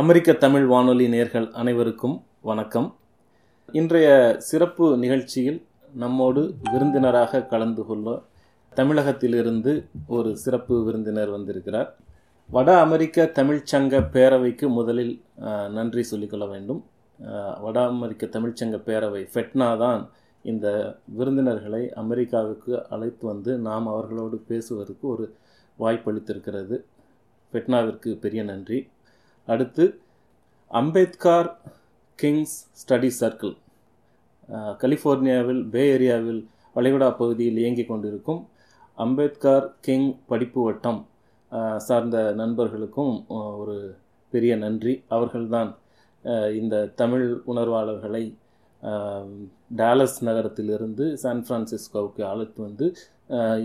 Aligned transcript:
அமெரிக்க 0.00 0.30
தமிழ் 0.32 0.64
வானொலி 0.70 1.04
நேர்கள் 1.12 1.46
அனைவருக்கும் 1.60 2.16
வணக்கம். 2.48 2.88
இன்றைய 3.72 4.08
சிறப்பு 4.48 4.86
நிகழ்ச்சியில் 4.96 5.60
நம்மோடு 6.02 6.42
விருந்தினராக 6.72 7.40
கலந்து 7.52 7.82
கொள்ள 7.86 8.16
தமிழகத்திலிருந்து 8.74 9.72
ஒரு 10.16 10.30
சிறப்பு 10.42 10.74
விருந்தினர் 10.84 11.30
வந்திருக்கிறார். 11.30 11.88
வட 12.50 12.78
அமெரிக்க 12.80 13.24
தமிழ்ச்சங்க 13.38 14.00
பேரவைக்கு 14.16 14.68
முதலில் 14.78 15.14
நன்றி 15.78 16.02
சொல்லிக்கொள்ள 16.02 16.46
வேண்டும். 16.46 16.82
வட 17.66 17.86
அமெரிக்க 17.92 18.28
தமிழ்ச்சங்க 18.36 18.80
பேரவை 18.90 19.22
ஃபெட்னா 19.34 19.68
தான் 19.84 20.02
இந்த 20.42 20.66
விருந்தினர்களை 21.20 21.82
அமெரிக்காவுக்கு 22.04 22.74
அழைத்து 22.96 23.26
வந்து 23.26 23.54
நாம் 23.68 23.88
அவர்களோடு 23.94 24.38
பேசுவதற்கு 24.50 25.06
ஒரு 25.14 25.26
வாய்ப்பளித்திருக்கிறது. 25.78 26.78
ஃபெட்னாவிற்கு 27.52 28.12
பெரிய 28.26 28.42
நன்றி. 28.52 28.80
அடுத்து 29.52 29.84
அம்பேத்கார் 30.70 31.50
கிங்ஸ் 32.18 32.56
ஸ்டடி 32.80 33.10
சர்க்கிள். 33.20 33.54
கலிஃபோர்னியாவில் 34.82 35.62
பே 35.74 35.82
ஏரியாவில் 35.96 36.40
வளைகுடா 36.76 37.08
பகுதியில் 37.20 37.60
இயங்கிக் 37.62 37.90
கொண்டிருக்கும் 37.90 38.40
அம்பேத்கார் 38.98 39.66
கிங் 39.86 40.08
படிப்பு 40.30 40.60
வட்டம் 40.66 41.00
சார்ந்த 41.86 42.18
நண்பர்களுக்கும் 42.40 43.14
ஒரு 43.60 43.76
பெரிய 44.32 44.52
நன்றி. 44.64 44.94
அவர்கள்தான் 45.14 45.70
இந்த 46.60 46.76
தமிழ் 47.00 47.26
உணர்வாளர்களை 47.52 48.24
டாலஸ் 49.80 50.18
நகரத்திலிருந்து 50.26 51.04
சான் 51.22 51.44
பிரான்சிஸ்கோவுக்கு 51.48 52.22
அழைத்து 52.32 52.60
வந்து 52.66 52.86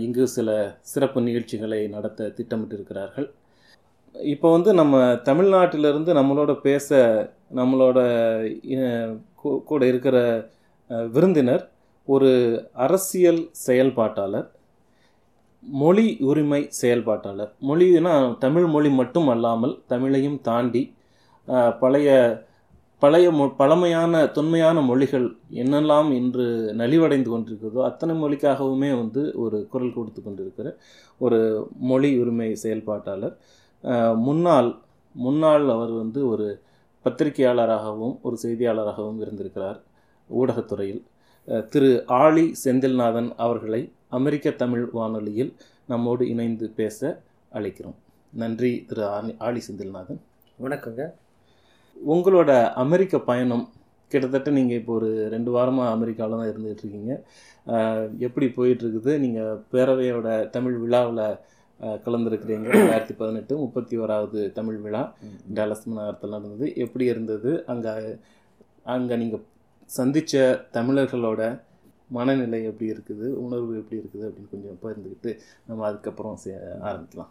இங்கு 0.04 0.24
சில 0.36 0.48
சிறப்பு 0.92 1.20
நிகழ்ச்சிகளை 1.28 1.80
நடத்த 1.94 2.32
திட்டமிட்டிருக்கிறார்கள். 2.38 3.28
இப்போ 4.14 4.48
வந்து 4.54 4.70
நம்ம 4.80 4.96
தமிழ்நாட்டிலிருந்து 5.28 6.10
நம்மளோட 6.18 6.52
பேச 6.66 6.88
நம்மளோட 7.58 7.98
கூட 9.70 9.80
இருக்கிற 9.92 10.16
விருந்தினர் 11.14 11.64
ஒரு 12.08 12.30
அரசியல் 12.84 13.40
செயல்பாட்டாளர் 13.66 14.48
மொழி 15.64 16.06
உரிமை 16.28 16.60
செயல்பாட்டாளர். 16.80 17.50
மொழினா 17.68 18.14
தமிழ் 18.44 18.66
மொழி 18.74 18.90
மட்டும் 19.00 19.28
அல்லாமல் 19.34 19.74
தமிழையும் 19.92 20.38
தாண்டி 20.48 20.82
பழைய 21.82 22.08
பழைய 23.02 23.28
மொ 23.38 23.44
பழமையான 23.60 24.14
தொன்மையான 24.34 24.80
மொழிகள் 24.88 25.24
என்னெல்லாம் 25.62 26.10
இன்று 26.18 26.44
நலிவடைந்து 26.80 27.30
கொண்டிருக்கிறதோ 27.30 27.80
அத்தனை 27.88 28.14
மொழிக்காகவுமே 28.20 28.90
வந்து 29.00 29.22
ஒரு 29.44 29.58
குரல் 29.72 29.96
கொடுத்து 29.96 30.20
கொண்டிருக்கிற 30.22 30.68
ஒரு 31.20 31.40
மொழி 31.90 32.10
உரிமை 32.22 32.48
செயல்பாட்டாளர். 32.62 33.34
முன்னாள் 34.16 34.78
முன்னாள் 35.14 35.68
அவர் 35.68 35.90
வந்து 35.90 36.28
ஒரு 36.28 36.60
பத்திரிகையாளராகவும் 37.04 38.20
ஒரு 38.22 38.38
செய்தியாளராகவும் 38.42 39.20
இருந்திருக்கிறார் 39.20 39.82
ஊடகத்துறையில். 40.30 41.02
திரு 41.68 42.04
ஆளி 42.06 42.54
செந்தில்நாதன் 42.64 43.32
அவர்களை 43.36 43.92
அமெரிக்க 44.08 44.50
தமிழ் 44.50 44.88
வானொலியில் 44.92 45.54
நம்மோடு 45.86 46.28
இணைந்து 46.28 46.70
பேச 46.70 47.20
அழைக்கிறோம். 47.52 47.98
நன்றி 48.32 48.84
திரு 48.88 49.02
ஆணி- 49.02 49.34
ஆளி 49.38 49.62
செந்தில்நாதன். 49.72 50.20
வணக்கங்க. 50.60 51.10
உங்களோட 52.08 52.72
அமெரிக்க 52.72 53.18
பயணம் 53.18 53.68
கிட்டத்தட்ட 54.08 54.50
நீங்கள் 54.50 54.76
இப்போ 54.76 54.92
ஒரு 54.94 55.28
ரெண்டு 55.28 55.54
வாரமாக 55.54 55.90
அமெரிக்காவில் 55.90 56.36
தான் 56.36 57.22
அஹ், 57.66 58.18
எப்படி 58.18 58.48
போயிட்டு 58.48 58.84
இருக்குது? 58.86 59.18
நீங்கள் 59.18 59.60
பேரவையோட 59.72 60.50
தமிழ் 60.50 60.78
விழாவில் 60.78 61.36
கலந்துருக்கிறீங்க. 61.80 62.68
ரெண்டாயிரத்தி 62.68 63.16
பதினெட்டு 63.16 63.56
முப்பத்தி 63.56 63.98
ஓராவது 63.98 64.52
தமிழ் 64.52 64.76
விழா. 64.76 65.14
டேலஸ் 65.54 65.86
நகரத்தில் 65.86 66.30
நடந்தது. 66.30 66.74
எப்படி 66.76 67.04
இருந்தது? 67.04 67.66
அங்கே 67.66 68.16
அங்கே 68.82 69.16
நீங்கள் 69.16 69.42
சந்தித்த 69.84 70.64
தமிழர்களோட 70.72 71.60
மனநிலை 72.08 72.64
எப்படி 72.64 72.90
இருக்குது? 72.90 73.26
உணர்வு 73.26 73.76
எப்படி 73.76 74.02
இருக்குது? 74.02 74.28
அப்படின்னு 74.28 74.50
கொஞ்சம் 74.50 74.78
பகிர்ந்துக்கிட்டு 74.82 75.38
நம்ம 75.66 75.86
அதுக்கப்புறம் 75.86 76.38
சே- 76.44 76.80
ஆரம்பிக்கலாம். 76.82 77.28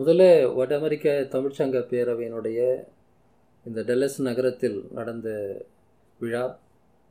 முதல்ல 0.00 0.54
வட 0.54 0.76
அமெரிக்க 0.76 1.26
தமிழ்ச்சங்க 1.30 1.78
பேரவையினுடைய 1.78 2.84
இந்த 3.66 3.82
டெல்லஸ் 3.82 4.20
நகரத்தில் 4.20 4.88
நடந்த 4.92 5.56
விழா 6.18 6.58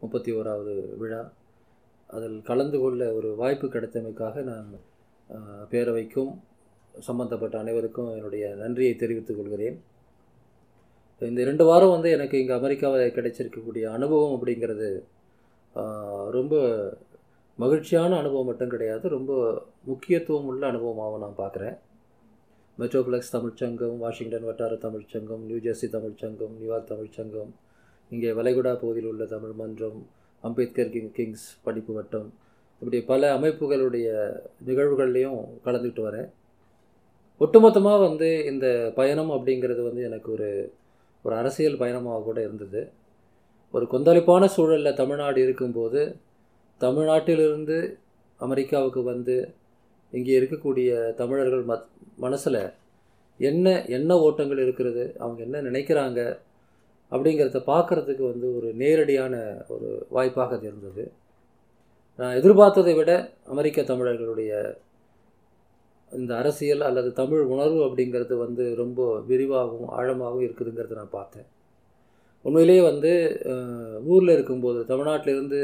முப்பத்தி 0.01 0.31
ஓராவது 0.31 0.97
விழா 0.97 1.31
அதில் 2.07 2.41
கலந்து 2.41 2.79
கொள்ள 2.79 3.13
ஒரு 3.13 3.35
வாய்ப்பு 3.35 3.67
கிடைத்தமைக்காக 3.67 4.43
நான் 4.43 4.65
பேரவைக்கும் 5.71 6.31
சம்பந்தப்பட்ட 7.07 7.55
அனைவருக்கும் 7.63 8.11
என்னுடைய 8.17 8.45
நன்றியை 8.61 8.93
தெரிவித்துக் 9.01 9.39
கொள்கிறேன். 9.39 9.77
இந்த 11.21 11.41
ரெண்டு 11.49 11.63
வாரம் 11.69 11.93
வந்து 11.95 12.09
எனக்கு 12.17 12.35
இங்கே 12.41 12.55
அமெரிக்காவில் 12.59 13.15
கிடைச்சிருக்கக்கூடிய 13.17 13.85
அனுபவம் 13.97 14.35
அப்படிங்கிறது 14.35 14.89
ரொம்ப 16.37 16.55
மகிழ்ச்சியான 17.59 18.15
அனுபவம் 18.21 18.49
மட்டும் 18.49 18.71
கிடையாது 18.73 19.05
ரொம்ப 19.17 19.31
முக்கியத்துவம் 19.89 20.47
உள்ள 20.51 20.63
அனுபவமாகவும் 20.71 21.23
நான் 21.25 21.41
பார்க்குறேன். 21.43 21.75
மெட்ரோப்ளெக்ஸ் 22.77 23.33
தமிழ்ச்சங்கம் 23.35 23.99
வாஷிங்டன் 24.03 24.47
வட்டார 24.49 24.73
தமிழ்ச்சங்கம் 24.85 25.43
நியூஜெர்சி 25.49 25.87
தமிழ்ச்சங்கம் 25.95 26.55
நியூயார்க் 26.59 26.91
தமிழ்ச்சங்கம் 26.93 27.51
இங்கே 28.11 28.31
வளைகுடா 28.39 28.73
பகுதியில் 28.81 29.09
உள்ள 29.11 29.23
தமிழ் 29.35 29.53
மன்றம் 29.61 29.99
அம்பேத்கர் 30.43 30.91
கிங் 30.95 31.13
கிங்ஸ் 31.17 31.45
படிப்பு 31.65 31.93
வட்டம் 31.97 32.27
இப்படி 32.85 32.99
பல 33.05 33.29
அமைப்புகளுடைய 33.37 34.07
நிகழ்வுகள்லையும் 34.67 35.37
கலந்துக்கிட்டு 35.65 36.03
வரேன். 36.07 36.27
ஒட்டுமொத்தமாக 37.41 38.01
வந்து 38.07 38.27
இந்த 38.45 38.67
பயணம் 38.95 39.31
அப்படிங்கிறது 39.31 39.81
வந்து 39.83 40.01
எனக்கு 40.03 40.29
ஒரு 40.31 40.49
ஒரு 41.25 41.33
அரசியல் 41.35 41.79
பயணமாக 41.79 42.19
கூட 42.23 42.37
இருந்தது. 42.41 42.81
ஒரு 43.73 43.87
கொந்தளிப்பான 43.93 44.49
சூழலில் 44.55 44.99
தமிழ்நாடு 45.01 45.41
இருக்கும்போது 45.41 46.03
தமிழ்நாட்டிலிருந்து 46.81 47.77
அமெரிக்காவுக்கு 48.39 49.03
வந்து 49.03 49.35
இங்கே 50.13 50.37
இருக்கக்கூடிய 50.39 50.91
தமிழர்கள் 51.15 51.65
மத் 51.71 51.89
மனசில் 52.17 52.61
என்ன 53.39 53.75
என்ன 53.89 54.19
ஓட்டங்கள் 54.19 54.57
இருக்கிறது 54.57 55.15
அவங்க 55.17 55.41
என்ன 55.43 55.61
நினைக்கிறாங்க 55.61 56.21
அப்படிங்கிறத 57.11 57.65
பார்க்குறதுக்கு 57.73 58.25
வந்து 58.31 58.47
ஒரு 58.55 58.71
நேரடியான 58.75 59.35
ஒரு 59.67 59.89
வாய்ப்பாக 60.09 60.55
அது 60.55 60.67
இருந்தது. 60.67 61.05
நான் 62.19 62.37
எதிர்பார்த்ததை 62.39 62.91
விட 62.97 63.11
அமெரிக்க 63.53 63.79
தமிழர்களுடைய 63.89 64.51
இந்த 66.11 66.31
அரசியல் 66.41 66.83
அல்லது 66.89 67.09
தமிழ் 67.19 67.41
உணர்வு 67.53 67.79
அப்படிங்கிறது 67.87 68.35
வந்து 68.43 68.63
ரொம்ப 68.81 68.99
விரிவாகவும் 69.29 69.89
ஆழமாகவும் 69.97 70.45
இருக்குதுங்கிறத 70.45 70.95
நான் 70.99 71.15
பார்த்தேன். 71.17 71.47
உண்மையிலேயே 72.45 72.81
வந்து 72.89 73.11
ஊரில் 74.11 74.33
இருக்கும்போது 74.35 74.79
தமிழ்நாட்டிலிருந்து 74.91 75.59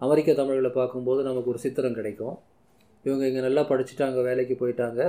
அமெரிக்க 0.00 0.30
தமிழர்களை 0.40 0.72
பார்க்கும்போது 0.74 1.20
நமக்கு 1.28 1.52
ஒரு 1.52 1.60
சித்திரம் 1.64 1.96
கிடைக்கும். 1.98 2.36
இவங்க 3.04 3.24
இங்கே 3.30 3.42
நல்லா 3.46 3.62
படிச்சுட்டாங்க 3.70 4.20
வேலைக்கு 4.28 4.54
போயிட்டாங்க. 4.62 5.00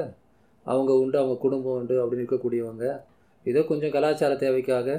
அவங்க 0.65 0.91
உண்டு 1.01 1.17
அவங்க 1.21 1.35
குடும்பம் 1.45 1.77
உண்டு 1.79 1.95
அப்படின்னு 2.03 2.23
இருக்கக்கூடியவங்க 2.23 2.85
ஏதோ 3.45 3.61
கொஞ்சம் 3.71 3.93
கலாச்சார 3.95 4.33
தேவைக்காக 4.43 4.95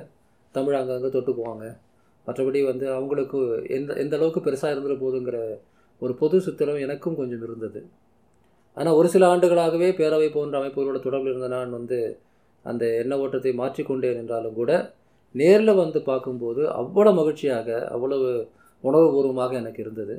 தமிழ் 0.54 0.78
அங்கங்கே 0.80 1.10
தொட்டு 1.16 1.32
போவாங்க 1.38 1.64
மற்றபடி 2.26 2.60
வந்து 2.70 2.86
அவங்களுக்கு 2.98 3.38
எந்த 3.76 3.90
எந்த 4.02 4.14
அளவுக்கு 4.18 4.40
பெருசாக 4.46 4.74
இருந்துட 4.74 4.94
போதுங்கிற 5.02 5.38
ஒரு 6.02 6.12
பொது 6.20 6.36
சுத்தலும் 6.46 6.82
எனக்கும் 6.84 7.18
கொஞ்சம் 7.20 7.44
இருந்தது. 7.46 7.80
ஆனால் 8.76 8.96
ஒரு 9.00 9.08
சில 9.14 9.24
ஆண்டுகளாகவே 9.32 9.88
பேரவை 10.00 10.28
போன்ற 10.36 10.54
அமைப்புகளோட 10.60 10.98
தொடர்பில் 11.06 11.32
இருந்த 11.32 11.48
நான் 11.56 11.76
வந்து 11.78 11.98
அந்த 12.64 12.84
எண்ண 13.02 13.14
ஓட்டத்தை 13.24 13.52
மாற்றிக்கொண்டேன் 13.60 14.18
என்றாலும் 14.22 14.56
கூட 14.60 14.70
நேரில் 15.34 15.80
வந்து 15.82 15.98
பார்க்கும்போது 16.10 16.62
அவ்வளோ 16.80 17.10
மகிழ்ச்சியாக 17.18 17.68
அவ்வளவு 17.94 18.28
உணர்வுபூர்வமாக 18.84 19.54
எனக்கு 19.60 19.80
இருந்தது. 19.84 20.14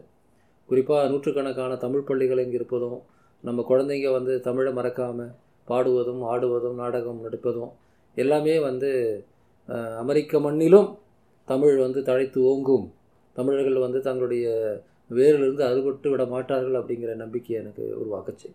குறிப்பாக 0.69 1.03
நூற்றுக்கணக்கான 1.11 1.77
தமிழ் 1.83 2.07
பள்ளிகள் 2.07 2.43
இங்கே 2.45 2.57
இருப்பதும் 2.59 2.97
நம்ம 3.43 3.63
குழந்தைங்க 3.69 4.09
வந்து 4.17 4.33
தமிழை 4.47 4.71
மறக்காமல் 4.77 5.33
பாடுவதும் 5.67 6.21
ஆடுவதும் 6.31 6.77
நாடகம் 6.81 7.23
நடிப்பதும் 7.25 7.71
எல்லாமே 8.17 8.55
வந்து 8.67 8.89
அமெரிக்க 10.03 10.39
மண்ணிலும் 10.45 10.89
தமிழ் 11.47 11.75
வந்து 11.85 11.99
தழைத்து 12.09 12.39
ஓங்கும். 12.51 12.85
தமிழர்கள் 13.35 13.83
வந்து 13.85 13.99
தங்களுடைய 14.07 14.47
வேரிலிருந்து 15.09 15.63
அறுபட்டு 15.69 16.07
விட 16.13 16.23
மாட்டார்கள் 16.33 16.79
அப்படிங்கிற 16.79 17.11
நம்பிக்கை 17.23 17.53
எனக்கு 17.61 17.83
உருவாக்குச்சு. 18.01 18.49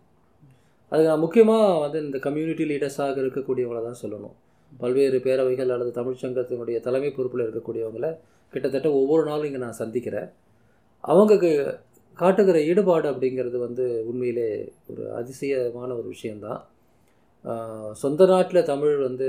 அதுக்கு 0.91 1.09
நான் 1.11 1.23
முக்கியமாக 1.25 1.79
வந்து 1.83 1.99
இந்த 2.07 2.17
கம்யூனிட்டி 2.25 2.65
லீடர்ஸாக 2.71 3.17
இருக்கக்கூடியவங்கள 3.23 3.81
தான் 3.87 4.01
சொல்லணும். 4.03 4.35
பல்வேறு 4.71 5.17
பேரவைகள் 5.25 5.73
அல்லது 5.75 5.91
தமிழ்ச்சங்கத்தினுடைய 5.99 6.77
தலைமை 6.87 7.09
பொறுப்பில் 7.17 7.45
இருக்கக்கூடியவங்கள 7.45 8.07
கிட்டத்தட்ட 8.53 8.89
ஒவ்வொரு 8.99 9.23
நாளும் 9.29 9.47
இங்கே 9.49 9.61
நான் 9.65 9.81
சந்திக்கிறேன். 9.83 10.29
அவங்களுக்கு 11.03 11.51
காட்டுகிற 12.19 12.57
ஈடுபாடு 12.69 13.07
அப்படிங்கிறது 13.11 13.57
வந்து 13.65 13.85
உண்மையிலே 14.09 14.47
ஒரு 14.91 15.03
அதிசயமான 15.19 15.89
ஒரு 15.99 16.07
விஷயந்தான் 16.15 16.61
சொந்த 18.01 18.25
நாட்டில் 18.31 18.67
தமிழ் 18.71 18.95
வந்து 19.07 19.27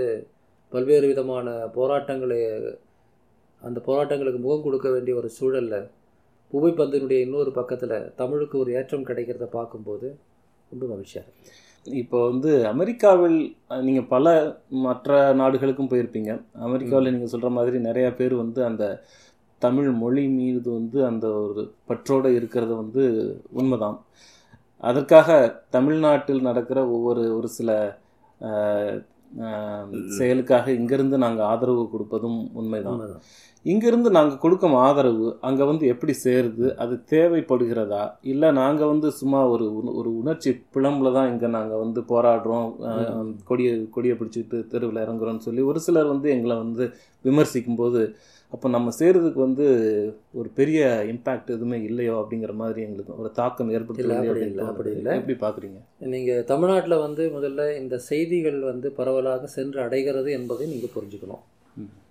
பல்வேறு 0.73 1.07
விதமான 1.13 1.49
போராட்டங்களை 1.77 2.41
அந்த 3.63 3.79
போராட்டங்களுக்கு 3.89 4.41
முகம் 4.47 4.67
கொடுக்க 4.67 4.89
வேண்டிய 4.95 5.15
ஒரு 5.21 5.29
சூழலில் 5.37 5.79
புவிப்பந்தினுடைய 6.55 7.19
இன்னொரு 7.27 7.51
பக்கத்தில் 7.59 7.97
தமிழுக்கு 8.21 8.57
ஒரு 8.63 8.71
ஏற்றம் 8.79 9.09
கிடைக்கிறத 9.11 9.47
பார்க்கும்போது 9.59 10.09
ரொம்ப 10.73 10.85
மகிழ்ச்சியாக 10.93 11.31
இப்போ 11.87 12.19
வந்து 12.31 12.51
அமெரிக்காவில் 12.73 13.39
நீங்கள் 13.87 14.11
பல 14.13 14.27
மற்ற 14.87 15.19
நாடுகளுக்கும் 15.41 15.91
போயிருப்பீங்க. 15.91 16.33
அமெரிக்காவில் 16.67 17.13
நீங்கள் 17.15 17.33
சொல்கிற 17.33 17.51
மாதிரி 17.57 17.79
நிறையா 17.89 18.11
பேர் 18.21 18.35
வந்து 18.43 18.61
அந்த 18.69 18.85
தமிழ் 19.63 19.91
மொழி 20.03 20.25
மீது 20.39 20.69
வந்து 20.79 20.99
அந்த 21.11 21.27
ஒரு 21.43 21.63
பற்றோடு 21.91 22.31
இருக்கிறது 22.39 22.75
வந்து 22.83 23.03
உண்மைதான். 23.61 23.99
அதற்காக 24.89 25.37
தமிழ்நாட்டில் 25.77 26.47
நடக்கிற 26.49 26.79
ஒவ்வொரு 26.95 27.23
ஒரு 27.39 27.51
சில 27.59 27.71
செயலுக்காக 30.19 30.67
இங்கிருந்து 30.79 31.17
நாங்கள் 31.25 31.49
ஆதரவு 31.53 31.85
கொடுப்பதும் 31.95 32.39
உண்மைதான். 32.61 33.01
இங்கிருந்து 33.65 34.09
நாங்கள் 34.17 34.41
கொடுக்கும் 34.43 34.77
ஆதரவு 34.83 35.29
அங்கே 35.49 35.65
வந்து 35.71 35.85
எப்படி 35.93 36.15
சேருது 36.23 36.67
அது 36.83 36.95
தேவைப்படுகிறதா 37.13 38.03
இல்லை 38.33 38.49
நாங்கள் 38.59 38.91
வந்து 38.93 39.09
சும்மா 39.21 39.41
ஒரு 39.53 39.67
ஒரு 39.99 40.11
உணர்ச்சி 40.21 40.51
பிளம்புல 40.75 41.13
தான் 41.13 41.31
இங்கே 41.33 41.49
நாங்கள் 41.55 41.83
வந்து 41.85 42.01
போராடுறோம் 42.11 42.69
கொடியை 43.51 43.75
கொடியை 43.97 44.17
பிடிச்சிட்டு 44.19 44.61
தெருவில் 44.73 45.05
இறங்குறோம்னு 45.05 45.47
சொல்லி 45.49 45.65
ஒரு 45.71 45.83
சிலர் 45.87 46.13
வந்து 46.15 46.31
எங்களை 46.37 46.57
வந்து 46.65 46.87
விமர்சிக்கும் 47.25 47.81
போது 47.83 48.03
அப்போ 48.53 48.69
நம்ம 48.69 48.89
செய்கிறதுக்கு 48.99 49.41
வந்து 49.47 49.65
ஒரு 50.39 50.49
பெரிய 50.59 50.81
இம்பேக்ட் 51.13 51.55
எதுவுமே 51.55 51.79
இல்லையோ 51.89 52.15
அப்படிங்கிற 52.21 52.53
மாதிரி 52.55 52.81
எங்களுக்கு 52.87 53.19
ஒரு 53.23 53.31
தாக்கம் 53.39 53.69
இல்ல, 53.69 53.77
ஏற்படுத்தலையோ 53.79 54.21
அப்படி 54.25 54.45
இல்ல. 54.49 54.63
அப்படி 54.71 54.91
இல்ல. 54.97 55.09
எப்படி 55.21 55.37
பார்க்குறீங்க 55.41 55.81
நீங்கள் 56.13 56.45
தமிழ்நாட்டில் 56.45 57.03
வந்து 57.07 57.25
முதல்ல 57.35 57.67
இந்த 57.81 57.99
செய்திகள் 58.11 58.61
வந்து 58.71 58.91
பரவலாக 58.99 59.51
சென்று 59.57 59.81
அடைகிறது 59.87 60.31
என்பதை 60.39 60.67
நீங்கள் 60.67 60.95
புரிஞ்சுக்கணும். 60.97 61.43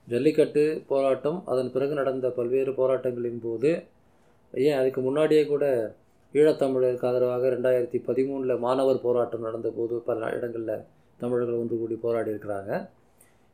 ஜல்லிக்கட்டு 0.08 0.64
போராட்டம் 0.92 1.40
அதன் 1.52 1.72
பிறகு 1.76 1.94
நடந்த 2.00 2.30
பல்வேறு 2.38 2.72
போராட்டங்களின் 2.80 3.44
போது 3.46 3.72
ஏன் 4.54 4.80
அதுக்கு 4.80 5.02
முன்னாடியே 5.02 5.44
கூட 5.52 5.66
ஈழத்தமிழருக்கு 6.34 7.08
ஆதரவாக 7.10 7.50
ரெண்டாயிரத்தி 7.56 8.00
பதிமூணில் 8.08 8.62
மாணவர் 8.66 9.06
போராட்டம் 9.06 9.46
நடந்தபோது 9.48 9.96
பல 10.10 10.30
இடங்களில் 10.38 10.84
தமிழர்கள் 11.20 11.60
ஒன்று 11.62 11.76
கூடி 11.82 11.96
போராடி 12.06 12.30
இருக்கிறாங்க. 12.34 12.72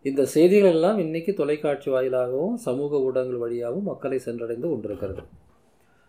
இந்த 0.06 0.22
செய்திகள் 0.34 0.75
எல்லாம் 0.78 1.00
இன்றைக்கி 1.06 1.31
தொலைக்காட்சி 1.34 1.90
வாயிலாகவும் 1.96 2.57
சமூக 2.68 3.01
ஊடகங்கள் 3.07 3.44
வழியாகவும் 3.46 3.90
மக்களை 3.92 4.19
சென்றடைந்து 4.28 4.68
கொண்டிருக்கிறது. 4.69 5.24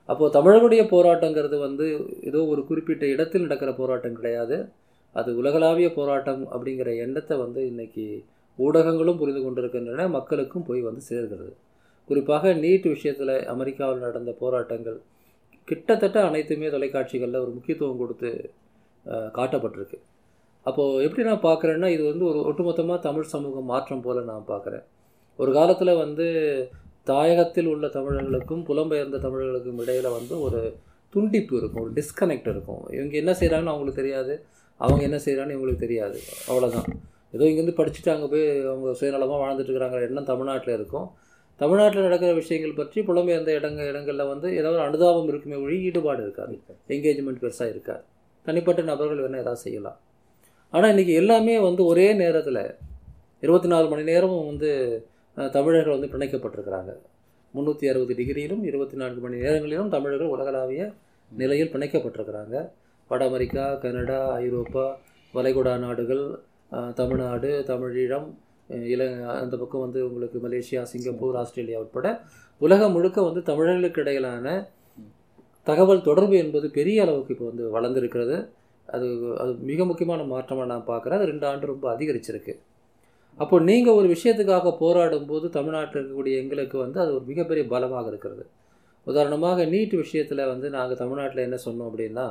அப்போது 0.09 0.35
தமிழர்களுடைய 0.37 0.83
போராட்டங்கிறது 0.95 1.57
வந்து 1.67 1.87
ஏதோ 2.29 2.41
ஒரு 2.53 2.63
குறிப்பிட்ட 2.69 3.05
இடத்தில் 3.15 3.45
நடக்கிற 3.47 3.73
போராட்டம் 3.81 4.19
கிடையாது. 4.19 4.59
அது 5.17 5.31
உலகளாவிய 5.41 5.89
போராட்டம் 5.99 6.43
அப்படிங்கிற 6.55 6.91
எண்ணத்தை 7.05 7.37
வந்து 7.45 7.61
இன்றைக்கி 7.73 8.07
ஊடகங்களும் 8.59 9.21
புரிந்து 9.21 9.43
கொண்டிருக்கின்றன 9.43 10.07
மக்களுக்கும் 10.17 10.67
போய் 10.69 10.81
வந்து 10.89 11.03
சேர்கிறது. 11.11 11.53
குறிப்பாக 12.09 12.53
நீட் 12.63 12.87
விஷயத்தில் 12.95 13.35
அமெரிக்காவில் 13.55 14.05
நடந்த 14.07 14.31
போராட்டங்கள் 14.43 14.99
கிட்டத்தட்ட 15.69 16.19
அனைத்துமே 16.29 16.69
தொலைக்காட்சிகளில் 16.75 17.43
ஒரு 17.45 17.53
முக்கியத்துவம் 17.57 18.01
கொடுத்து 18.03 18.31
காட்டப்பட்டிருக்கு. 19.37 19.99
அப்போது 20.67 21.03
எப்படி 21.07 21.23
நான் 21.29 21.47
பார்க்குறேன்னா 21.49 21.89
இது 21.97 22.03
வந்து 22.11 22.25
ஒரு 22.31 22.39
ஒட்டுமொத்தமாக 22.49 22.99
தமிழ் 23.07 23.31
சமூகம் 23.35 23.71
மாற்றம் 23.73 24.03
போல் 24.07 24.29
நான் 24.31 24.51
பார்க்குறேன் 24.53 24.85
ஒரு 25.39 25.51
காலத்தில் 25.59 26.01
வந்து 26.05 26.27
தாயகத்தில் 27.11 27.69
உள்ள 27.73 27.87
தமிழர்களுக்கும் 27.95 28.65
புலம்பெயர்ந்த 28.69 29.21
தமிழர்களுக்கும் 29.27 29.81
இடையில் 29.85 30.09
வந்து 30.17 30.35
ஒரு 30.47 30.61
துண்டிப்பு 31.13 31.55
இருக்கும் 31.61 31.85
ஒரு 31.85 31.95
டிஸ்கனெக்ட் 31.99 32.51
இருக்கும். 32.55 32.83
இவங்க 32.97 33.15
என்ன 33.23 33.33
செய்கிறாங்கன்னு 33.41 33.73
அவங்களுக்கு 33.75 34.01
தெரியாது. 34.03 34.35
அவங்க 34.81 35.03
என்ன 35.09 35.19
செய்கிறான்னு 35.25 35.57
இவங்களுக்கு 35.57 35.85
தெரியாது. 35.87 36.19
அவ்வளோதான் 36.49 36.89
ஏதோ 37.35 37.45
இங்கேருந்து 37.51 37.77
படிச்சுட்டு 37.81 38.11
அங்கே 38.15 38.29
போய் 38.33 38.47
அவங்க 38.71 38.93
சுயநலமாக 39.01 39.41
வாழ்ந்துட்டுருக்கிறாங்க 39.45 39.99
எண்ணம் 40.09 40.29
தமிழ்நாட்டில் 40.31 40.77
இருக்கும். 40.79 41.09
தமிழ்நாட்டில் 41.61 42.07
நடக்கிற 42.07 42.31
விஷயங்கள் 42.41 42.79
பற்றி 42.81 42.99
புலம்பெயர்ந்த 43.09 43.51
இடங்க 43.59 43.81
இடங்களில் 43.91 44.31
வந்து 44.33 44.49
ஏதாவது 44.61 44.81
அனுதாபம் 44.87 45.29
இருக்குமே 45.33 45.57
ஒழி 45.65 45.77
ஈடுபாடு 45.89 46.23
இருக்காது. 46.27 46.55
என்கேஜ்மெண்ட் 46.95 47.43
பெருசாக 47.45 47.73
இருக்காது. 47.75 48.03
தனிப்பட்ட 48.47 48.83
நபர்கள் 48.91 49.23
வேணால் 49.25 49.43
ஏதாவது 49.45 49.63
செய்யலாம். 49.67 49.99
ஆனால் 50.75 50.91
இன்றைக்கி 50.95 51.15
எல்லாமே 51.23 51.55
வந்து 51.69 51.83
ஒரே 51.93 52.09
நேரத்தில் 52.23 52.63
இருபத்தி 53.45 53.69
நாலு 53.73 53.87
மணி 53.93 54.03
நேரமும் 54.11 54.49
வந்து 54.51 54.71
தமிழர்கள் 55.57 55.97
வந்து 55.97 56.13
பிணைக்கப்பட்டிருக்கிறாங்க. 56.15 56.93
முந்நூற்றி 57.55 57.87
அறுபது 57.91 58.15
டிகிரியிலும் 58.19 58.63
இருபத்தி 58.71 58.97
நான்கு 59.01 59.21
மணி 59.25 59.37
நேரங்களிலும் 59.45 59.93
தமிழர்கள் 59.95 60.33
உலகளாவிய 60.35 60.83
நிலையில் 61.33 61.73
பிணைக்கப்பட்டிருக்கிறாங்க. 61.75 62.57
வட 63.11 63.23
அமெரிக்கா 63.31 63.65
கனடா 63.85 64.21
ஐரோப்பா 64.47 64.85
வளைகுடா 65.35 65.73
நாடுகள் 65.85 66.25
தமிழ்நாடு 66.99 67.51
தமிழீழம் 67.71 68.29
இல 68.95 69.03
அந்த 69.43 69.55
பக்கம் 69.57 69.85
வந்து 69.87 70.01
உங்களுக்கு 70.09 70.39
மலேசியா 70.47 70.83
சிங்கப்பூர் 70.91 71.39
ஆஸ்திரேலியா 71.41 71.79
உட்பட 71.85 72.09
உலகம் 72.61 72.95
முழுக்க 72.97 73.19
வந்து 73.29 73.41
தமிழர்களுக்கு 73.51 74.03
இடையிலான 74.03 74.47
தகவல் 75.67 76.07
தொடர்பு 76.09 76.37
என்பது 76.45 76.67
பெரிய 76.79 77.05
அளவுக்கு 77.05 77.33
இப்போ 77.35 77.47
வந்து 77.51 77.65
வளர்ந்துருக்கிறது. 77.77 78.37
அது 78.89 79.09
அது 79.43 79.53
மிக 79.71 79.85
முக்கியமான 79.91 80.23
மாற்றமாக 80.35 80.69
நான் 80.73 80.89
பார்க்குறேன். 80.91 81.19
அது 81.19 81.31
ரெண்டு 81.33 81.47
ஆண்டு 81.51 81.71
ரொம்ப 81.73 81.87
அதிகரிச்சிருக்கு. 81.95 82.55
அப்போ 83.39 83.57
நீங்கள் 83.71 83.97
ஒரு 83.99 84.07
விஷயத்துக்காக 84.15 84.73
போராடும் 84.83 85.29
போது 85.31 85.47
தமிழ்நாட்டில் 85.57 86.01
இருக்கக்கூடிய 86.01 86.37
எங்களுக்கு 86.43 86.77
வந்து 86.85 86.99
அது 87.05 87.11
ஒரு 87.17 87.25
மிகப்பெரிய 87.31 87.65
பலமாக 87.75 88.09
இருக்கிறது. 88.13 88.45
உதாரணமாக 89.07 89.65
நீட் 89.75 89.95
விஷயத்தில் 90.05 90.51
வந்து 90.53 90.67
நாங்கள் 90.77 91.01
தமிழ்நாட்டில் 91.03 91.47
என்ன 91.49 91.59
சொன்னோம் 91.67 91.89
அப்படின்னா 91.91 92.27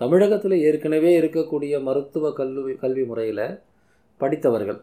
தமிழகத்தில் 0.00 0.56
ஏற்கனவே 0.68 1.10
இருக்கக்கூடிய 1.20 1.74
மருத்துவ 1.88 2.30
கல்வி 2.38 2.72
கல்வி 2.82 3.04
முறையில் 3.10 3.46
படித்தவர்கள். 4.18 4.78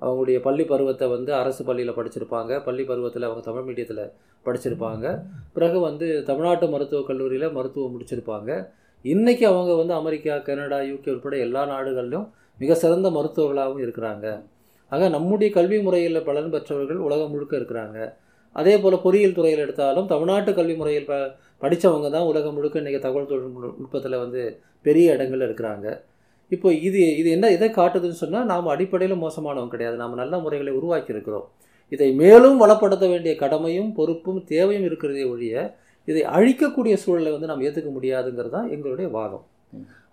அவங்களுடைய 0.00 0.38
பள்ளி 0.40 0.64
பருவத்தை 0.64 1.08
வந்து 1.08 1.34
அரசு 1.34 1.64
பள்ளியில் 1.64 1.96
படிச்சிருப்பாங்க. 1.96 2.62
பள்ளி 2.64 2.84
பருவத்தில் 2.84 3.22
அவங்க 3.22 3.42
தமிழ் 3.50 3.66
மீடியத்தில் 3.68 4.04
படிச்சிருப்பாங்க. 4.44 5.22
பிறகு 5.52 5.80
வந்து 5.80 6.22
தமிழ்நாட்டு 6.22 6.68
மருத்துவக் 6.68 7.06
கல்லூரியில் 7.06 7.52
மருத்துவம் 7.52 7.94
முடிச்சிருப்பாங்க. 7.96 8.68
இன்றைக்கி 9.04 9.44
அவங்க 9.44 9.74
வந்து 9.74 9.94
அமெரிக்கா 9.94 10.38
கனடா 10.38 10.78
யூகே 10.78 11.10
உட்பட 11.14 11.36
எல்லா 11.36 11.64
நாடுகளிலும் 11.64 12.32
மிக 12.58 12.74
சிறந்த 12.74 13.10
மருத்துவர்களாகவும் 13.10 13.84
இருக்கிறாங்க. 13.84 14.42
ஆக 14.88 15.08
நம்முடைய 15.08 15.54
கல்வி 15.54 15.82
முறையில் 15.82 16.22
பலன் 16.22 16.50
பெற்றவர்கள் 16.50 16.96
உலகம் 16.96 17.30
முழுக்க 17.30 17.56
இருக்கிறாங்க. 17.56 17.98
அதே 18.52 18.78
போல் 18.78 19.02
பொறியியல் 19.02 19.32
துறையில் 19.32 19.58
எடுத்தாலும் 19.58 20.06
தமிழ்நாட்டு 20.06 20.54
கல்வி 20.54 20.74
முறையில் 20.74 21.04
ப 21.04 21.14
படித்தவங்க 21.62 22.10
தான் 22.10 22.22
உலகம் 22.22 22.54
முழுக்க 22.54 22.80
இன்றைக்கி 22.80 22.98
தகவல் 22.98 23.26
தொழில்நுட்பத்தில் 23.26 24.18
வந்து 24.18 24.42
பெரிய 24.82 25.12
இடங்களில் 25.12 25.46
இருக்கிறாங்க. 25.48 25.88
இப்போ 26.52 26.68
இது 26.86 27.00
இது 27.16 27.28
என்ன 27.30 27.50
எதை 27.50 27.68
காட்டுதுன்னு 27.70 28.20
சொன்னால் 28.20 28.46
நாம் 28.46 28.66
அடிப்படையில் 28.66 29.22
மோசமானவங்க 29.22 29.68
கிடையாது. 29.68 29.96
நாம் 29.96 30.14
நல்ல 30.14 30.34
முறைகளை 30.38 30.72
உருவாக்கி 30.72 31.12
இருக்கிறோம் 31.12 31.46
இதை 31.92 32.08
மேலும் 32.14 32.58
வளப்படுத்த 32.58 33.04
வேண்டிய 33.08 33.32
கடமையும் 33.36 33.90
பொறுப்பும் 33.92 34.40
தேவையும் 34.46 34.84
இருக்கிறதே 34.84 35.24
ஒழிய 35.26 35.54
இதை 36.08 36.22
அழிக்கக்கூடிய 36.30 36.94
சூழலை 36.96 37.30
வந்து 37.32 37.46
நாம் 37.46 37.62
ஏற்றுக்க 37.62 37.90
முடியாதுங்கிறது 37.90 38.54
தான் 38.54 38.68
எங்களுடைய 38.70 39.08
வாதம். 39.10 39.44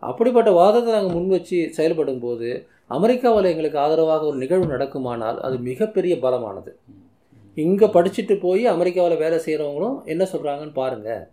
அப்படிப்பட்ட 0.03 0.49
வாதத்தை 0.53 0.91
நாங்கள் 0.93 1.15
முன் 1.15 1.29
வச்சு 1.29 1.59
செயல்படும் 1.71 2.19
போது 2.19 2.49
அமெரிக்காவில் 2.91 3.51
எங்களுக்கு 3.51 3.79
ஆதரவாக 3.79 4.25
ஒரு 4.25 4.37
நிகழ்வு 4.37 4.67
நடக்குமானால் 4.73 5.37
அது 5.41 5.55
மிகப்பெரிய 5.67 6.15
பலமானது. 6.19 6.71
இங்கே 7.57 7.87
படிச்சுட்டு 7.87 8.35
போய் 8.39 8.63
அமெரிக்காவில் 8.67 9.21
வேலை 9.21 9.37
செய்கிறவங்களும் 9.39 9.97
என்ன 10.05 10.23
சொல்கிறாங்கன்னு 10.33 10.75
பாருங்கள் 10.75 11.23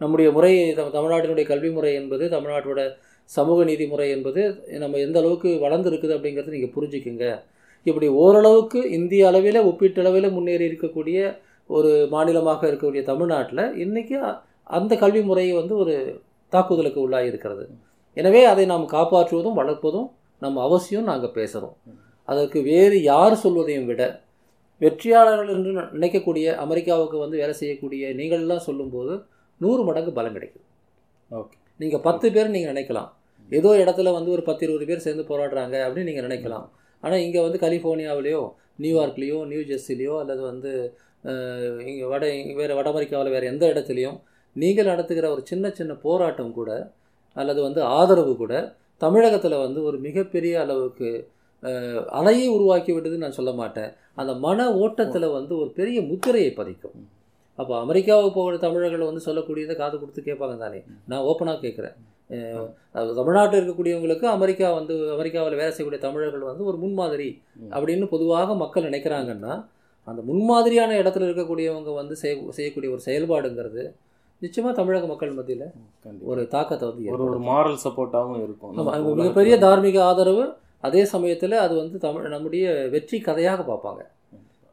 நம்முடைய 0.00 0.28
முறை 0.30 0.52
தம்- 0.72 0.94
தமிழ்நாட்டினுடைய 0.94 1.46
கல்வி 1.46 1.70
முறை 1.70 1.92
என்பது 1.94 2.24
தமிழ்நாட்டோட 2.30 2.80
சமூக 3.30 3.64
நீதி 3.70 3.84
முறை 3.92 4.06
என்பது 4.16 4.42
நம்ம 4.82 4.98
எந்த 5.06 5.16
அளவுக்கு 5.22 5.50
வளர்ந்துருக்குது 5.64 6.14
அப்படிங்கிறத 6.16 6.54
நீங்கள் 6.56 6.74
புரிஞ்சுக்குங்க. 6.76 7.26
இப்படி 7.86 8.08
ஓரளவுக்கு 8.22 8.80
இந்திய 8.98 9.22
அளவில் 9.30 9.60
ஒப்பீட்டளவில் 9.70 10.34
முன்னேறி 10.36 10.64
இருக்கக்கூடிய 10.70 11.18
ஒரு 11.70 11.90
மாநிலமாக 12.14 12.62
இருக்கக்கூடிய 12.70 13.02
தமிழ்நாட்டில் 13.10 13.64
இன்றைக்கி 13.84 14.16
அந்த 14.76 14.92
கல்வி 15.02 15.22
முறை 15.30 15.44
வந்து 15.60 15.74
ஒரு 15.82 15.94
தாக்குதலுக்கு 16.52 17.00
உள்ளாகி 17.04 17.30
இருக்கிறது. 17.32 17.64
எனவே 18.16 18.42
அதை 18.52 18.64
நாம் 18.72 18.86
காப்பாற்றுவதும் 18.96 19.58
வளர்ப்பதும் 19.60 20.08
நம்ம 20.42 20.62
அவசியம் 20.68 21.08
நாங்கள் 21.10 21.36
பேசுகிறோம் 21.38 21.76
அதற்கு 22.28 22.58
வேறு 22.70 22.98
யார் 23.12 23.42
சொல்வதையும் 23.44 23.88
விட 23.90 24.02
வெற்றியாளர்கள் 24.80 25.50
என்று 25.54 25.72
நினைக்கக்கூடிய 25.96 26.46
அமெரிக்காவுக்கு 26.64 27.16
வந்து 27.24 27.36
வேலை 27.42 27.54
செய்யக்கூடிய 27.60 28.12
நீங்களெல்லாம் 28.20 28.66
சொல்லும்போது 28.68 29.12
நூறு 29.60 29.82
மடங்கு 29.88 30.12
பலம் 30.18 30.36
கிடைக்கும் 30.36 30.66
ஓகே. 31.30 31.56
நீங்கள் 31.80 32.02
பத்து 32.08 32.26
பேர் 32.34 32.54
நீங்கள் 32.54 32.72
நினைக்கலாம். 32.74 33.10
ஏதோ 33.58 33.70
இடத்துல 33.82 34.12
வந்து 34.16 34.30
ஒரு 34.36 34.42
பத்து 34.48 34.62
இருபது 34.66 34.84
பேர் 34.90 35.04
சேர்ந்து 35.06 35.24
போராடுறாங்க 35.30 35.76
அப்படின்னு 35.86 36.10
நீங்கள் 36.10 36.26
நினைக்கலாம். 36.28 36.66
ஆனால் 37.02 37.22
இங்கே 37.26 37.40
வந்து 37.46 37.58
கலிஃபோர்னியாவிலேயோ 37.64 38.42
நியூயார்க்லேயோ 38.84 39.38
நியூ 39.50 39.62
ஜெர்சிலேயோ 39.70 40.14
அல்லது 40.22 40.42
வந்து 40.50 40.70
இங்கே 41.90 42.06
வட 42.12 42.24
வேறு 42.60 42.74
வட 42.78 42.88
அமெரிக்காவில் 42.92 43.34
வேறு 43.34 43.50
எந்த 43.52 43.64
இடத்துலையும் 43.72 44.16
நீங்கள் 44.56 44.88
நடத்துகிற 44.90 45.26
ஒரு 45.34 45.42
சின்ன 45.50 45.70
சின்ன 45.78 45.92
போராட்டம் 46.06 46.54
கூட 46.58 46.70
அல்லது 47.40 47.60
வந்து 47.66 47.80
ஆதரவு 47.98 48.32
கூட 48.42 48.54
தமிழகத்தில் 49.04 49.62
வந்து 49.64 49.80
ஒரு 49.88 49.96
மிகப்பெரிய 50.06 50.54
அளவுக்கு 50.64 51.10
அலையை 52.18 52.46
உருவாக்கி 52.56 52.90
விட்டதுன்னு 52.94 53.26
நான் 53.26 53.38
சொல்ல 53.38 53.52
மாட்டேன். 53.60 53.90
அந்த 54.20 54.32
மன 54.46 54.66
ஓட்டத்தில் 54.82 55.34
வந்து 55.36 55.52
ஒரு 55.62 55.70
பெரிய 55.78 55.98
முத்திரையை 56.10 56.50
பதிக்கும். 56.60 56.96
அப்போ 57.58 57.74
அமெரிக்காவுக்கு 57.84 58.32
போகிற 58.38 58.56
தமிழர்கள் 58.64 59.08
வந்து 59.08 59.26
சொல்லக்கூடியதை 59.26 59.74
காது 59.80 59.96
கொடுத்து 59.98 60.22
கேட்பாங்க 60.28 60.56
தானே 60.64 60.80
நான் 61.10 61.26
ஓப்பனாக 61.30 61.58
கேட்குறேன் 61.64 61.96
தமிழ்நாட்டில் 63.18 63.58
இருக்கக்கூடியவங்களுக்கு 63.60 64.26
அமெரிக்கா 64.36 64.68
வந்து 64.78 64.94
அமெரிக்காவில் 65.16 65.58
வேலை 65.60 65.72
செய்யக்கூடிய 65.72 66.00
தமிழர்கள் 66.06 66.48
வந்து 66.50 66.64
ஒரு 66.70 66.78
முன்மாதிரி. 66.84 67.28
அப்படின்னு 67.74 68.06
பொதுவாக 68.14 68.54
மக்கள் 68.62 68.88
நினைக்கிறாங்கன்னா 68.88 69.52
அந்த 70.06 70.20
முன்மாதிரியான 70.30 70.96
இடத்துல 71.02 71.26
இருக்கக்கூடியவங்க 71.28 71.92
வந்து 72.00 72.14
செய் 72.22 72.34
செய்யக்கூடிய 72.58 72.90
ஒரு 72.94 73.02
செயல்பாடுங்கிறது 73.08 73.84
நிச்சயமாக 74.42 74.74
தமிழக 74.80 75.06
மக்கள் 75.12 75.36
மத்தியில் 75.38 75.66
ஒரு 76.32 76.42
தாக்கத்தை 76.54 76.84
வந்து 76.88 77.04
ஒரு. 77.14 77.28
ஒரு 77.28 77.40
மாரல் 77.50 77.78
சப்போர்ட்டாகவும் 77.84 78.42
இருக்கும். 78.46 78.72
மிகப்பெரிய 79.20 79.56
தார்மீக 79.66 79.98
ஆதரவு 80.10 80.44
அதே 80.88 81.02
சமயத்தில் 81.14 81.56
அது 81.64 81.74
வந்து 81.82 81.98
தமிழ் 82.06 82.32
நம்முடைய 82.34 82.64
வெற்றி 82.94 83.18
கதையாக 83.28 83.60
பார்ப்பாங்க 83.70 84.02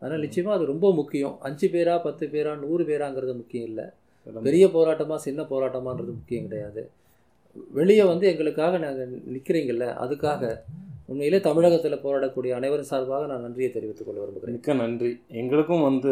அதனால் 0.02 0.24
நிச்சயமாக 0.26 0.58
அது 0.58 0.72
ரொம்ப 0.74 0.88
முக்கியம். 1.00 1.36
அஞ்சு 1.48 1.68
பேரா 1.74 1.96
பத்து 2.08 2.28
பேரா 2.34 2.54
நூறு 2.64 2.86
பேராங்கிறது 2.90 3.36
முக்கியம் 3.42 3.68
இல்லை. 3.72 3.88
பெரிய 4.48 4.66
போராட்டமா 4.76 5.16
சின்ன 5.28 5.42
போராட்டமான்றது 5.52 6.12
முக்கியம் 6.20 6.48
கிடையாது. 6.48 6.84
வெளியே 7.78 8.04
வந்து 8.12 8.26
எங்களுக்காக 8.34 8.78
நாங்கள் 8.86 9.18
நிற்கிறீங்கல்ல 9.36 9.88
அதுக்காக 10.04 10.52
உண்மையிலே 11.12 11.40
தமிழகத்தில் 11.48 12.04
போராடக்கூடிய 12.04 12.52
அனைவரும் 12.58 12.90
சார்பாக 12.90 13.26
நான் 13.32 13.44
நன்றியை 13.46 13.70
தெரிவித்துக் 13.72 14.08
கொள்ள 14.08 14.20
விரும்புகிறேன். 14.22 14.56
மிக்க 14.58 14.74
நன்றி. 14.82 15.10
எங்களுக்கும் 15.42 15.84
வந்து 15.88 16.12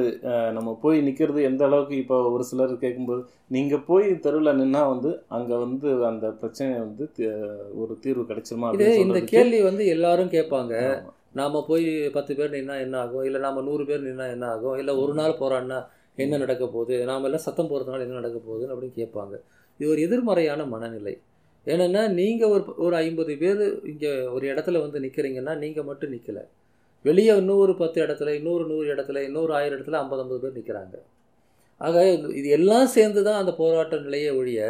நம்ம 0.58 0.70
போய் 0.82 0.98
நிற்கிறது 1.08 1.42
எந்த 1.50 1.64
அளவுக்கு 1.68 1.96
இப்போ 2.02 2.18
ஒரு 2.36 2.46
சிலர் 2.50 2.74
கேட்கும்போது 2.84 3.22
நீங்கள் 3.56 3.86
போய் 3.90 4.08
தெருவில் 4.26 4.58
நின்னா 4.62 4.82
வந்து 4.94 5.12
அங்கே 5.38 5.60
வந்து 5.66 5.92
அந்த 6.10 6.34
பிரச்சனை 6.42 6.74
வந்து 6.86 7.06
ஒரு 7.84 7.96
தீர்வு 8.06 8.26
கிடைச்சிருமா 8.32 8.74
இந்த 9.06 9.22
கேள்வி 9.36 9.62
வந்து 9.70 9.86
எல்லாரும் 9.96 10.34
கேட்பாங்க. 10.36 10.76
நாம 11.34 11.66
போய் 11.68 12.10
பத்து 12.10 12.36
பேர் 12.36 12.52
நின்னா 12.52 12.80
என்ன 12.80 13.00
ஆகும்? 13.00 13.24
இல்லை 13.24 13.42
நாம 13.42 13.62
நூறு 13.62 13.86
பேர் 13.86 14.04
நின்னா 14.04 14.32
என்ன 14.32 14.48
ஆகும்? 14.48 14.78
இல்லை 14.78 14.96
ஒரு 14.96 15.14
நாள் 15.14 15.40
போராடினா 15.40 15.80
என்ன 16.18 16.38
நடக்க 16.38 16.68
போகுது? 16.68 17.06
நாம 17.06 17.24
எல்லாம் 17.24 17.40
சத்தம் 17.40 17.70
போகிறதுனால 17.70 18.00
என்ன 18.00 18.14
நடக்க 18.14 18.40
போகுது 18.40 18.66
அப்படின்னு 18.68 18.98
கேட்பாங்க. 18.98 19.36
இது 19.80 19.90
ஒரு 19.90 20.02
எதிர்மறையான 20.02 20.66
மனநிலை. 20.66 21.14
ஏன்னா 21.68 22.10
நீங்கள் 22.10 22.50
ஒரு 22.50 22.74
ஒரு 22.78 22.96
ஐம்பது 22.96 23.38
பேர் 23.38 23.62
இங்கே 23.86 24.22
ஒரு 24.28 24.48
இடத்துல 24.48 24.80
வந்து 24.80 25.00
நிற்கிறீங்கன்னா 25.00 25.58
நீங்கள் 25.58 25.84
மட்டும் 25.84 26.12
நிற்கல 26.14 26.40
வெளியே 27.06 27.36
இன்னொரு 27.36 27.76
பத்து 27.76 28.06
இடத்துல 28.06 28.28
இன்னொரு 28.30 28.66
நூறு 28.66 28.96
இடத்துல 28.96 29.24
இன்னொரு 29.24 29.54
ஆயிரம் 29.54 29.80
இடத்துல 29.80 29.92
ஐம்பது 29.94 30.22
ஐம்பது 30.22 30.40
பேர் 30.42 30.58
நிற்கிறாங்க 30.58 30.96
ஆக 31.82 31.98
இது- 32.30 32.50
எல்லாம் 32.50 32.88
சேர்ந்து 32.88 33.24
தான் 33.24 33.40
அந்த 33.40 33.54
போராட்ட 33.54 33.96
நிலையை 33.98 34.32
ஒழிய 34.38 34.62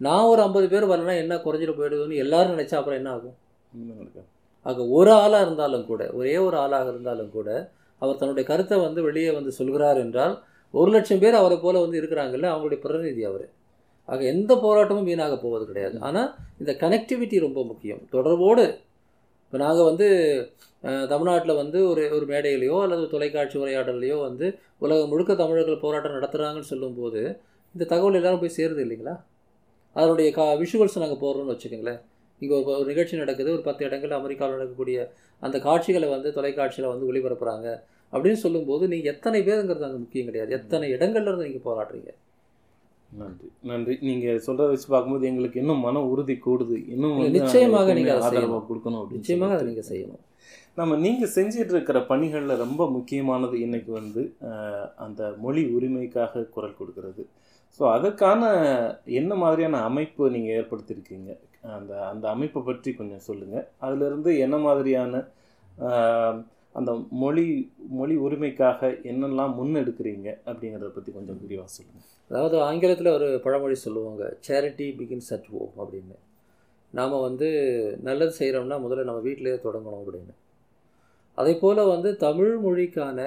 நான் 0.00 0.24
ஒரு 0.24 0.42
ஐம்பது 0.42 0.68
பேர் 0.68 0.84
வரலன்னா 0.84 1.16
என்ன 1.18 1.36
குறைஞ்சிட்டு 1.36 1.78
போயிடுதுன்னு 1.78 2.16
எல்லாரும் 2.16 2.58
நினைச்சா 2.58 2.74
அப்புறம் 2.74 2.98
என்ன 2.98 3.10
ஆகும். 3.10 3.36
ஆக 4.66 4.86
ஒரு 4.98 5.12
ஆளாக 5.22 5.44
இருந்தாலும் 5.46 5.86
கூட 5.90 6.02
ஒரே 6.18 6.34
ஒரு 6.46 6.56
ஆளாக 6.64 6.88
இருந்தாலும் 6.92 7.32
கூட 7.36 7.48
அவர் 8.02 8.20
தன்னுடைய 8.20 8.44
கருத்தை 8.50 8.76
வந்து 8.86 9.00
வெளியே 9.08 9.30
வந்து 9.38 9.52
சொல்கிறார் 9.58 9.98
என்றால் 10.04 10.34
ஒரு 10.74 10.90
லட்சம் 10.96 11.22
பேர் 11.22 11.40
அவரை 11.40 11.56
போல் 11.62 11.82
வந்து 11.84 11.98
இருக்கிறாங்கல்ல 12.00 12.50
அவங்களுடைய 12.52 12.80
பிரதிநிதி 12.84 13.22
அவர். 13.30 13.46
ஆக 14.08 14.20
எந்த 14.34 14.52
போராட்டமும் 14.64 15.08
வீணாக 15.08 15.34
போவது 15.44 15.64
கிடையாது. 15.70 15.96
ஆனால் 16.06 16.28
இந்த 16.60 16.72
கனெக்டிவிட்டி 16.82 17.36
ரொம்ப 17.46 17.60
முக்கியம். 17.70 18.00
தொடர்போடு 18.14 18.64
இப்போ 19.44 19.58
நாங்கள் 19.64 19.88
வந்து 19.90 20.06
தமிழ்நாட்டில் 21.12 21.58
வந்து 21.60 21.78
ஒரு 21.90 22.02
ஒரு 22.16 22.26
மேடையிலையோ 22.32 22.76
அல்லது 22.84 23.04
தொலைக்காட்சி 23.14 23.56
உரையாடலையோ 23.62 24.16
வந்து 24.28 24.46
உலகம் 24.84 25.10
முழுக்க 25.12 25.32
தமிழர்கள் 25.40 25.82
போராட்டம் 25.84 26.16
நடத்துகிறாங்கன்னு 26.18 26.70
சொல்லும்போது 26.72 27.22
இந்த 27.74 27.84
தகவல் 27.92 28.18
எல்லாரும் 28.20 28.42
போய் 28.42 28.56
சேருது 28.58 28.84
இல்லைங்களா? 28.84 29.14
அதனுடைய 29.96 30.28
கா 30.38 30.46
விஷுவல்ஸ் 30.62 31.02
நாங்கள் 31.04 31.22
போடுறோம்னு 31.24 31.54
வச்சுக்கோங்களேன். 31.54 32.00
இங்கே 32.42 32.54
ஒரு 32.58 32.72
ஒரு 32.78 32.88
நிகழ்ச்சி 32.92 33.22
நடக்குது 33.22 33.50
ஒரு 33.56 33.64
பத்து 33.68 33.82
இடங்கள் 33.88 34.18
அமெரிக்காவில் 34.18 34.56
நடக்கக்கூடிய 34.56 34.98
அந்த 35.46 35.56
காட்சிகளை 35.66 36.08
வந்து 36.14 36.28
தொலைக்காட்சியில் 36.38 36.92
வந்து 36.92 37.08
ஒளிபரப்புறாங்க. 37.10 37.68
அப்படின்னு 38.12 38.40
சொல்லும்போது 38.44 38.84
நீங்கள் 38.92 39.12
எத்தனை 39.14 39.40
பேருங்கிறது 39.48 39.86
அங்கே 39.88 40.00
முக்கியம் 40.04 40.28
கிடையாது. 40.28 40.50
எத்தனை 40.58 40.86
இடங்கள்ல 40.96 41.30
இருந்து 41.30 41.48
நீங்கள் 41.48 41.66
போராடுறீங்க? 41.68 42.10
நன்றி 43.20 43.48
நன்றி. 43.70 43.94
நீங்கள் 44.08 44.42
சொல்கிறத 44.46 44.70
வச்சு 44.72 44.88
பார்க்கும்போது 44.92 45.28
எங்களுக்கு 45.30 45.60
இன்னும் 45.62 45.84
மன 45.86 46.02
உறுதி 46.10 46.34
கூடுது. 46.46 46.76
இன்னும் 46.94 47.16
நிச்சயமாக 47.36 47.78
நாங்க 47.78 47.94
நீங்க 47.98 48.12
அதை 48.14 48.24
ஆதரவா 48.26 48.40
செய்யணும். 48.40 48.66
கொடுக்கணும் 48.68 49.14
நிச்சயமாக 49.18 49.54
அதை. 49.56 49.64
நீங்கள் 49.70 49.88
செய்யணும். 49.90 50.22
நம்ம 50.78 50.96
நீங்கள் 51.04 51.32
செஞ்சிட்டு 51.36 51.74
இருக்கிற 51.74 51.98
பணிகளில் 52.10 52.62
ரொம்ப 52.64 52.82
முக்கியமானது 52.96 53.56
இன்னைக்கு 53.66 53.92
வந்து 54.00 54.22
அந்த 55.04 55.30
மொழி 55.44 55.62
உரிமைக்காக 55.76 56.44
குரல் 56.56 56.78
கொடுக்கிறது. 56.80 57.22
ஸோ 57.76 57.82
அதற்கான 57.96 58.42
என்ன 59.20 59.32
மாதிரியான 59.42 59.80
அமைப்பு 59.88 60.30
நீங்கள் 60.36 60.56
ஏற்படுத்தியிருக்கீங்க? 60.60 61.30
அந்த 61.64 61.92
அந்த 62.12 62.24
அமைப்பை 62.34 62.60
பற்றி 62.62 62.90
கொஞ்சம் 62.94 63.26
சொல்லுங்கள் 63.28 63.66
அதிலிருந்து 63.86 64.30
என்ன 64.44 64.56
மாதிரியான 64.66 65.22
அந்த 66.78 66.90
மொழி 67.22 67.46
மொழி 67.98 68.14
உரிமைக்காக 68.26 68.90
என்னெல்லாம் 69.10 69.54
முன்னெடுக்கிறீங்க 69.58 70.28
அப்படிங்கிறத 70.48 70.90
பற்றி 70.96 71.10
கொஞ்சம் 71.12 71.40
விரிவாக 71.42 71.70
சொல்லுங்கள் 71.76 72.08
அதாவது 72.30 72.56
ஆங்கிலத்தில் 72.68 73.14
ஒரு 73.16 73.28
பழமொழி 73.44 73.76
சொல்லுவாங்க 73.84 74.24
சேரிட்டி 74.46 74.86
பிகின்ஸ் 74.98 75.30
அட் 75.36 75.48
ஹோம் 75.52 75.72
அப்படின்னு. 75.82 76.16
நாம் 76.94 77.24
வந்து 77.26 77.48
நல்லது 78.08 78.32
செய்கிறோம்னா 78.38 78.76
முதல்ல 78.84 79.06
நம்ம 79.08 79.22
வீட்டிலேயே 79.26 79.58
தொடங்கணும் 79.66 80.02
அப்படின்னு. 80.02 80.34
அதே 81.38 81.52
போல் 81.62 81.90
வந்து 81.94 82.10
தமிழ் 82.26 82.52
மொழிக்கான 82.64 83.18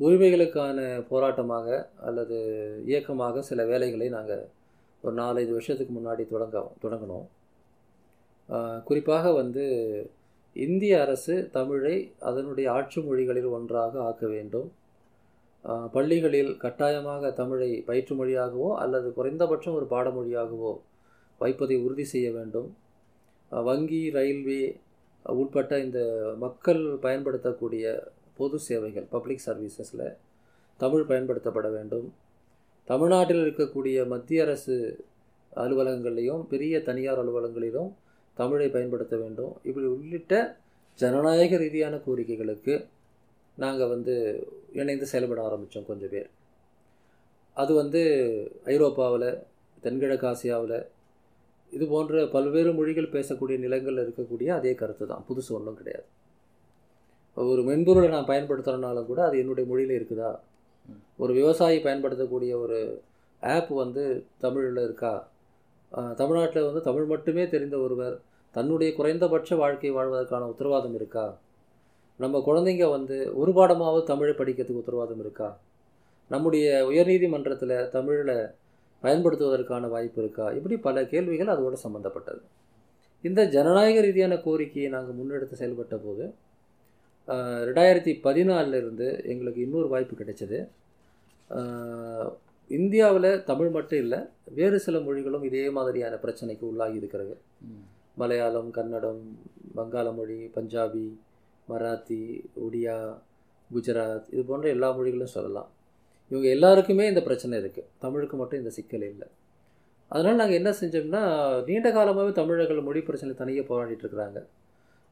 உரிமைகளுக்கான 0.00 0.78
போராட்டமாக 1.10 1.66
அல்லது 2.06 2.36
இயக்கமாக 2.90 3.42
சில 3.50 3.64
வேலைகளை 3.72 4.08
நாங்கள் 4.16 4.44
ஒரு 5.04 5.14
நாலஞ்சு 5.22 5.52
வருஷத்துக்கு 5.56 5.94
முன்னாடி 5.96 6.24
தொடங்க 6.32 6.58
தொடங்கணும். 6.82 7.26
குறிப்பாக 8.88 9.32
வந்து 9.40 9.64
இந்திய 10.66 10.94
அரசு 11.04 11.34
தமிழை 11.56 11.94
அதனுடைய 12.28 12.66
ஆட்சி 12.78 12.98
மொழிகளில் 13.06 13.54
ஒன்றாக 13.56 14.00
ஆக்க 14.08 14.24
வேண்டும். 14.34 14.68
பள்ளிகளில் 15.94 16.50
கட்டாயமாக 16.64 17.30
தமிழை 17.40 17.70
பயிற்று 17.88 18.14
மொழியாகவோ 18.18 18.70
அல்லது 18.82 19.08
குறைந்தபட்சம் 19.18 19.76
ஒரு 19.78 19.86
பாடமொழியாகவோ 19.94 20.72
வைப்பதை 21.40 21.76
உறுதி 21.84 22.04
செய்ய 22.14 22.28
வேண்டும். 22.38 22.68
வங்கி 23.50 24.02
ரயில்வே 24.16 24.62
உட்பட்ட 25.24 25.72
இந்த 25.86 26.00
மக்கள் 26.44 26.82
பயன்படுத்தக்கூடிய 27.04 27.84
பொது 28.38 28.58
சேவைகள் 28.68 29.06
பப்ளிக் 29.14 29.46
சர்வீசஸில் 29.46 30.06
தமிழ் 30.80 31.08
பயன்படுத்தப்பட 31.10 31.68
வேண்டும். 31.76 32.06
தமிழ்நாட்டில் 32.84 33.42
இருக்கக்கூடிய 33.44 34.06
மத்திய 34.06 34.42
அரசு 34.42 34.74
அலுவலகங்கள்லையும் 35.56 36.42
பெரிய 36.42 36.82
தனியார் 36.82 37.20
அலுவலகங்களிலும் 37.22 37.90
தமிழை 38.34 38.68
பயன்படுத்த 38.68 39.16
வேண்டும். 39.16 39.52
இப்படி 39.62 39.86
உள்ளிட்ட 39.86 40.56
ஜனநாயக 40.94 41.56
ரீதியான 41.56 41.94
கோரிக்கைகளுக்கு 41.96 42.74
நாங்கள் 43.56 43.88
வந்து 43.88 44.14
இணைந்து 44.72 45.06
செயல்பட 45.06 45.40
ஆரம்பித்தோம் 45.48 45.86
கொஞ்சம் 45.86 46.10
பேர். 46.10 46.30
அது 47.54 47.74
வந்து 47.74 48.00
ஐரோப்பாவில் 48.64 49.28
தென்கிழக்கு 49.80 50.26
ஆசியாவில் 50.26 50.78
இது 51.72 51.86
போன்ற 51.86 52.26
பல்வேறு 52.26 52.72
மொழிகள் 52.72 53.14
பேசக்கூடிய 53.16 53.58
நிலங்களில் 53.58 54.04
இருக்கக்கூடிய 54.06 54.46
அதே 54.46 54.74
கருத்து 54.74 55.06
தான். 55.06 55.24
புதுசு 55.28 55.48
ஒன்றும் 55.48 55.76
கிடையாது. 55.76 56.06
ஒரு 57.36 57.62
மென்பொருளை 57.62 58.08
நான் 58.08 58.30
பயன்படுத்துகிறனாலும் 58.32 59.06
கூட 59.06 59.24
அது 59.24 59.38
என்னுடைய 59.38 59.68
மொழியில் 59.68 59.96
இருக்குதா? 60.00 60.30
ஒரு 61.22 61.32
விவசாயி 61.32 61.78
பயன்படுத்தக்கூடிய 61.78 62.52
ஒரு 62.58 62.78
ஆப் 63.42 63.72
வந்து 63.82 64.04
தமிழில் 64.44 64.80
இருக்கா? 64.86 65.12
தமிழ்நாட்டில் 66.20 66.66
வந்து 66.68 66.80
தமிழ் 66.88 67.06
மட்டுமே 67.12 67.44
தெரிந்த 67.48 67.76
ஒருவர் 67.78 68.14
தன்னுடைய 68.54 68.90
குறைந்தபட்ச 68.96 69.56
வாழ்க்கை 69.62 69.90
வாழ்வதற்கான 69.90 70.48
உத்தரவாதம் 70.52 70.96
இருக்கா? 70.98 71.26
நம்ம 72.20 72.40
குழந்தைங்க 72.48 72.86
வந்து 72.96 73.16
ஒரு 73.34 73.52
பாடமாவது 73.52 74.02
தமிழை 74.10 74.34
படிக்கிறதுக்கு 74.40 74.82
உத்தரவாதம் 74.82 75.22
இருக்கா? 75.24 75.48
நம்முடைய 76.30 76.66
உயர்நீதிமன்றத்தில் 76.90 77.76
தமிழில் 77.96 78.36
பயன்படுத்துவதற்கான 79.02 79.88
வாய்ப்பு 79.88 80.20
இருக்கா? 80.22 80.46
இப்படி 80.58 80.76
பல 80.86 81.04
கேள்விகள் 81.12 81.52
அதோடு 81.54 81.78
சம்மந்தப்பட்டது 81.84 82.42
இந்த 83.24 83.40
ஜனநாயக 83.54 83.98
ரீதியான 84.06 84.34
கோரிக்கையை 84.46 84.88
நாங்கள் 84.94 85.18
முன்னெடுத்து 85.18 85.54
செயல்பட்ட 85.60 85.96
போது 86.06 86.24
ரெண்டாயிரத்தி 87.66 88.12
பதினாலிருந்து 88.26 89.06
எங்களுக்கு 89.32 89.60
இன்னொரு 89.66 89.88
வாய்ப்பு 89.92 90.14
கிடைச்சது. 90.20 90.58
இந்தியாவில் 92.70 93.30
தமிழ் 93.50 93.70
மட்டும் 93.76 94.00
இல்லை 94.04 94.18
வேறு 94.58 94.76
சில 94.86 94.98
மொழிகளும் 95.06 95.44
இதே 95.48 95.64
மாதிரியான 95.76 96.14
பிரச்சனைக்கு 96.24 96.64
உள்ளாகி 96.70 96.96
இருக்கிறது. 97.00 97.34
மலையாளம் 98.20 98.70
கன்னடம் 98.76 99.22
வங்காள 99.78 100.08
மொழி 100.18 100.38
பஞ்சாபி 100.56 101.06
மராத்தி 101.68 102.20
ஒடியா 102.64 102.96
குஜராத் 103.70 104.28
இது 104.34 104.42
போன்ற 104.50 104.66
எல்லா 104.74 104.88
மொழிகளும் 104.98 105.34
சொல்லலாம். 105.36 105.70
இவங்க 106.30 106.48
எல்லாருக்குமே 106.56 107.04
இந்த 107.12 107.22
பிரச்சனை 107.28 107.54
இருக்குது 107.62 107.88
தமிழுக்கு 108.04 108.36
மட்டும் 108.40 108.60
இந்த 108.62 108.72
சிக்கல் 108.76 109.06
இல்லை. 109.12 109.28
அதனால் 110.10 110.40
நாங்கள் 110.40 110.58
என்ன 110.60 110.70
செஞ்சோம்னா 110.80 111.22
நீண்ட 111.68 111.88
காலமாகவே 111.96 112.32
தமிழர்கள் 112.40 112.86
மொழி 112.88 113.00
பிரச்சனை 113.08 113.32
தனியாக 113.40 113.66
போராடிட்டு 113.70 114.04
இருக்கிறாங்க. 114.04 114.40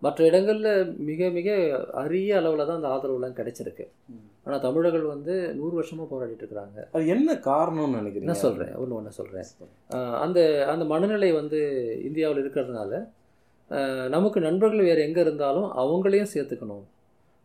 மற்ற 0.04 0.18
இடங்களில் 0.28 0.92
மிக 1.08 1.30
மிக 1.38 1.48
அரிய 2.02 2.36
அளவில் 2.40 2.68
தான் 2.68 2.78
அந்த 2.80 2.90
ஆதரவுலாம் 2.94 3.38
கிடைச்சிருக்கு. 3.38 3.86
ஆனால் 4.44 4.62
தமிழர்கள் 4.66 5.04
வந்து 5.14 5.34
நூறு 5.58 5.74
வருஷமாக 5.78 6.06
போராடிட்டு 6.12 6.42
இருக்கிறாங்க. 6.44 6.78
அது 6.94 7.04
என்ன 7.14 7.34
காரணம்னு 7.48 7.98
நினைக்கிறீங்க? 8.00 8.30
நான் 8.30 8.44
சொல்கிறேன் 8.46 8.72
ஒன்று 8.82 8.96
ஒன்று 8.98 9.18
சொல்கிறேன் 9.18 9.48
அந்த 10.24 10.40
அந்த 10.72 10.84
மனநிலை 10.92 11.30
வந்து 11.40 11.60
இந்தியாவில் 12.08 12.42
இருக்கிறதுனால 12.44 13.02
நமக்கு 14.14 14.38
நண்பர்கள் 14.46 14.88
வேறு 14.88 15.04
எங்கே 15.08 15.20
இருந்தாலும் 15.24 15.68
அவங்களையும் 15.82 16.32
சேர்த்துக்கணும். 16.32 16.84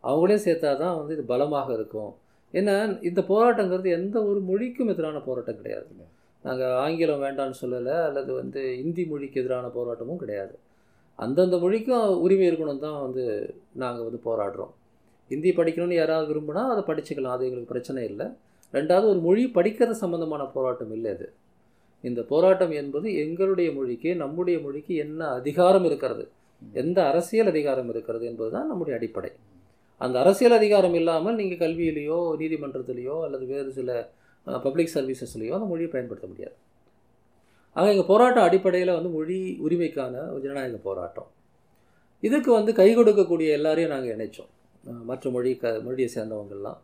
அவங்களையும் 0.03 0.45
சேர்த்தா 0.45 0.71
தான் 0.83 0.97
வந்து 0.99 1.15
இது 1.17 1.23
பலமாக 1.33 1.69
இருக்கும். 1.77 2.11
ஏன்னா 2.53 2.75
இந்த 3.09 3.21
போராட்டங்கிறது 3.31 3.89
எந்த 3.99 4.17
ஒரு 4.29 4.39
மொழிக்கும் 4.49 4.91
எதிரான 4.93 5.21
போராட்டம் 5.27 5.59
கிடையாது. 5.61 5.89
நாங்கள் 6.47 6.75
ஆங்கிலம் 6.83 7.23
வேண்டாம்னு 7.25 7.59
சொல்லலை 7.61 7.95
அல்லது 8.07 8.31
வந்து 8.41 8.61
இந்தி 8.83 9.03
மொழிக்கு 9.11 9.41
எதிரான 9.41 9.69
போராட்டமும் 9.77 10.21
கிடையாது. 10.23 10.55
அந்தந்த 11.19 11.55
மொழிக்கும் 11.63 12.07
உரிமை 12.25 12.45
இருக்கணும் 12.49 12.83
தான் 12.85 12.99
வந்து 13.05 13.23
நாங்கள் 13.83 14.07
வந்து 14.07 14.19
போராடுறோம். 14.27 14.71
ஹிந்தி 15.31 15.51
படிக்கணும்னு 15.59 15.99
யாராவது 15.99 16.27
விரும்பினா 16.31 16.63
அதை 16.73 16.81
படிச்சுக்கலாம் 16.89 17.35
அது 17.35 17.45
எங்களுக்கு 17.47 17.73
பிரச்சனை 17.73 18.01
இல்லை. 18.11 18.27
ரெண்டாவது 18.73 19.07
ஒரு 19.11 19.19
மொழி 19.27 19.43
படிக்கிறது 19.57 19.95
சம்மந்தமான 20.03 20.43
போராட்டம் 20.55 20.93
இல்லை 20.97 21.11
அது. 21.15 21.27
இந்த 22.03 22.21
போராட்டம் 22.31 22.73
என்பது 22.81 23.07
எங்களுடைய 23.23 23.69
மொழிக்கு 23.77 24.09
நம்முடைய 24.23 24.57
மொழிக்கு 24.65 24.93
என்ன 25.05 25.21
அதிகாரம் 25.39 25.85
இருக்கிறது? 25.89 26.23
எந்த 26.81 26.99
அரசியல் 27.11 27.51
அதிகாரம் 27.53 27.89
இருக்கிறது 27.93 28.25
என்பது 28.31 28.51
தான் 28.55 28.69
நம்முடைய 28.71 28.95
அடிப்படை. 28.99 29.31
அந்த 30.01 30.15
அரசியல் 30.23 30.55
அதிகாரம் 30.59 30.95
இல்லாமல் 30.99 31.37
நீங்கள் 31.39 31.61
கல்வியிலேயோ 31.63 32.19
நீதிமன்றத்திலேயோ 32.41 33.15
அல்லது 33.25 33.45
வேறு 33.53 33.69
சில 33.79 33.91
பப்ளிக் 34.47 34.95
சர்வீசஸ்லேயோ 34.95 35.53
அந்த 35.57 35.69
மொழியை 35.71 35.89
பயன்படுத்த 35.93 36.27
முடியாது. 36.27 36.55
ஆக 37.77 37.87
எங்கள் 37.93 38.09
போராட்டம் 38.11 38.45
அடிப்படையில் 38.47 38.95
வந்து 38.97 39.09
மொழி 39.15 39.37
உரிமைக்கான 39.65 40.13
ஜனநாயக 40.43 40.77
போராட்டம். 40.87 41.29
இதுக்கு 42.27 42.49
வந்து 42.57 42.71
கை 42.79 42.89
கொடுக்கக்கூடிய 42.99 43.49
எல்லாரையும் 43.57 43.93
நாங்கள் 43.93 44.13
இணைச்சோம். 44.15 44.51
மற்ற 45.09 45.29
மொழி 45.35 45.51
க 45.63 45.73
மொழியை 45.87 46.09
சேர்ந்தவங்கள்லாம். 46.15 46.79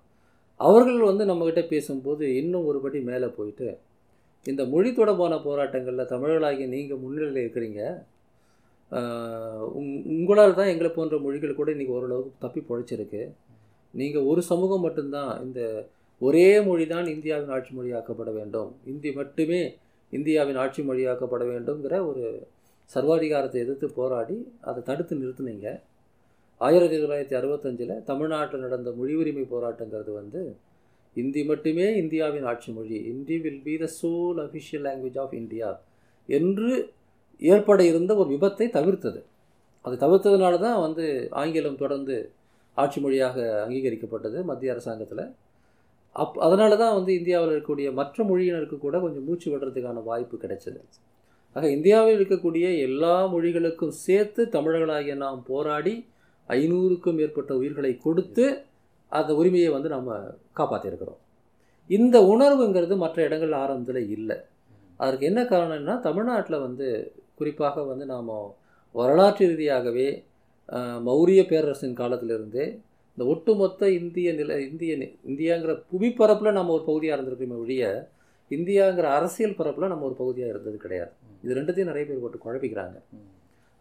அவர்கள் 0.60 1.10
வந்து 1.10 1.24
நம்மக்கிட்ட 1.30 1.62
பேசும்போது 1.74 2.24
இன்னும் 2.42 2.68
ஒரு 2.70 2.80
படி 2.84 3.00
மேலே 3.10 3.28
போயிட்டு 3.38 3.68
இந்த 4.52 4.62
மொழி 4.74 4.90
தொடர்பான 4.98 5.34
போராட்டங்களில் 5.48 6.12
தமிழர்களாகிய 6.14 6.66
நீங்கள் 6.76 7.02
முன்னிலையில் 7.04 7.42
இருக்கிறீங்க. 7.44 7.82
உங் 9.80 9.92
உங்களால் 10.16 10.58
தான் 10.58 10.72
எங்களை 10.72 10.90
போன்ற 10.98 11.18
மொழிகள் 11.26 11.60
கூட 11.60 11.70
இன்றைக்கி 11.76 11.94
ஓரளவுக்கு 11.98 12.42
தப்பி 12.46 12.62
பொழைச்சிருக்கு. 12.70 13.22
நீங்கள் 14.00 14.28
ஒரு 14.32 14.42
சமூகம் 14.52 14.84
மட்டும்தான் 14.86 15.32
இந்த 15.46 15.62
ஒரே 16.28 16.48
மொழி 16.68 16.86
தான் 16.92 17.08
இந்தியாவின் 17.14 17.54
ஆட்சி 17.56 17.72
மொழியாக்கப்பட 17.78 18.32
வேண்டும். 18.40 18.70
இந்தி 18.92 19.12
மட்டுமே 19.22 19.62
இந்தியாவின் 20.18 20.60
ஆட்சி 20.64 20.82
மொழியாக்கப்பட 20.90 21.44
வேண்டும்ங்கிற 21.52 21.96
ஒரு 22.10 22.24
சர்வாதிகாரத்தை 22.96 23.60
எதிர்த்து 23.66 23.88
போராடி 24.00 24.38
அதை 24.70 24.80
தடுத்து 24.90 25.14
நிறுத்துனீங்க. 25.22 25.68
ஆயிரத்தி 26.62 26.98
தொள்ளாயிரத்தி 27.02 27.36
அறுபத்தஞ்சில் 27.40 27.94
தமிழ்நாட்டில் 28.10 28.64
நடந்த 28.66 28.90
மொழி 28.98 29.14
உரிமை 29.22 29.46
போராட்டங்கிறது 29.54 30.12
வந்து 30.20 30.42
இந்தி 31.22 31.42
மட்டுமே 31.50 31.88
இந்தியாவின் 32.02 32.48
ஆட்சி 32.52 32.70
மொழி. 32.78 32.98
Hindi 33.12 33.36
will 33.44 33.64
be 33.68 33.74
the 33.84 33.88
sole 34.00 34.40
official 34.46 34.86
language 34.88 35.20
of 35.24 35.36
India 35.42 35.70
என்று 36.30 36.70
ஏற்பட 37.52 37.80
இருந்த 37.92 38.12
ஒரு 38.22 38.30
விபத்தை 38.34 38.68
தவிர்த்தது. 38.78 39.22
அது 39.86 39.96
தவிர்த்ததுனால 40.04 40.60
தான் 40.66 40.80
வந்து 40.86 41.06
ஆங்கிலம் 41.42 41.82
தொடர்ந்து 41.84 42.16
ஆட்சி 42.78 43.00
மொழியாக 43.02 43.38
அங்கீகரிக்கப்பட்டது 43.66 44.40
மத்திய 44.50 44.74
அரசாங்கத்தில். 44.76 45.26
அப் 46.16 46.38
அதனால 46.46 46.76
தான் 46.76 46.96
வந்து 46.98 47.12
இந்தியாவில் 47.20 47.52
இருக்கக்கூடிய 47.54 47.88
மற்ற 47.94 48.24
மொழியினருக்கு 48.24 48.78
கூட 48.78 49.00
கொஞ்சம் 49.00 49.26
மூச்சு 49.28 49.48
விடுறதுக்கான 49.52 50.04
வாய்ப்பு 50.04 50.36
கிடைச்சது. 50.44 50.80
ஆக 51.56 51.66
இந்தியாவில் 51.70 52.18
இருக்கக்கூடிய 52.18 52.66
எல்லா 52.88 53.16
மொழிகளுக்கும் 53.34 53.96
சேர்த்து 54.06 54.42
தமிழர்களாகிய 54.56 55.16
நாம் 55.16 55.42
போராடி 55.48 55.96
ஐநூறுக்கும் 56.50 57.18
மேற்பட்ட 57.20 57.52
உயிர்களை 57.56 57.92
கொடுத்து 57.98 58.46
அந்த 59.12 59.32
உரிமையை 59.36 59.70
வந்து 59.70 59.90
நம்ம 59.90 60.12
காப்பாற்றிருக்கிறோம் 60.60 61.20
இந்த 61.90 62.18
உணர்வுங்கிறது 62.34 62.96
மற்ற 62.98 63.18
இடங்கள் 63.28 63.54
ஆரம்பத்தில் 63.64 64.10
இல்லை. 64.10 64.38
அதற்கு 65.00 65.26
என்ன 65.26 65.42
காரணம்னா 65.44 65.96
தமிழ்நாட்டில் 66.00 66.64
வந்து 66.68 66.88
குறிப்பாக 67.36 67.84
வந்து 67.84 68.06
நாம் 68.06 68.32
வரலாற்று 68.96 69.46
ரீதியாகவே 69.52 70.08
மௌரிய 71.08 71.42
பேரரசின் 71.48 71.96
காலத்திலிருந்தே 71.96 72.66
இந்த 73.18 73.32
ஒட்டுமொத்த 73.32 73.92
இந்திய 73.92 74.34
நில 74.34 74.62
இந்திய 74.62 74.98
நி- 74.98 75.16
இந்தியாங்கிற 75.28 75.84
புவிப்பரப்பில் 76.00 76.52
நம்ம 76.52 76.74
ஒரு 76.74 76.84
பகுதியாக 76.84 77.22
இருந்திருக்கோமே 77.22 77.58
ஒழிய 77.58 78.10
இந்தியாங்கிற 78.50 79.02
அரசியல் 79.02 79.56
பரப்பில் 79.56 79.88
நம்ம 79.88 80.06
ஒரு 80.06 80.14
பகுதியாக 80.14 80.52
இருந்தது 80.52 80.78
கிடையாது. 80.78 81.12
இது 81.44 81.56
ரெண்டுத்தையும் 81.56 81.86
நிறைய 81.86 82.14
பேர் 82.14 82.20
போட்டு 82.20 82.38
குழப்பிக்கிறாங்க. 82.38 83.00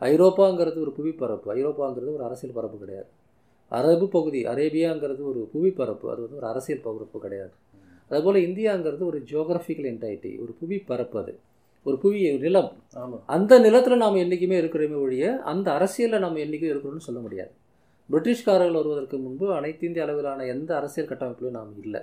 ஐரோப்பாங்கிறது 0.01 0.79
ஒரு 0.79 0.93
புவிப்பரப்பு 0.93 1.55
ஐரோப்பாங்கிறது 1.55 2.15
ஒரு 2.15 2.25
அரசியல் 2.25 2.55
பரப்பு 2.55 2.79
கிடையாது. 2.79 3.07
அரபு 3.69 4.09
பகுதி 4.09 4.45
அரேபியாங்கிறது 4.45 5.21
ஒரு 5.21 5.49
புவிப்பரப்பு 5.53 6.11
அது 6.11 6.21
வந்து 6.21 6.37
ஒரு 6.37 6.47
அரசியல் 6.47 6.81
பரப்பு 6.81 7.21
கிடையாது. 7.21 7.51
அதுபோல் 8.09 8.35
இந்தியாங்கிறது 8.35 8.99
ஒரு 8.99 9.25
ஜியோகிராஃபிக்கல் 9.31 9.93
என்டைட்டி 9.93 10.41
ஒரு 10.41 10.55
புவி 10.61 10.79
பரப்பு 10.79 11.19
அது. 11.19 11.39
ஒரு 11.85 11.99
புவி 11.99 12.39
நிலம். 12.39 12.73
அந்த 13.27 13.59
நிலத்தில் 13.59 13.97
நாம் 13.97 14.15
என்றைக்குமே 14.15 14.61
இருக்கிறோமே 14.61 15.01
ஒழிய 15.01 15.41
அந்த 15.41 15.73
அரசியலில் 15.73 16.21
நாம் 16.21 16.37
என்றைக்கும் 16.37 16.81
இருக்கிறோம்னு 16.81 16.97
சொல்ல 16.97 17.21
முடியாது. 17.21 17.51
பிரிட்டிஷ்காரர்கள் 18.13 18.79
வருவதற்கு 18.81 19.17
முன்பு 19.25 19.47
அனைத்து 19.59 19.87
இந்திய 19.89 20.05
அளவிலான 20.07 20.47
எந்த 20.55 20.71
அரசியல் 20.79 21.11
கட்டமைப்பிலும் 21.11 21.57
நாம் 21.59 21.77
இல்லை. 21.85 22.01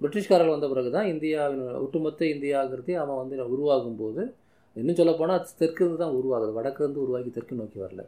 பிரிட்டிஷ்காரர்கள் 0.00 0.54
வந்த 0.56 0.68
பிறகு 0.72 0.90
தான் 0.96 1.08
இந்தியாவின் 1.12 1.64
ஒட்டுமொத்த 1.84 2.24
இந்தியாங்கிறதே 2.34 2.94
அவன் 3.02 3.20
வந்து 3.22 3.52
உருவாகும் 3.54 3.98
போது 4.00 4.22
இன்னும் 4.76 4.98
சொல்லப்போனால் 5.00 5.46
தெற்கிருந்து 5.60 6.00
தான் 6.02 6.16
உருவாகுது. 6.18 6.52
வடக்கிருந்து 6.58 7.00
உருவாகி 7.04 7.30
தெற்கு 7.36 7.54
நோக்கி 7.60 7.78
வரல. 7.84 8.02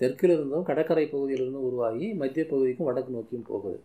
தெற்கில் 0.00 0.32
இருந்தும் 0.34 0.66
கடற்கரை 0.68 1.04
பகுதியிலிருந்தும் 1.12 1.66
உருவாகி 1.68 2.08
மத்திய 2.20 2.44
பகுதிக்கும் 2.50 2.88
வடக்கு 2.88 3.14
நோக்கியும் 3.16 3.46
போகுது. 3.50 3.78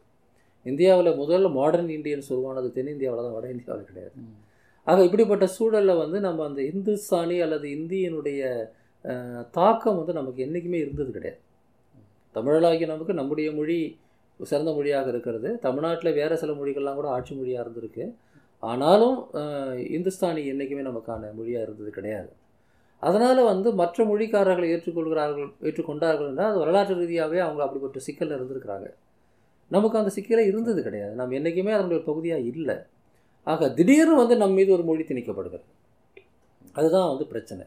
இந்தியாவில் 0.66 1.12
முதல்ல 1.22 1.48
மாடர்ன் 1.60 1.94
இந்தியன்ஸ் 1.98 2.30
உருவானது 2.36 2.68
தென்னிந்தியாவில் 2.76 3.26
தான் 3.28 3.38
வட 3.38 3.48
இந்தியாவில் 3.56 3.90
கிடையாது. 3.90 4.16
ஆக 4.88 5.00
இப்படிப்பட்ட 5.08 5.46
சூழலில் 5.56 6.02
வந்து 6.04 6.18
நம்ம 6.28 6.44
அந்த 6.50 6.62
இந்துஸ்தானி 6.72 7.38
அல்லது 7.46 7.68
இந்தியனுடைய 7.78 8.42
தாக்கம் 9.58 10.00
வந்து 10.02 10.14
நமக்கு 10.20 10.44
என்றைக்குமே 10.46 10.80
இருந்தது 10.84 11.12
கிடையாது. 11.18 11.42
தமிழலாகிய 12.36 12.88
நமக்கு 12.94 13.14
நம்முடைய 13.20 13.50
மொழி 13.58 13.80
சிறந்த 14.52 14.72
மொழியாக 14.78 15.08
இருக்கிறது. 15.14 15.50
தமிழ்நாட்டில் 15.66 16.18
வேறு 16.20 16.36
சில 16.42 16.54
மொழிகள்லாம் 16.60 17.00
கூட 17.00 17.10
ஆட்சி 17.16 17.34
மொழியாக 17.40 17.64
இருந்திருக்கு. 17.66 18.06
ஆனாலும் 18.64 19.18
இந்துஸ்தானி 19.98 20.42
என்றைக்குமே 20.52 20.84
நமக்கான 20.90 21.30
மொழியாக 21.40 21.66
இருந்தது 21.68 21.92
கிடையாது. 21.98 22.30
அதனால் 23.04 23.42
வந்து 23.52 23.70
மற்ற 23.82 24.06
மொழிக்காரர்களை 24.10 24.68
ஏற்றுக்கொள்கிறார்கள் 24.74 25.50
ஏற்றுக்கொண்டார்கள் 25.68 26.30
என்றால் 26.32 26.52
அது 26.52 26.60
வரலாற்று 26.64 26.96
ரீதியாகவே 27.02 27.40
அவங்க 27.46 27.62
அப்படிப்பட்ட 27.66 28.00
சிக்கலில் 28.08 28.36
இருந்திருக்கிறாங்க. 28.38 28.88
நமக்கு 29.72 30.00
அந்த 30.02 30.12
சிக்கலே 30.18 30.44
இருந்தது 30.52 30.80
கிடையாது. 30.88 31.14
நம்ம 31.20 31.36
என்றைக்குமே 31.40 31.74
அதனுடைய 31.78 32.00
ஒரு 32.00 32.08
பகுதியாக 32.12 32.48
இல்லை. 32.52 32.76
ஆக 33.48 33.70
திடீர்னு 33.78 34.16
வந்து 34.22 34.36
நம்ம 34.42 34.56
மீது 34.60 34.72
ஒரு 34.78 34.84
மொழி 34.90 35.04
திணிக்கப்படுகிறது. 35.10 35.66
அதுதான் 36.78 37.10
வந்து 37.12 37.26
பிரச்சனை. 37.34 37.66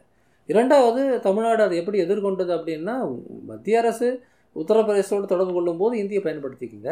இரண்டாவது 0.49 1.01
தமிழ்நாடு 1.27 1.61
அதை 1.65 1.75
எப்படி 1.81 1.97
எதிர்கொண்டது 2.05 2.51
அப்படின்னா 2.57 2.95
மத்திய 3.51 3.79
அரசு 3.83 4.09
உத்தரப்பிரதேசத்தோடு 4.61 5.31
தொடர்பு 5.33 5.53
கொள்ளும்போது 5.57 5.93
இந்தியை 6.01 6.21
பயன்படுத்திக்கங்க. 6.27 6.91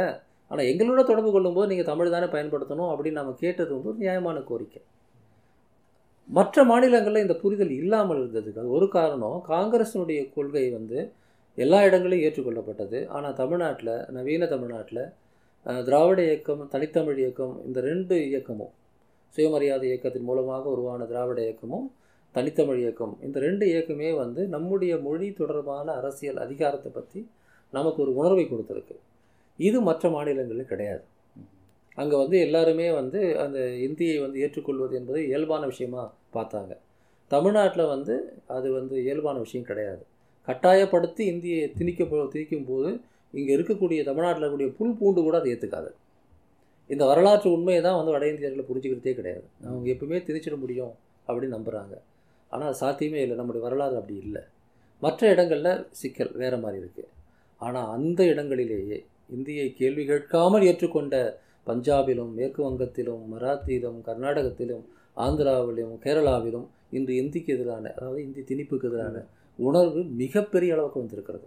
ஆனால் 0.52 0.68
எங்களோட 0.72 1.02
தொடர்பு 1.10 1.32
கொள்ளும்போது 1.36 1.70
நீங்கள் 1.72 1.90
தமிழ் 1.92 2.14
தானே 2.16 2.28
பயன்படுத்தணும் 2.36 2.92
அப்படின்னு 2.92 3.20
நம்ம 3.22 3.36
கேட்டது 3.44 3.72
வந்து 3.76 3.92
ஒரு 3.92 4.00
நியாயமான 4.04 4.38
கோரிக்கை. 4.50 4.82
மற்ற 6.30 6.58
மாநிலங்களில் 6.72 7.24
இந்த 7.26 7.36
புரிதல் 7.44 7.74
இல்லாமல் 7.82 8.20
இருந்ததுக்கு 8.22 8.62
அது 8.62 8.76
ஒரு 8.78 8.88
காரணம். 8.98 9.38
காங்கிரஸினுடைய 9.52 10.22
கொள்கை 10.36 10.66
வந்து 10.78 11.00
எல்லா 11.58 11.80
இடங்களிலும் 11.88 12.24
ஏற்றுக்கொள்ளப்பட்டது. 12.28 13.00
ஆனால் 13.16 13.38
தமிழ்நாட்டில் 13.42 13.94
நவீன 14.16 14.48
தமிழ்நாட்டில் 14.54 15.04
திராவிட 15.88 16.20
இயக்கம் 16.30 16.64
தனித்தமிழ் 16.74 17.20
இயக்கம் 17.24 17.54
இந்த 17.68 17.80
ரெண்டு 17.90 18.16
இயக்கமும் 18.30 18.74
சுயமரியாதை 19.36 19.86
இயக்கத்தின் 19.90 20.28
மூலமாக 20.30 20.66
உருவான 20.74 21.06
திராவிட 21.12 21.40
இயக்கமும் 21.46 21.88
தனித்தமிழ் 22.36 22.82
இயக்கம் 22.84 23.14
இந்த 23.26 23.38
ரெண்டு 23.46 23.66
இயக்கமே 23.72 24.10
வந்து 24.22 24.42
நம்முடைய 24.56 24.94
மொழி 25.08 25.28
தொடர்பான 25.40 25.88
அரசியல் 26.00 26.40
அதிகாரத்தை 26.46 26.90
பற்றி 26.92 27.20
நமக்கு 27.78 28.00
ஒரு 28.06 28.12
உணர்வை 28.20 28.46
கொடுத்துருக்கு. 28.48 28.96
இது 29.60 29.78
மற்ற 29.90 30.10
மாநிலங்களில் 30.16 30.72
கிடையாது. 30.72 31.04
அங்கே 32.02 32.16
வந்து 32.22 32.38
எல்லாருமே 32.46 32.88
வந்து 33.00 33.20
அந்த 33.44 33.60
இந்தியை 33.88 34.16
வந்து 34.24 34.38
ஏற்றுக்கொள்வது 34.46 34.94
என்பது 35.00 35.20
இயல்பான 35.30 35.64
விஷயமா 35.74 36.04
பார்த்தாங்க. 36.36 36.74
தமிழ்நாட்டில் 37.32 37.92
வந்து 37.94 38.16
அது 38.56 38.68
வந்து 38.80 38.96
இயல்பான 39.06 39.38
விஷயம் 39.46 39.68
கிடையாது. 39.70 40.04
கட்டாயப்படுத்தி 40.48 41.24
இந்தியை 41.34 41.62
திணிக்க 41.78 42.04
திணிக்கும் 42.34 42.68
போது 42.72 42.90
இங்கே 43.40 43.52
இருக்கக்கூடிய 43.58 44.02
தமிழ்நாட்டில் 44.10 44.44
இருக்கக்கூடிய 44.44 44.72
புல் 44.80 44.98
பூண்டு 45.00 45.22
கூட 45.28 45.36
அதை 45.42 45.50
ஏற்றுக்காது 45.54 45.90
இந்த 46.90 47.04
வரலாற்று 47.12 47.48
உண்மையை 47.56 47.80
தான் 47.86 47.98
வந்து 48.00 48.14
வட 48.16 48.26
இந்தியர்களை 48.32 48.64
புரிஞ்சுக்கிறதே 48.68 49.14
கிடையாது. 49.20 49.46
அவங்க 49.70 49.88
எப்பவுமே 49.94 50.20
திணிச்சிட 50.28 50.56
முடியும் 50.64 50.94
அப்படின்னு 51.28 51.56
நம்புகிறாங்க 51.58 51.96
ஆனால் 52.52 52.68
அது 52.72 52.78
சாத்தியமே 52.84 53.22
இல்லை. 53.26 53.36
நம்முடைய 53.40 53.62
வரலாறு 53.66 53.96
அப்படி 54.02 54.16
இல்லை. 54.26 54.44
மற்ற 55.02 55.30
இடங்களில் 55.34 55.72
சிக்கல் 56.02 56.32
வேறு 56.42 56.58
மாதிரி 56.64 56.80
இருக்குது 56.84 57.10
ஆனால் 57.66 57.90
அந்த 57.96 58.22
இடங்களிலேயே 58.32 58.98
இந்தியை 59.36 59.68
கேள்வி 59.80 60.04
கேட்காமல் 60.12 60.66
ஏற்றுக்கொண்ட 60.70 61.16
பஞ்சாபிலும் 61.68 62.34
மேற்கு 62.38 62.62
வங்கத்திலும் 62.66 63.24
மராத்தியிலும் 63.34 64.00
கர்நாடகத்திலும் 64.08 64.84
ஆந்திராவிலும் 65.26 65.94
கேரளாவிலும் 66.04 66.68
இன்று 66.98 67.14
இந்திக்கு 67.22 67.52
எதிரான 67.56 67.86
அதாவது 67.98 68.20
இந்தி 68.26 68.42
திணிப்புக்கு 68.50 68.88
எதிரான 68.90 69.18
உணர்வு 69.60 70.02
மிகப்பெரிய 70.22 70.76
அளவுக்கு 70.76 71.02
வந்திருக்கிறது. 71.04 71.46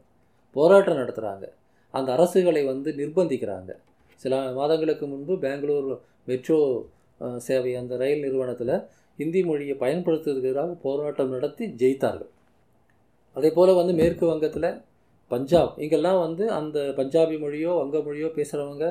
போராட்டம் 0.57 1.01
நடத்துகிறாங்க 1.01 1.47
அந்த 1.95 2.09
அரசுகளை 2.17 2.63
வந்து 2.71 2.91
நிர்பந்திக்கிறாங்க. 3.01 3.71
சில 4.23 4.35
மாதங்களுக்கு 4.59 5.05
முன்பு 5.13 5.35
பெங்களூர் 5.45 5.91
மெட்ரோ 6.29 6.59
சேவை 7.47 7.73
அந்த 7.81 7.95
ரயில் 8.03 8.25
நிறுவனத்தில் 8.27 8.75
இந்தி 9.19 9.41
மொழியை 9.49 9.75
பயன்படுத்துவதற்கு 9.85 10.51
எதிராக 10.51 10.75
போராட்டம் 10.87 11.33
நடத்தி 11.37 11.65
ஜெயித்தார்கள். 11.81 12.33
அதே 13.37 13.51
போல் 13.57 13.79
வந்து 13.81 13.95
மேற்கு 14.01 14.25
வங்கத்தில் 14.33 14.71
பஞ்சாப் 15.31 15.73
இங்கெல்லாம் 15.79 16.21
வந்து 16.21 16.45
அந்த 16.53 16.79
பஞ்சாபி 16.99 17.37
மொழியோ 17.39 17.73
வங்க 17.77 17.99
மொழியோ 18.01 18.29
பேசுகிறவங்க 18.35 18.85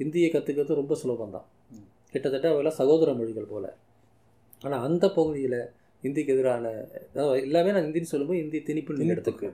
இந்தியை 0.00 0.28
கற்றுக்கிறது 0.30 0.80
ரொம்ப 0.80 0.94
சுலபம்தான். 1.02 1.46
கிட்டத்தட்ட 2.14 2.46
அவெல்லாம் 2.48 2.78
சகோதர 2.78 3.10
மொழிகள் 3.14 3.50
போல். 3.50 3.68
ஆனால் 4.64 4.82
அந்த 4.86 5.04
பகுதியில் 5.10 5.58
இந்திக்கு 6.02 6.32
எதிரான 6.32 6.64
எல்லாமே 7.42 7.72
நான் 7.72 7.86
இந்தின்னு 7.86 8.10
சொல்லும்போது 8.10 8.40
இந்தி 8.40 8.58
திணிப்பு 8.60 8.94
நீங்கள் 8.94 9.14
எடுத்துக்க 9.14 9.50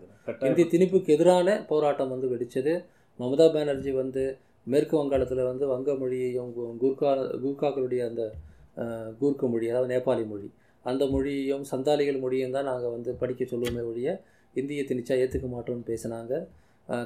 இந்தி 0.48 0.64
திணிப்புக்கு 0.66 1.11
எதிரான 1.14 1.57
போராட்டம் 1.68 2.12
வந்து 2.14 2.29
வெடிச்சது. 2.29 2.72
மமதா 3.20 3.46
பானர்ஜி 3.53 3.92
வந்து 3.94 4.22
மேற்கு 4.66 4.94
வங்காளத்தில் 4.96 5.42
வந்து 5.44 5.66
வங்க 5.66 5.90
மொழியையும் 5.94 6.51
கு- 6.57 6.72
கூர்க்கா 6.81 7.11
கூர்க்காக்களுடைய 7.42 8.03
அந்த 8.07 8.22
கூர்க்க 9.20 9.46
மொழி 9.48 9.66
அதாவது 9.70 9.92
நேபாளி 9.92 10.24
மொழி 10.27 10.48
அந்த 10.85 11.05
மொழியையும் 11.07 11.64
சந்தாலிகள் 11.70 12.20
மொழியும் 12.20 12.51
தான் 12.51 12.64
நாங்கள் 12.64 12.90
வந்து 12.90 13.11
படிக்க 13.20 13.44
சொல்லுவோமே 13.44 13.83
ஒழிய 13.85 14.11
இந்தியை 14.60 14.82
திணிச்சா 14.90 15.14
ஏற்றுக்க 15.22 15.48
மாட்டோம்னு 15.54 15.86
பேசினாங்க. 15.90 16.32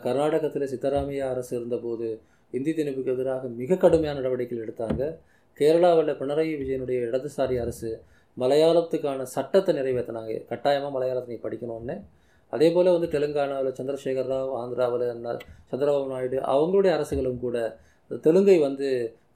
கர்நாடகத்தில் 0.07 0.71
சித்தராமையா 0.73 1.27
அரசு 1.35 1.53
இருந்தபோது 1.59 2.09
இந்தி 2.53 2.73
திணிப்புக்கு 2.79 3.13
எதிராக 3.17 3.49
மிக 3.61 3.79
கடுமையான 3.85 4.19
நடவடிக்கைகள் 4.21 4.65
எடுத்தாங்க. 4.67 5.03
கேரளாவில் 5.61 6.19
பினராயி 6.21 6.53
விஜயனுடைய 6.63 6.99
இடதுசாரி 7.07 7.57
அரசு 7.65 7.91
மலையாளத்துக்கான 8.37 9.25
சட்டத்தை 9.37 9.73
நிறைவேற்றினாங்க. 9.79 10.35
கட்டாயமாக 10.51 10.93
மலையாளத்தை 10.97 11.31
நீ 11.33 11.39
படிக்கணும்னு. 11.47 11.97
அதே 12.53 12.69
போல் 12.75 12.95
வந்து 12.95 13.09
தெலுங்கானாவில் 13.15 13.77
சந்திரசேகர் 13.79 14.31
ராவ் 14.33 14.53
ஆந்திராவில் 14.61 15.05
சந்திரபாபு 15.71 16.09
நாயுடு 16.15 16.39
அவங்களுடைய 16.55 16.93
அரசுகளும் 16.99 17.43
கூட 17.45 17.59
தெலுங்கை 18.25 18.57
வந்து 18.67 18.89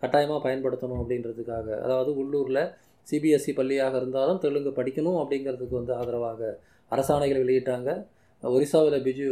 கட்டாயமாக 0.02 0.40
பயன்படுத்தணும் 0.46 1.00
அப்படின்றதுக்காக 1.02 1.68
அதாவது 1.84 2.10
உள்ளூரில் 2.22 2.62
சிபிஎஸ்சி 3.06 3.52
பள்ளியாக 3.58 3.94
இருந்தாலும் 4.00 4.40
தெலுங்கு 4.44 4.70
படிக்கணும் 4.78 5.18
அப்படிங்கிறதுக்கு 5.22 5.78
வந்து 5.80 5.94
ஆதரவாக 6.00 6.50
அரசாணைகளை 6.92 7.40
வெளியிட்டாங்க. 7.44 7.90
ஒரிசாவில் 8.42 9.04
பிஜு 9.06 9.26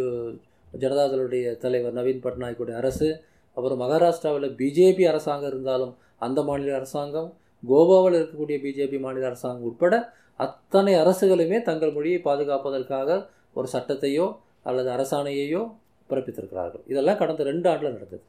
ஜனதாதளுடைய 0.83 1.47
தலைவர் 1.63 1.97
நவீன் 1.99 2.25
பட்நாயக்குடைய 2.25 2.77
அரசு 2.83 3.09
அப்புறம் 3.57 3.81
மகாராஷ்டிராவில் 3.83 4.49
பிஜேபி 4.61 5.05
அரசாங்கம் 5.11 5.51
இருந்தாலும் 5.53 5.93
அந்த 6.27 6.43
மாநில 6.49 6.73
அரசாங்கம் 6.81 7.29
கோவாவில் 7.63 8.17
இருக்கக்கூடிய 8.19 8.59
பிஜேபி 8.65 8.99
மாநில 9.05 9.29
அரசாங்கம் 9.31 9.69
உட்பட 9.71 9.95
அத்தனை 10.41 10.93
அரசுகளுமே 11.03 11.59
தங்கள் 11.69 11.95
மொழியை 11.97 12.19
பாதுகாப்பதற்காக 12.29 13.19
ஒரு 13.59 13.69
சட்டத்தையோ 13.75 14.27
அல்லது 14.69 14.89
அரசாணையையோ 14.97 15.63
பிறப்பித்திருக்கிறார்கள். 16.11 16.83
இதெல்லாம் 16.93 17.21
கடந்த 17.21 17.43
ரெண்டு 17.51 17.67
ஆண்டில் 17.71 17.95
நடந்தது. 17.97 18.25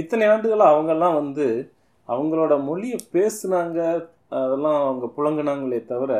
இத்தனை 0.00 0.24
ஆண்டுகள் 0.32 0.64
அவங்கெல்லாம் 0.70 1.18
வந்து 1.20 1.46
அவங்களோட 2.08 2.52
மொழியை 2.68 2.98
பேசுனாங்க 3.16 3.78
அதெல்லாம் 4.40 4.78
அவங்க 4.86 5.06
புழங்குனாங்களே 5.16 5.80
தவிர 5.92 6.12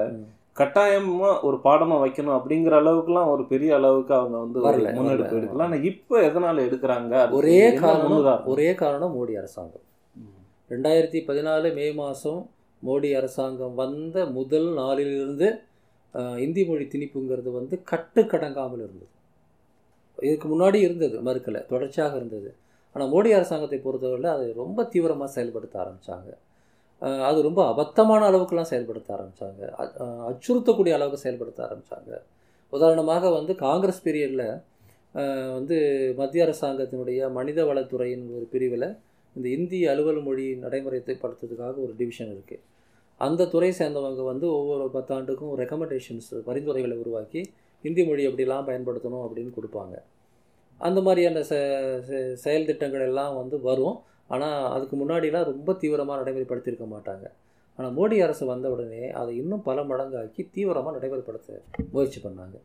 ம். 0.52 0.56
கட்டாயமா 0.56 1.30
ஒரு 1.42 1.56
பாடமா 1.64 1.96
வைக்கணும் 2.00 2.36
அப்படிங்கிற 2.36 2.74
அளவுக்குலாம் 2.80 3.30
ஒரு 3.30 3.42
பெரிய 3.46 3.70
அளவுக்கு 3.74 4.14
அவங்க 4.14 4.36
வந்து 4.38 4.58
முன்னெடுப்பு. 4.98 5.36
எடுக்கலாம் 5.36 5.64
ஆனா 5.66 5.78
இப்போ 5.90 6.16
எதனால 6.22 6.64
எடுக்கிறாங்க 6.66 7.14
ஒரே 7.38 7.60
காரணம்? 7.82 8.04
ஒரே 8.52 8.68
காரணம் 8.74 9.14
மோடி 9.16 9.34
அரசாங்கம். 9.38 9.84
ரெண்டாயிரத்தி 10.70 11.20
பதினாலு 11.26 11.70
மே 11.74 11.86
மாதம் 11.94 12.42
மோடி 12.82 13.08
அரசாங்கம் 13.14 13.74
வந்த 13.74 14.26
முதல் 14.32 14.70
நாளிலிருந்து 14.74 15.48
இந்தி 16.38 16.62
மொழி 16.64 16.84
திணிப்புங்கிறது 16.86 17.50
வந்து 17.50 17.74
கட்டுக்கடங்காமல் 17.90 18.82
இருந்தது 18.84 19.10
இதுக்கு 20.18 20.48
முன்னாடி 20.48 20.78
இருந்தது 20.80 21.16
மறுக்கலை 21.22 21.60
தொடர்ச்சியாக 21.66 22.16
இருந்தது 22.16 22.50
ஆனால் 22.96 23.10
மோடி 23.10 23.30
அரசாங்கத்தை 23.32 23.78
பொறுத்தவரையில் 23.80 24.34
அதை 24.34 24.46
ரொம்ப 24.54 24.84
தீவிரமாக 24.84 25.30
செயல்படுத்த 25.32 25.76
ஆரம்பித்தாங்க 25.78 26.30
அது 27.02 27.42
ரொம்ப 27.42 27.60
அபத்தமான 27.70 28.28
அளவுக்குலாம் 28.30 28.62
செயல்படுத்த 28.62 29.14
ஆரம்பித்தாங்க 29.14 29.62
அச்சுறுத்தக்கூடிய 30.00 30.92
அளவுக்கு 30.92 31.18
செயல்படுத்த 31.18 31.64
ஆரம்பித்தாங்க 31.64 32.20
உதாரணமாக 32.70 33.30
வந்து 33.30 33.54
காங்கிரஸ் 33.54 34.08
பீரியடில் 34.08 34.62
வந்து 35.52 36.12
மத்திய 36.16 36.44
அரசாங்கத்தினுடைய 36.44 37.32
மனித 37.32 37.64
வளத்துறையின் 37.64 38.34
ஒரு 38.34 38.48
பிரிவில் 38.50 38.96
இந்த 39.34 39.48
இந்தி 39.48 39.86
அலுவல் 39.86 40.22
மொழி 40.22 40.54
நடைமுறைப்படுத்துறதுக்காக 40.54 41.76
ஒரு 41.76 41.94
டிவிஷன் 41.98 42.38
இருக்குது 42.38 42.62
அந்த 43.16 43.46
துறை 43.46 43.74
சேர்ந்தவங்க 43.78 44.24
வந்து 44.24 44.52
ஒவ்வொரு 44.52 44.90
பத்தாண்டுக்கும் 44.94 45.56
ரெக்கமெண்டேஷன்ஸ் 45.56 46.34
பரிந்துரைகளை 46.46 46.96
உருவாக்கி 46.96 47.52
இந்தி 47.82 48.04
மொழி 48.04 48.26
எப்படிலாம் 48.26 48.66
பயன்படுத்தணும் 48.66 49.26
அப்படின்னு 49.26 49.50
கொடுப்பாங்க. 49.60 50.02
அந்த 50.78 51.00
மாதிரியான 51.00 51.38
செ- 51.38 52.32
செயல் 52.32 52.64
திட்டங்கள் 52.64 53.00
எல்லாம் 53.00 53.36
வந்து 53.36 53.60
வரும். 53.60 53.98
ஆனால் 54.34 54.58
அதுக்கு 54.74 54.96
முன்னாடிலாம் 55.00 55.48
ரொம்ப 55.52 55.70
தீவிரமாக 55.82 56.18
நடைமுறைப்படுத்தியிருக்க 56.20 56.86
மாட்டாங்க. 56.94 57.24
ஆனால் 57.78 57.94
மோடி 57.98 58.16
அரசு 58.26 58.44
வந்த 58.52 58.66
உடனே 58.74 59.02
அதை 59.20 59.32
இன்னும் 59.42 59.64
பல 59.68 59.80
மடங்காக்கி 59.90 60.42
தீவிரமாக 60.56 60.94
நடைமுறைப்படுத்த 60.96 61.50
முயற்சி 61.94 62.20
பண்ணாங்க. 62.26 62.56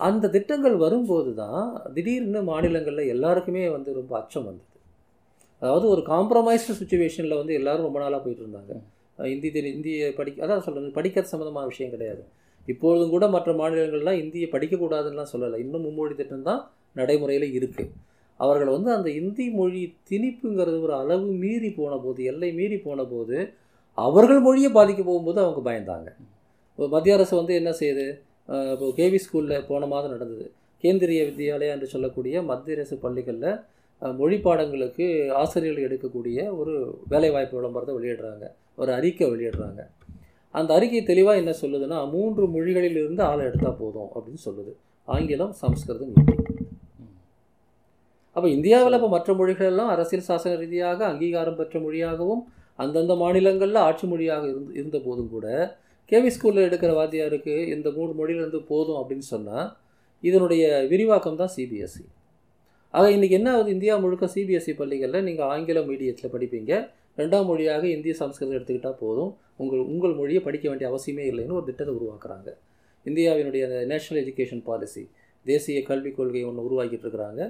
அந்த 0.00 0.28
திட்டங்கள் 0.34 0.76
வரும்போது 0.84 1.30
தான் 1.42 1.60
திடீர்னு 1.96 2.40
மாநிலங்களில் 2.50 3.10
எல்லாருக்குமே 3.14 3.62
வந்து 3.76 3.90
ரொம்ப 4.00 4.12
அச்சம் 4.20 4.46
வந்தது. 4.48 4.72
அதாவது 5.62 5.86
ஒரு 5.94 6.02
காம்ப்ரமைஸ்டு 6.12 6.78
சுச்சுவேஷனில் 6.80 7.38
வந்து 7.40 7.52
எல்லாரும் 7.60 7.86
ரொம்ப 7.88 8.00
நாளாக 8.04 8.20
போயிட்டு 8.24 8.44
இருந்தாங்க. 8.44 8.72
இந்தி 9.34 9.48
தெரி 9.52 9.68
இந்திய 9.76 10.08
படிக்க 10.18 10.44
அதான் 10.46 10.64
சொல்கிறது 10.66 10.90
படிக்கிறது 10.98 11.32
சம்மந்தமான 11.32 11.68
விஷயம் 11.72 11.94
கிடையாது. 11.94 12.22
இப்பொழுதும் 12.72 13.12
கூட 13.14 13.24
மற்ற 13.34 13.50
மாநிலங்கள்லாம் 13.60 14.20
இந்தியை 14.22 14.48
படிக்கக்கூடாதுன்னுலாம் 14.54 15.32
சொல்லலை. 15.32 15.58
இன்னும் 15.64 15.84
மும்மொழி 15.86 16.14
திட்டம் 16.20 16.46
தான் 16.50 16.60
நடைமுறையில் 17.00 17.48
இருக்குது 17.58 17.92
அவர்கள் 18.44 18.74
வந்து 18.76 18.90
அந்த 18.96 19.08
இந்தி 19.20 19.46
மொழி 19.58 19.82
திணிப்புங்கிறது 20.10 20.78
ஒரு 20.86 20.94
அளவு 21.02 21.28
மீறி 21.42 21.70
போன 21.78 21.92
போது 22.04 22.20
எல்லை 22.32 22.50
மீறி 22.58 22.78
போன 22.86 23.04
போது 23.12 23.36
அவர்கள் 23.98 24.40
மொழியை 24.46 24.70
பாதிக்க 24.78 25.02
போகும்போது 25.02 25.38
அவங்க 25.44 25.60
பயந்தாங்க. 25.68 26.08
இப்போ 26.72 26.86
மத்திய 26.94 27.16
அரசு 27.18 27.34
வந்து 27.40 27.52
என்ன 27.60 27.70
செய்யுது 27.80 28.06
இப்போ 28.72 28.88
கேவி 28.98 29.18
ஸ்கூலில் 29.24 29.66
போன 29.70 29.86
மாதம் 29.92 30.14
நடந்தது. 30.14 30.46
கேந்திரிய 30.82 31.20
வித்யாலயா 31.28 31.74
என்று 31.76 31.88
சொல்லக்கூடிய 31.94 32.42
மத்திய 32.50 32.76
அரசு 32.78 32.96
பள்ளிகளில் 33.04 33.50
மொழி 34.20 34.36
பாடங்களுக்கு 34.46 35.04
ஆசிரியர்கள் 35.42 35.86
எடுக்கக்கூடிய 35.88 36.38
ஒரு 36.60 36.74
வேலைவாய்ப்பு 37.12 37.58
விளம்பரத்தை 37.58 37.94
வெளியிடுறாங்க. 37.98 38.44
ஒரு 38.80 38.90
அறிக்கை 38.98 39.26
வெளியிடுறாங்க. 39.34 39.82
அந்த 40.54 40.70
அறிக்கை 40.78 41.00
தெளிவாக 41.12 41.42
என்ன 41.42 41.52
சொல்லுதுன்னா 41.62 42.00
மூன்று 42.14 42.44
மொழிகளில் 42.56 42.98
இருந்து 43.02 43.22
ஆளை 43.30 43.42
எடுத்தால் 43.48 43.80
போதும் 43.80 44.10
அப்படின்னு 44.14 44.42
சொல்லுது. 44.48 44.74
ஆங்கிலம் 45.08 45.54
சமஸ்கிருதம் 45.62 46.12
ஹிந்தி 46.16 46.36
அப்போ 48.36 48.48
இந்தியாவில் 48.48 48.96
இப்போ 48.98 49.08
மற்ற 49.08 49.34
மொழிகள் 49.34 49.70
எல்லாம் 49.72 49.90
அரசியல் 49.94 50.26
சாசன 50.28 50.56
ரீதியாக 50.62 51.00
அங்கீகாரம் 51.12 51.58
பெற்ற 51.60 51.78
மொழியாகவும் 51.80 52.42
அந்தந்த 52.78 53.12
மாநிலங்களில் 53.14 53.84
ஆட்சி 53.84 54.06
மொழியாக 54.06 54.44
இருந்து 54.50 54.74
இருந்த 54.74 54.98
போதும் 54.98 55.30
கூட 55.30 55.46
கேவி 56.10 56.30
ஸ்கூலில் 56.34 56.66
எடுக்கிற 56.68 56.90
வாத்தியாருக்கு 56.98 57.54
இந்த 57.74 57.88
மூணு 57.90 58.12
மொழியிலேருந்து 58.18 58.60
போதும் 58.68 58.98
அப்படின்னு 59.00 59.26
சொன்னால் 59.34 59.68
இதனுடைய 60.22 60.64
விரிவாக்கம் 60.92 61.40
தான் 61.40 61.52
சிபிஎஸ்சி 61.56 62.04
ஆக 62.94 63.06
இன்றைக்கி 63.10 63.36
என்ன 63.38 63.48
ஆகுது? 63.54 63.70
இந்தியா 63.70 63.94
முழுக்க 64.02 64.26
சிபிஎஸ்சி 64.34 64.72
பள்ளிகளில் 64.80 65.24
நீங்கள் 65.24 65.48
ஆங்கில 65.54 65.78
மீடியத்தில் 65.88 66.32
படிப்பீங்க. 66.34 66.72
ரெண்டாம் 67.18 67.48
மொழியாக 67.50 67.84
இந்திய 67.96 68.12
சமஸ்கிருதம் 68.20 68.56
எடுத்துக்கிட்டால் 68.58 69.00
போதும். 69.02 69.32
உங்கள் 69.56 69.82
உங்கள் 69.92 70.14
மொழியை 70.20 70.40
படிக்க 70.46 70.66
வேண்டிய 70.68 70.86
அவசியமே 70.90 71.24
இல்லைன்னு 71.30 71.56
ஒரு 71.58 71.66
திட்டத்தை 71.70 71.92
உருவாக்குறாங்க. 71.98 72.48
இந்தியாவினுடைய 73.06 73.64
நேஷனல் 73.92 74.20
எஜுகேஷன் 74.22 74.62
பாலிசி 74.68 75.02
தேசிய 75.46 75.80
கல்விக் 75.90 76.16
கொள்கை 76.18 76.42
ஒன்று 76.48 76.66
உருவாக்கிட்டு 76.68 77.04
இருக்கிறாங்க. 77.06 77.42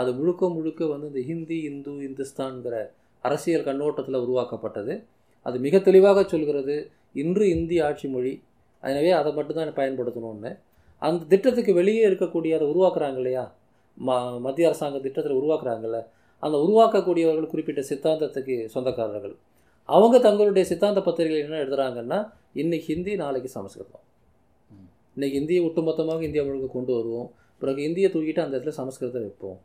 அது 0.00 0.10
முழுக்க 0.18 0.48
முழுக்க 0.48 0.86
வந்து 0.92 1.06
இந்த 1.10 1.20
ஹிந்தி 1.30 1.58
இந்து 1.70 1.92
இந்துஸ்தான்கிற 2.08 2.76
அரசியல் 3.24 3.66
கண்ணோட்டத்தில் 3.68 4.22
உருவாக்கப்பட்டது. 4.24 4.94
அது 5.46 5.56
மிக 5.66 5.78
தெளிவாக 5.78 6.24
சொல்கிறது 6.24 6.76
இன்று 7.22 7.44
இந்தி 7.48 7.76
ஆட்சி 7.80 8.08
மொழி. 8.08 8.32
எனவே 8.82 9.10
அதை 9.18 9.30
மட்டும்தான் 9.32 9.78
பயன்படுத்தணும்னு 9.80 10.52
அந்த 11.02 11.22
திட்டத்துக்கு 11.32 11.72
வெளியே 11.74 12.02
இருக்கக்கூடிய 12.08 12.52
அதை 12.56 12.66
உருவாக்குறாங்க 12.72 13.18
இல்லையா? 13.22 13.44
ம 13.98 14.40
மத்திய 14.44 14.68
அரசாங்க 14.68 14.98
திட்டத்தில் 15.06 15.38
உருவாக்குறாங்கல்ல. 15.40 15.98
அந்த 16.42 16.56
உருவாக்கக்கூடியவர்கள் 16.64 17.52
குறிப்பிட்ட 17.52 17.82
சித்தாந்தத்துக்கு 17.90 18.54
சொந்தக்காரர்கள். 18.74 19.34
அவங்க 19.88 20.16
தங்களுடைய 20.18 20.64
சித்தாந்த 20.70 21.00
பத்திரிகைகள் 21.00 21.46
என்ன 21.46 21.60
எழுதுறாங்கன்னா 21.64 22.18
இன்னைக்கு 22.62 22.86
ஹிந்தி 22.92 23.12
நாளைக்கு 23.22 23.50
சமஸ்கிருதம். 23.56 24.04
இன்னைக்கு 25.16 25.38
இந்தியை 25.40 25.62
ஒட்டுமொத்தமாக 25.68 26.22
இந்தியா 26.28 26.44
முழுக்க 26.44 26.68
கொண்டு 26.72 26.92
வருவோம். 26.94 27.28
பிறகு 27.62 27.80
இந்தியை 27.88 28.08
தூக்கிட்டு 28.12 28.44
அந்த 28.44 28.54
இடத்துல 28.56 28.74
சமஸ்கிருதம் 28.80 29.24
வைப்போம். 29.26 29.58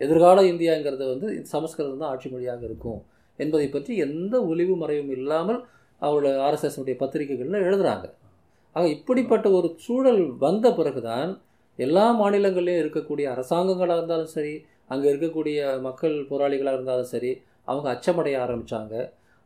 எதிர்கால 0.00 0.42
இந்தியாங்கிறது 0.42 1.04
வந்து 1.06 1.28
சமஸ்கிருதம் 1.44 2.02
தான் 2.02 2.12
ஆட்சி 2.12 2.28
மொழியாக 2.30 2.62
இருக்கும் 2.64 3.00
என்பதை 3.38 3.68
பற்றி 3.68 3.92
எந்த 3.96 4.34
ஒளிவு 4.42 4.74
மறைவும் 4.76 5.12
இல்லாமல் 5.18 5.60
அவரோட 6.02 6.28
ஆர்எஸ்எஸ்னுடைய 6.38 6.96
பத்திரிகைகளில் 6.96 7.66
எழுதுகிறாங்க 7.66 8.06
ஆக 8.76 8.84
இப்படிப்பட்ட 8.88 9.50
ஒரு 9.50 9.68
சூழல் 9.76 10.22
வந்த 10.36 10.66
பிறகுதான் 10.70 11.30
எல்லா 11.78 12.06
மாநிலங்கள்லேயும் 12.20 12.82
இருக்கக்கூடிய 12.82 13.26
அரசாங்கங்களாக 13.28 13.98
இருந்தாலும் 13.98 14.26
சரி 14.26 14.54
அங்கே 14.86 15.06
இருக்கக்கூடிய 15.12 15.58
மக்கள் 15.80 16.26
போராளிகளாக 16.30 16.74
இருந்தாலும் 16.74 17.06
சரி 17.06 17.30
அவங்க 17.68 17.88
அச்சமடைய 17.92 18.36
ஆரம்பித்தாங்க 18.38 18.94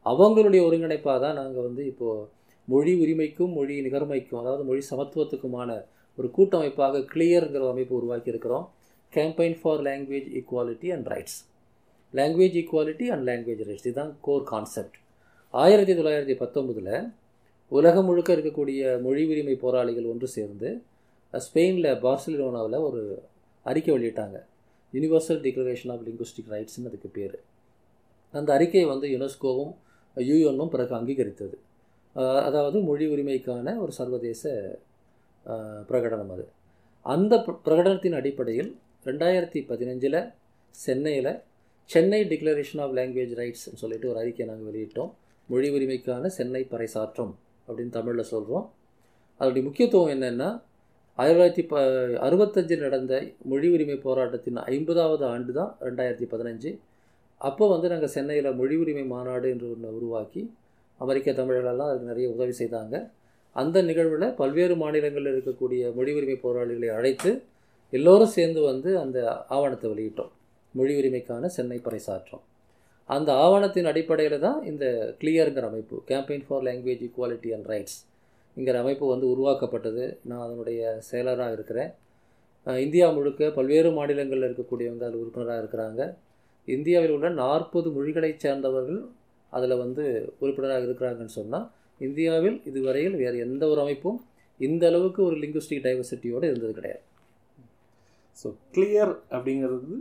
அவங்களுடைய 0.07 0.61
ஒருங்கிணைப்பாக 0.67 1.19
தான் 1.21 1.35
நாங்கள் 1.35 1.63
வந்து 1.63 1.83
இப்போது 1.87 2.27
மொழி 2.69 2.93
உரிமைக்கும் 2.95 3.53
மொழி 3.53 3.75
நிகர்மைக்கும் 3.81 4.41
அதாவது 4.41 4.65
மொழி 4.65 4.83
சமத்துவத்துக்குமான 4.91 5.71
ஒரு 6.19 6.29
கூட்டமைப்பாக 6.31 7.05
கிளியருங்கிற 7.13 7.69
அமைப்பு 7.69 7.95
உருவாக்கி 7.97 8.31
இருக்கிறோம். 8.31 8.67
Campaign 9.13 9.57
for 9.61 9.83
language 9.89 10.29
equality 10.39 10.89
and 10.95 11.07
rights 11.13 11.39
language 12.15 12.57
equality 12.61 13.07
and 13.15 13.25
language 13.29 13.63
rights 13.69 13.87
இதுதான் 13.87 14.13
கோர் 14.27 14.45
கான்செப்ட் 14.53 14.99
ஆயிரத்தி 15.55 15.93
தொள்ளாயிரத்தி 15.93 16.37
பத்தொம்பதில் 16.43 16.93
உலகம் 17.73 18.07
முழுக்க 18.09 18.31
இருக்கக்கூடிய 18.37 18.83
மொழி 19.07 19.23
உரிமை 19.31 19.55
போராளிகள் 19.65 20.11
ஒன்று 20.13 20.29
சேர்ந்து 20.37 20.69
ஸ்பெயினில் 21.35 21.91
பார்சிலோனாவில் 22.05 22.85
ஒரு 22.89 23.01
அறிக்கை 23.63 23.91
வெளியிட்டாங்க. 23.95 24.37
யுனிவர்சல் 24.93 25.41
டிக்ளரேஷன் 25.47 25.93
ஆஃப் 25.95 26.05
லிங்குஸ்டிக் 26.09 26.51
ரைட்ஸ்னு 26.55 26.89
அதுக்கு 26.91 27.09
பேர். 27.17 27.37
அந்த 28.35 28.51
அறிக்கையை 28.57 28.87
வந்து 28.91 29.07
யுனெஸ்கோவும் 29.15 29.73
யூஎன்னும் 30.17 30.73
பிறகு 30.75 30.93
அங்கீகரித்தது. 30.99 31.57
அதாவது 32.49 32.79
மொழி 32.89 33.07
உரிமைக்கான 33.15 33.77
ஒரு 33.85 33.93
சர்வதேச 33.99 34.53
பிரகடனம் 35.91 36.33
அது. 36.35 36.47
அந்த 37.07 37.35
பிரகடனத்தின் 37.67 38.19
அடிப்படையில் 38.21 38.71
ரெண்டாயிரத்தி 39.07 39.61
பதினஞ்சில் 39.69 40.19
சென்னையில் 40.75 41.33
சென்னை 41.91 42.19
டிக்ளரேஷன் 42.31 42.81
ஆஃப் 42.85 42.95
லாங்குவேஜ் 42.99 43.35
ரைட்ஸ்னு 43.41 43.81
சொல்லிட்டு 43.83 44.07
ஒரு 44.11 44.19
அறிக்கையை 44.23 44.47
நாங்கள் 44.51 44.69
வெளியிட்டோம். 44.71 45.11
மொழி 45.49 45.69
உரிமைக்கான 45.77 46.31
சென்னை 46.39 46.63
பறைசாற்றம் 46.73 47.33
அப்படின்னு 47.69 47.95
தமிழில் 47.97 48.31
சொல்கிறோம் 48.33 48.67
அதனுடைய 49.41 49.65
முக்கியத்துவம் 49.69 50.13
என்னென்னா 50.15 50.49
ஆயிரத்தி 51.19 51.37
தொள்ளாயிரத்தி 51.37 51.65
ப 51.71 51.81
அறுபத்தஞ்சில் 52.27 52.85
நடந்த 52.87 53.15
மொழி 53.51 53.69
உரிமை 53.75 53.97
போராட்டத்தின் 54.07 54.59
ஐம்பதாவது 54.73 55.25
ஆண்டு 55.33 55.53
தான் 55.59 55.71
ரெண்டாயிரத்தி 55.87 56.27
பதினஞ்சு. 56.33 56.71
அப்போ 57.41 57.65
வந்து 57.75 57.89
நாங்கள் 57.93 58.13
சென்னையில் 58.17 58.51
மொழி 58.61 58.77
உரிமை 58.83 59.05
மாநாடு 59.15 59.49
என்று 59.55 59.67
ஒன்று 59.73 59.91
உருவாக்கி 59.99 60.43
அமெரிக்க 61.01 61.31
தமிழர்களெல்லாம் 61.41 61.91
அதுக்கு 61.91 62.11
நிறைய 62.13 62.29
உதவி 62.35 62.55
செய்தாங்க. 62.63 62.97
அந்த 63.57 63.83
நிகழ்வில் 63.89 64.35
பல்வேறு 64.41 64.75
மாநிலங்களில் 64.83 65.33
இருக்கக்கூடிய 65.35 65.83
மொழி 65.99 66.13
உரிமை 66.19 66.37
போராளிகளை 66.47 66.91
அழைத்து 66.99 67.33
எல்லோரும் 67.93 68.35
சேர்ந்து 68.37 68.61
வந்து 68.71 68.91
அந்த 69.03 69.19
ஆவணத்தை 69.57 69.87
வெளியிட்டோம். 69.93 70.33
மொழி 70.75 70.95
உரிமைக்கான 71.01 71.49
சென்னை 71.57 71.79
பறைசாற்றோம் 71.87 72.45
அந்த 73.09 73.31
ஆவணத்தின் 73.45 73.89
அடிப்படையில் 73.91 74.43
தான் 74.47 74.59
இந்த 74.71 74.85
கிளியருங்கிற 75.21 75.67
அமைப்பு 75.71 75.97
campaign 76.11 76.45
for 76.47 76.65
language 76.67 77.05
equality 77.07 77.51
and 77.57 77.69
rights 77.73 77.99
இங்கிற 78.57 78.77
அமைப்பு 78.85 79.05
வந்து 79.13 79.27
உருவாக்கப்பட்டது. 79.35 80.05
நான் 80.29 80.45
அதனுடைய 80.47 80.81
செயலராக 81.09 81.57
இருக்கிறேன். 81.57 81.91
இந்தியா 82.67 83.07
முழுக்க 83.17 83.51
பல்வேறு 83.59 83.91
மாநிலங்களில் 83.99 84.47
இருக்கக்கூடியவங்க 84.49 85.05
அதில் 85.09 85.21
உறுப்பினராக 85.23 85.63
இருக்கிறாங்க. 85.63 86.01
இந்தியாவில் 86.69 87.15
உள்ள 87.17 87.29
நாற்பது 87.43 87.89
மொழிகளைச் 87.97 88.43
சேர்ந்தவர்கள் 88.45 89.03
அதில் 89.53 89.81
வந்து 89.83 90.05
உறுப்பினராக 90.43 90.87
இருக்கிறாங்கன்னு 90.89 91.37
சொன்னால் 91.41 91.67
இந்தியாவில் 92.01 92.59
இதுவரையில் 92.71 93.17
வேறு 93.23 93.39
எந்த 93.47 93.63
ஒரு 93.73 93.81
அமைப்பும் 93.85 94.19
இந்த 94.61 94.85
அளவுக்கு 94.91 95.21
ஒரு 95.29 95.37
லிங்குஸ்டிக் 95.43 95.87
டைவர்சிட்டியோடு 95.87 96.49
இருந்தது 96.51 96.73
கிடையாது. 96.79 97.03
ஸோ 98.41 98.49
கிளியர் 98.77 99.15
அப்படிங்கிறது 99.37 99.97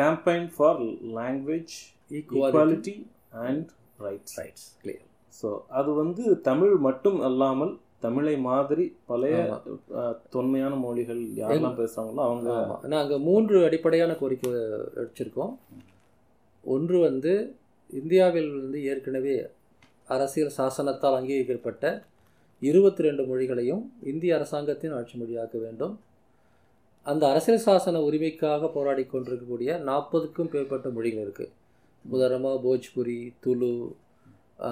campaign 0.00 0.48
for 0.56 0.80
language 1.20 1.74
equality 2.18 2.96
and 3.44 3.68
rights 4.06 4.36
rights 4.40 4.66
clear 4.82 5.08
so 5.40 5.48
அது 5.78 5.90
வந்து 6.02 6.24
தமிழ் 6.48 6.74
மட்டும் 6.88 7.18
அல்லாமல் 7.28 7.72
தமிழை 8.04 8.34
மாதிரி 8.48 8.84
பழைய 9.10 9.36
தொன்மையான 10.34 10.74
மொழிகள் 10.84 11.20
யாரெல்லாம் 11.40 11.78
பேசுகிறாங்களோ 11.80 12.22
அவங்க 12.28 12.88
நாங்கள் 12.94 13.24
மூன்று 13.28 13.56
அடிப்படையான 13.66 14.12
கோரிக்கை 14.20 14.50
வச்சுருக்கோம். 15.00 15.52
ஒன்று 16.64 16.96
வந்து 17.08 17.32
இந்தியாவில் 17.90 18.50
வந்து 18.58 18.78
ஏற்கனவே 18.90 19.34
அரசியல் 20.14 20.56
சாசனத்தால் 20.58 21.18
அங்கீகரிக்கப்பட்ட 21.18 21.86
இருபத்தி 22.62 23.06
ரெண்டு 23.06 23.22
மொழிகளையும் 23.30 23.82
இந்திய 24.12 24.34
அரசாங்கத்தின் 24.38 24.96
ஆட்சி 24.98 25.14
மொழியாக்க 25.20 25.56
வேண்டும். 25.66 25.94
அந்த 27.06 27.22
அரசியல் 27.32 27.64
சாசன 27.66 28.00
உரிமைக்காக 28.08 28.68
போராடி 28.74 29.04
கொண்டிருக்கக்கூடிய 29.04 29.70
நாற்பதுக்கும் 29.88 30.50
மேற்பட்ட 30.52 30.88
மொழிகள் 30.96 31.24
இருக்குது 31.24 31.52
உதாரணமாக 32.04 32.58
போஜ்புரி 32.66 33.16
துளு 33.44 33.70
அங்கிகா 34.64 34.68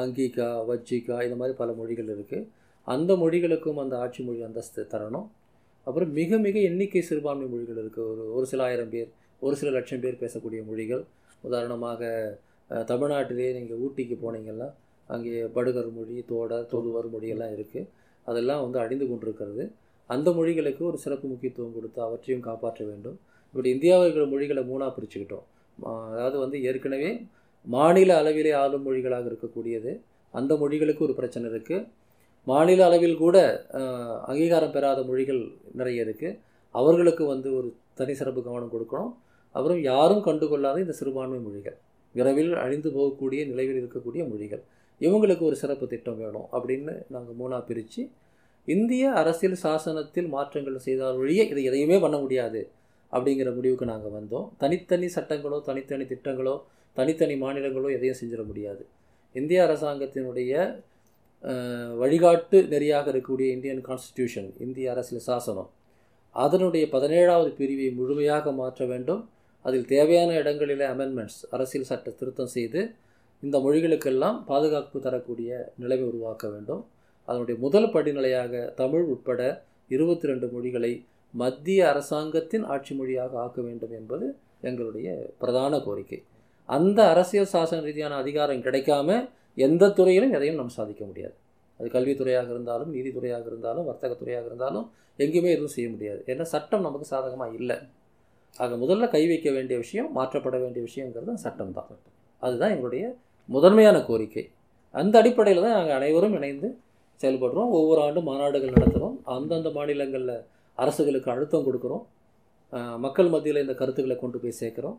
அங்கீகா 0.00 0.48
வஜ்ஜிகா 0.70 1.16
இந்த 1.26 1.36
மாதிரி 1.40 1.54
பல 1.60 1.72
மொழிகள் 1.80 2.10
இருக்குது 2.14 2.48
அந்த 2.88 3.10
மொழிகளுக்கும் 3.22 3.80
அந்த 3.82 3.94
ஆட்சி 4.02 4.20
மொழி 4.26 4.40
அந்தஸ்து 4.48 4.82
தரணும். 4.92 5.26
அப்புறம் 5.86 6.10
மிக 6.20 6.38
மிக 6.46 6.56
எண்ணிக்கை 6.68 7.02
சிறுபான்மை 7.08 7.46
மொழிகள் 7.54 7.80
இருக்குது 7.82 8.06
ஒரு 8.12 8.24
ஒரு 8.36 8.46
சில 8.52 8.62
ஆயிரம் 8.68 8.92
பேர் 8.94 9.10
ஒரு 9.42 9.54
சில 9.60 9.70
லட்சம் 9.78 10.02
பேர் 10.04 10.22
பேசக்கூடிய 10.22 10.60
மொழிகள். 10.70 11.02
உதாரணமாக 11.44 12.10
தமிழ்நாட்டிலே 12.90 13.50
நீங்கள் 13.58 13.80
ஊட்டிக்கு 13.84 14.16
போனீங்கன்னா 14.24 14.68
அங்கே 15.08 15.36
படுகர் 15.56 15.92
மொழி 15.98 16.16
தோடர் 16.32 16.66
தொழுவர் 16.72 17.08
மொழியெல்லாம் 17.14 17.54
இருக்குது 17.58 17.88
அதெல்லாம் 18.26 18.64
வந்து 18.64 18.78
அழிந்து 18.84 19.06
கொண்டிருக்கிறது. 19.10 19.64
அந்த 20.14 20.28
மொழிகளுக்கு 20.38 20.82
ஒரு 20.90 20.98
சிறப்பு 21.04 21.26
முக்கியத்துவம் 21.32 21.76
கொடுத்து 21.76 22.00
அவற்றையும் 22.06 22.44
காப்பாற்ற 22.48 22.80
வேண்டும். 22.90 23.16
இப்படி 23.52 23.68
இந்தியாவில் 23.76 24.06
இருக்கிற 24.06 24.26
மொழிகளை 24.32 24.62
மூணாக 24.70 24.90
பிரிச்சுக்கிட்டோம். 24.96 25.46
அதாவது 26.12 26.36
வந்து 26.44 26.56
ஏற்கனவே 26.68 27.10
மாநில 27.66 28.10
அளவிலே 28.20 28.52
ஆளும் 28.62 28.84
மொழிகளாக 28.88 29.26
இருக்கக்கூடியது. 29.30 29.92
அந்த 30.34 30.52
மொழிகளுக்கு 30.62 31.02
ஒரு 31.06 31.14
பிரச்சனை 31.20 31.46
இருக்குது 31.52 31.86
மாநில 32.46 32.80
அளவில் 32.88 33.20
கூட 33.24 33.36
அங்கீகாரம் 34.30 34.74
பெறாத 34.76 35.00
மொழிகள் 35.08 35.40
நிறைய 35.80 36.04
இருக்குது 36.06 36.38
அவர்களுக்கு 36.74 37.24
வந்து 37.32 37.48
ஒரு 37.58 37.68
தனி 37.98 38.14
சிறப்பு 38.20 38.40
கவனம் 38.46 38.72
கொடுக்கணும். 38.74 39.12
அப்புறம் 39.54 39.80
யாரும் 39.90 40.22
கண்டுகொள்ளாத 40.26 40.80
இந்த 40.84 40.94
சிறுபான்மை 41.00 41.40
மொழிகள். 41.46 41.76
விரைவில் 42.14 42.52
அழிந்து 42.64 42.88
போகக்கூடிய 42.96 43.40
நிலையில் 43.50 43.80
இருக்கக்கூடிய 43.80 44.22
மொழிகள். 44.30 44.62
இவங்களுக்கு 45.00 45.44
ஒரு 45.48 45.56
சிறப்பு 45.62 45.84
திட்டம் 45.92 46.18
வேணும் 46.22 46.46
அப்படின்னு 46.56 46.94
நாங்கள் 47.14 47.38
மூணாக 47.40 47.62
பிரித்து 47.68 48.02
இந்திய 48.68 49.04
அரசியல் 49.20 49.60
சாசனத்தில் 49.62 50.28
மாற்றங்கள் 50.34 50.84
செய்தால் 50.86 51.18
ஒழிய 51.22 51.42
இதை 51.52 51.62
எதையுமே 51.70 51.96
பண்ண 52.04 52.16
முடியாது 52.24 52.60
அப்படிங்கிற 53.12 53.50
முடிவுக்கு 53.56 53.86
நாங்கள் 53.92 54.14
வந்தோம். 54.18 54.46
தனித்தனி 54.62 55.08
சட்டங்களோ 55.16 55.58
தனித்தனி 55.68 56.04
திட்டங்களோ 56.12 56.54
தனித்தனி 56.96 57.34
மாநிலங்களோ 57.44 57.88
எதையும் 57.96 58.18
செஞ்சிட 58.20 58.42
முடியாது. 58.50 58.82
இந்திய 59.34 59.58
அரசாங்கத்தினுடைய 59.66 60.52
வழிகாட்டு 62.00 62.58
நெறியாக 62.72 63.06
இருக்கக்கூடிய 63.12 63.48
இந்தியன் 63.56 63.84
கான்ஸ்டிடியூஷன் 63.88 64.48
இந்திய 64.64 64.86
அரசியல் 64.94 65.26
சாசனம் 65.28 65.70
அதனுடைய 66.36 66.84
பதினேழாவது 66.94 67.50
பிரிவை 67.58 67.86
முழுமையாக 67.98 68.52
மாற்ற 68.60 68.80
வேண்டும். 68.92 69.22
அதில் 69.64 69.86
தேவையான 69.92 70.30
இடங்களிலே 70.40 70.86
அமெண்ட்மெண்ட்ஸ் 70.94 71.40
அரசியல் 71.56 71.88
சட்ட 71.90 72.10
திருத்தம் 72.20 72.52
செய்து 72.56 72.80
இந்த 73.42 73.56
மொழிகளுக்கெல்லாம் 73.64 74.38
பாதுகாப்பு 74.50 74.98
தரக்கூடிய 75.06 75.50
நிலைமை 75.82 76.06
உருவாக்க 76.10 76.44
வேண்டும். 76.54 76.82
அதனுடைய 77.30 77.56
முதல் 77.64 77.92
படிநிலையாக 77.94 78.62
தமிழ் 78.80 79.04
உட்பட 79.14 79.40
இருபத்தி 79.94 80.26
ரெண்டு 80.30 80.46
மொழிகளை 80.54 80.92
மத்திய 81.34 81.80
அரசாங்கத்தின் 81.90 82.64
ஆட்சி 82.74 82.92
மொழியாக 82.94 83.38
ஆக்க 83.44 83.60
வேண்டும் 83.66 83.92
என்பது 83.98 84.26
எங்களுடைய 84.68 85.08
பிரதான 85.42 85.74
கோரிக்கை. 85.86 86.18
அந்த 86.68 87.00
அரசியல் 87.12 87.52
சாசன 87.52 87.84
ரீதியான 87.88 88.16
அதிகாரம் 88.16 88.64
கிடைக்காம 88.66 89.18
எந்த 89.66 89.92
துறையிலும் 89.98 90.34
எதையும் 90.36 90.58
நம்ம 90.60 90.74
சாதிக்க 90.78 91.02
முடியாது. 91.04 91.36
அது 91.80 91.88
கல்வித்துறையாக 91.96 92.48
இருந்தாலும் 92.54 92.90
நீதித்துறையாக 92.94 93.46
இருந்தாலும் 93.52 93.86
வர்த்தகத்துறையாக 93.90 94.46
இருந்தாலும் 94.50 94.86
எங்கேயுமே 95.18 95.50
எதுவும் 95.56 95.74
செய்ய 95.76 95.88
முடியாது. 95.94 96.20
ஏன்னா 96.30 96.44
சட்டம் 96.54 96.84
நமக்கு 96.86 97.06
சாதகமாக 97.12 97.58
இல்லை. 97.60 97.76
ஆக 98.58 98.76
முதல்ல 98.76 99.08
கை 99.16 99.22
வைக்க 99.32 99.48
வேண்டிய 99.56 99.76
விஷயம் 99.78 100.08
மாற்றப்பட 100.18 100.56
வேண்டிய 100.64 100.82
விஷயங்கிறது 100.88 101.42
சட்டம் 101.46 101.74
தான். 101.78 101.90
அதுதான் 102.42 102.72
எங்களுடைய 102.74 103.04
முதன்மையான 103.48 103.98
கோரிக்கை. 104.08 104.44
அந்த 104.94 105.14
அடிப்படையில் 105.22 105.64
தான் 105.66 105.76
நாங்கள் 105.78 105.98
அனைவரும் 105.98 106.36
இணைந்து 106.38 106.68
செயல்படுறோம். 107.22 107.70
ஒவ்வொரு 107.78 108.00
ஆண்டும் 108.06 108.28
மாநாடுகள் 108.30 108.76
நடத்துகிறோம் 108.76 109.16
அந்தந்த 109.36 109.70
மாநிலங்களில் 109.76 110.34
அரசுகளுக்கு 110.82 111.32
அழுத்தம் 111.34 111.66
கொடுக்குறோம். 111.68 112.04
மக்கள் 113.04 113.32
மத்தியில் 113.34 113.64
இந்த 113.64 113.74
கருத்துக்களை 113.78 114.16
கொண்டு 114.18 114.38
போய் 114.42 114.60
சேர்க்குறோம். 114.62 114.98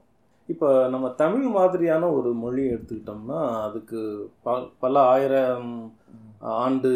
இப்போ 0.52 0.70
நம்ம 0.94 1.08
தமிழ் 1.22 1.50
மாதிரியான 1.58 2.04
ஒரு 2.18 2.30
மொழி 2.44 2.64
எடுத்துக்கிட்டோம்னா 2.74 3.40
அதுக்கு 3.68 4.00
ப 4.46 4.56
பல 4.84 4.96
ஆயிரம் 5.14 5.70
ஆண்டு 6.64 6.92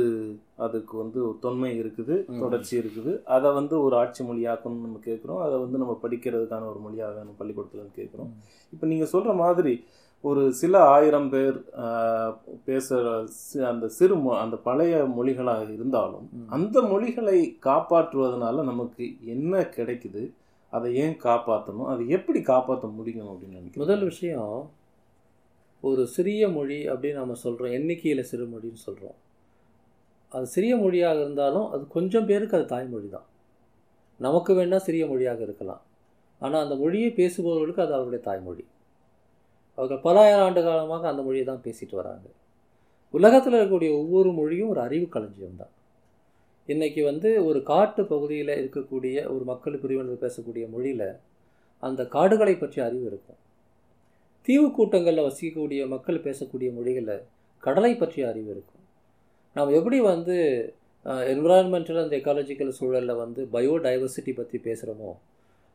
அதுக்கு 0.65 0.93
வந்து 1.01 1.17
ஒரு 1.27 1.37
தொன்மை 1.43 1.69
இருக்குது. 1.81 2.15
தொடர்ச்சி 2.43 2.73
இருக்குது. 2.81 3.11
அதை 3.35 3.49
வந்து 3.59 3.75
ஒரு 3.85 3.95
ஆட்சி 4.01 4.21
மொழியாக்கணும்னு 4.29 4.85
நம்ம 4.87 5.01
கேட்குறோம். 5.09 5.41
அதை 5.45 5.55
வந்து 5.63 5.81
நம்ம 5.81 5.93
படிக்கிறதுக்கான 6.03 6.67
ஒரு 6.73 6.79
மொழியாக 6.85 7.13
வேணும் 7.17 7.39
பள்ளிக்கூடத்தில் 7.41 7.97
கேட்குறோம். 7.99 8.31
இப்போ 8.73 8.85
நீங்கள் 8.91 9.11
சொல்கிற 9.13 9.33
மாதிரி 9.43 9.73
ஒரு 10.27 10.43
சில 10.59 10.73
ஆயிரம் 10.93 11.27
பேர் 11.33 11.57
பேசுகிற 12.67 13.65
அந்த 13.71 13.85
சிறு 13.97 14.15
மொ 14.23 14.31
அந்த 14.43 14.55
பழைய 14.67 14.95
மொழிகளாக 15.17 15.67
இருந்தாலும். 15.75 16.25
அந்த 16.55 16.77
மொழிகளை 16.91 17.37
காப்பாற்றுவதனால 17.67 18.63
நமக்கு 18.71 19.05
என்ன 19.33 19.61
கிடைக்குது? 19.77 20.23
அதை 20.73 20.89
ஏன் 21.03 21.15
காப்பாற்றணும் 21.27 21.89
அதை 21.91 22.03
எப்படி 22.17 22.39
காப்பாற்ற 22.51 22.87
முடியும் 22.97 23.29
அப்படின்னு 23.31 23.59
நினைக்கிறேன் 23.59 23.83
முதல் 23.83 24.03
விஷயம் 24.11 24.55
ஒரு 25.83 26.03
சிறிய 26.15 26.47
மொழி 26.55 26.79
அப்படின்னு 26.91 27.21
நம்ம 27.21 27.37
சொல்கிறோம் 27.43 27.75
எண்ணிக்கையில் 27.77 28.29
சிறு 28.31 28.45
மொழின்னு 28.53 28.81
சொல்கிறோம் 28.87 29.17
அது 30.31 30.47
சிறிய 30.53 30.73
மொழியாக 30.83 31.19
இருந்தாலும் 31.21 31.67
அது 31.73 31.83
கொஞ்சம் 31.95 32.27
பேருக்கு 32.29 32.57
அது 32.57 32.65
தாய்மொழி 32.71 33.07
தான். 33.15 33.27
நமக்கு 34.19 34.51
வேணால் 34.57 34.85
சிறிய 34.87 35.03
மொழியாக 35.11 35.39
இருக்கலாம். 35.47 35.83
ஆனால் 36.41 36.63
அந்த 36.65 36.75
மொழியை 36.81 37.09
பேசுபவர்களுக்கு 37.19 37.83
அது 37.85 37.93
அவருடைய 37.97 38.21
தாய்மொழி. 38.27 38.63
அவர்கள் 39.77 40.03
பலாயிரம் 40.05 40.43
ஆண்டு 40.47 40.61
காலமாக 40.67 41.07
அந்த 41.11 41.21
மொழியை 41.27 41.45
தான் 41.51 41.63
பேசிட்டு 41.65 41.95
வராங்க. 41.99 42.27
உலகத்தில் 43.13 43.55
இருக்கக்கூடிய 43.57 43.91
ஒவ்வொரு 44.01 44.29
மொழியும் 44.39 44.71
ஒரு 44.73 44.81
அறிவு 44.87 45.07
களஞ்சியம் 45.15 45.59
தான். 45.61 45.73
இன்றைக்கி 46.69 47.01
வந்து 47.09 47.29
ஒரு 47.47 47.59
காட்டு 47.71 48.01
பகுதியில் 48.11 48.53
இருக்கக்கூடிய 48.61 49.15
ஒரு 49.33 49.43
மக்கள் 49.51 49.81
பிரிவினர் 49.83 50.23
பேசக்கூடிய 50.23 50.65
மொழியில் 50.75 51.07
அந்த 51.83 52.01
காடுகளை 52.15 52.55
பற்றிய 52.57 52.83
அறிவு 52.87 53.05
இருக்கும். 53.11 53.39
தீவு 54.47 54.67
கூட்டங்களில் 54.77 55.27
வசிக்கக்கூடிய 55.27 55.81
மக்கள் 55.93 56.25
பேசக்கூடிய 56.25 56.69
மொழிகளில் 56.77 57.23
கடலை 57.63 57.91
பற்றிய 58.01 58.25
அறிவு 58.31 58.49
இருக்கும். 58.55 58.83
நாம் 59.55 59.75
எப்படி 59.79 59.97
வந்து 60.11 60.35
என்விரான்மெண்டல் 61.33 62.03
அந்த 62.03 62.15
எக்காலஜிக்கல் 62.19 62.77
சூழலில் 62.79 63.21
வந்து 63.23 63.41
பயோடைவர்சிட்டி 63.55 64.31
பற்றி 64.39 64.57
பேசுகிறோமோ 64.67 65.11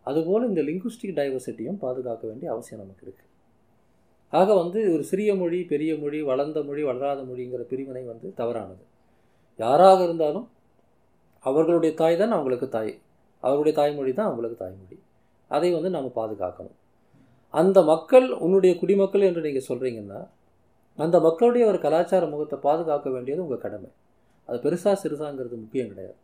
அதுபோல் 0.06 0.48
இந்த 0.50 0.60
லிங்குஸ்டிக் 0.68 1.18
டைவர்சிட்டியும் 1.18 1.80
பாதுகாக்க 1.84 2.24
வேண்டிய 2.30 2.48
அவசியம் 2.54 2.82
நமக்கு 2.82 3.04
இருக்குது 3.06 3.29
ஆக 4.32 4.48
வந்து 4.62 4.80
ஒரு 4.94 5.04
சிறிய 5.10 5.30
மொழி 5.40 5.58
பெரிய 5.70 5.92
மொழி 6.02 6.18
வளர்ந்த 6.30 6.58
மொழி 6.68 6.82
வளராத 6.88 7.20
மொழிங்கிற 7.28 7.62
பிரிவினை 7.70 8.02
வந்து 8.10 8.28
தவறானது. 8.40 8.84
யாராக 9.58 9.98
இருந்தாலும் 10.04 10.46
அவர்களுடைய 11.44 11.92
தாய் 12.00 12.20
தான் 12.20 12.34
அவங்களுக்கு 12.36 12.68
தாய். 12.76 12.92
அவருடைய 13.42 13.74
தாய்மொழி 13.80 14.12
தான் 14.18 14.28
அவங்களுக்கு 14.28 14.58
தாய்மொழி. 14.62 14.96
அதை 15.50 15.68
வந்து 15.76 15.90
நம்ம 15.96 16.08
பாதுகாக்கணும். 16.20 16.76
அந்த 17.54 17.78
மக்கள் 17.92 18.26
உன்னுடைய 18.44 18.72
குடிமக்கள் 18.80 19.26
என்று 19.28 19.44
நீங்கள் 19.46 19.68
சொல்கிறீங்கன்னா 19.70 20.20
அந்த 20.98 21.16
மக்களுடைய 21.26 21.64
ஒரு 21.70 21.78
கலாச்சார 21.84 22.24
முகத்தை 22.32 22.56
பாதுகாக்க 22.68 23.08
வேண்டியது 23.16 23.44
உங்கள் 23.44 23.64
கடமை. 23.64 23.90
அது 24.48 24.58
பெருசாக 24.64 24.96
சிறுசாங்கிறது 25.02 25.56
முக்கியம் 25.64 25.90
கிடையாது. 25.92 26.18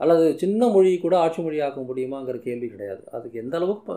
அல்லது 0.00 0.24
சின்ன 0.42 0.68
மொழி 0.74 0.90
கூட 1.04 1.14
ஆட்சி 1.24 1.40
மொழியாக்க 1.46 1.80
முடியுமாங்கிற 1.90 2.36
கேள்வி 2.46 2.68
கிடையாது. 2.74 3.02
அதுக்கு 3.16 3.40
எந்த 3.42 3.54
அளவுக்கு 3.58 3.94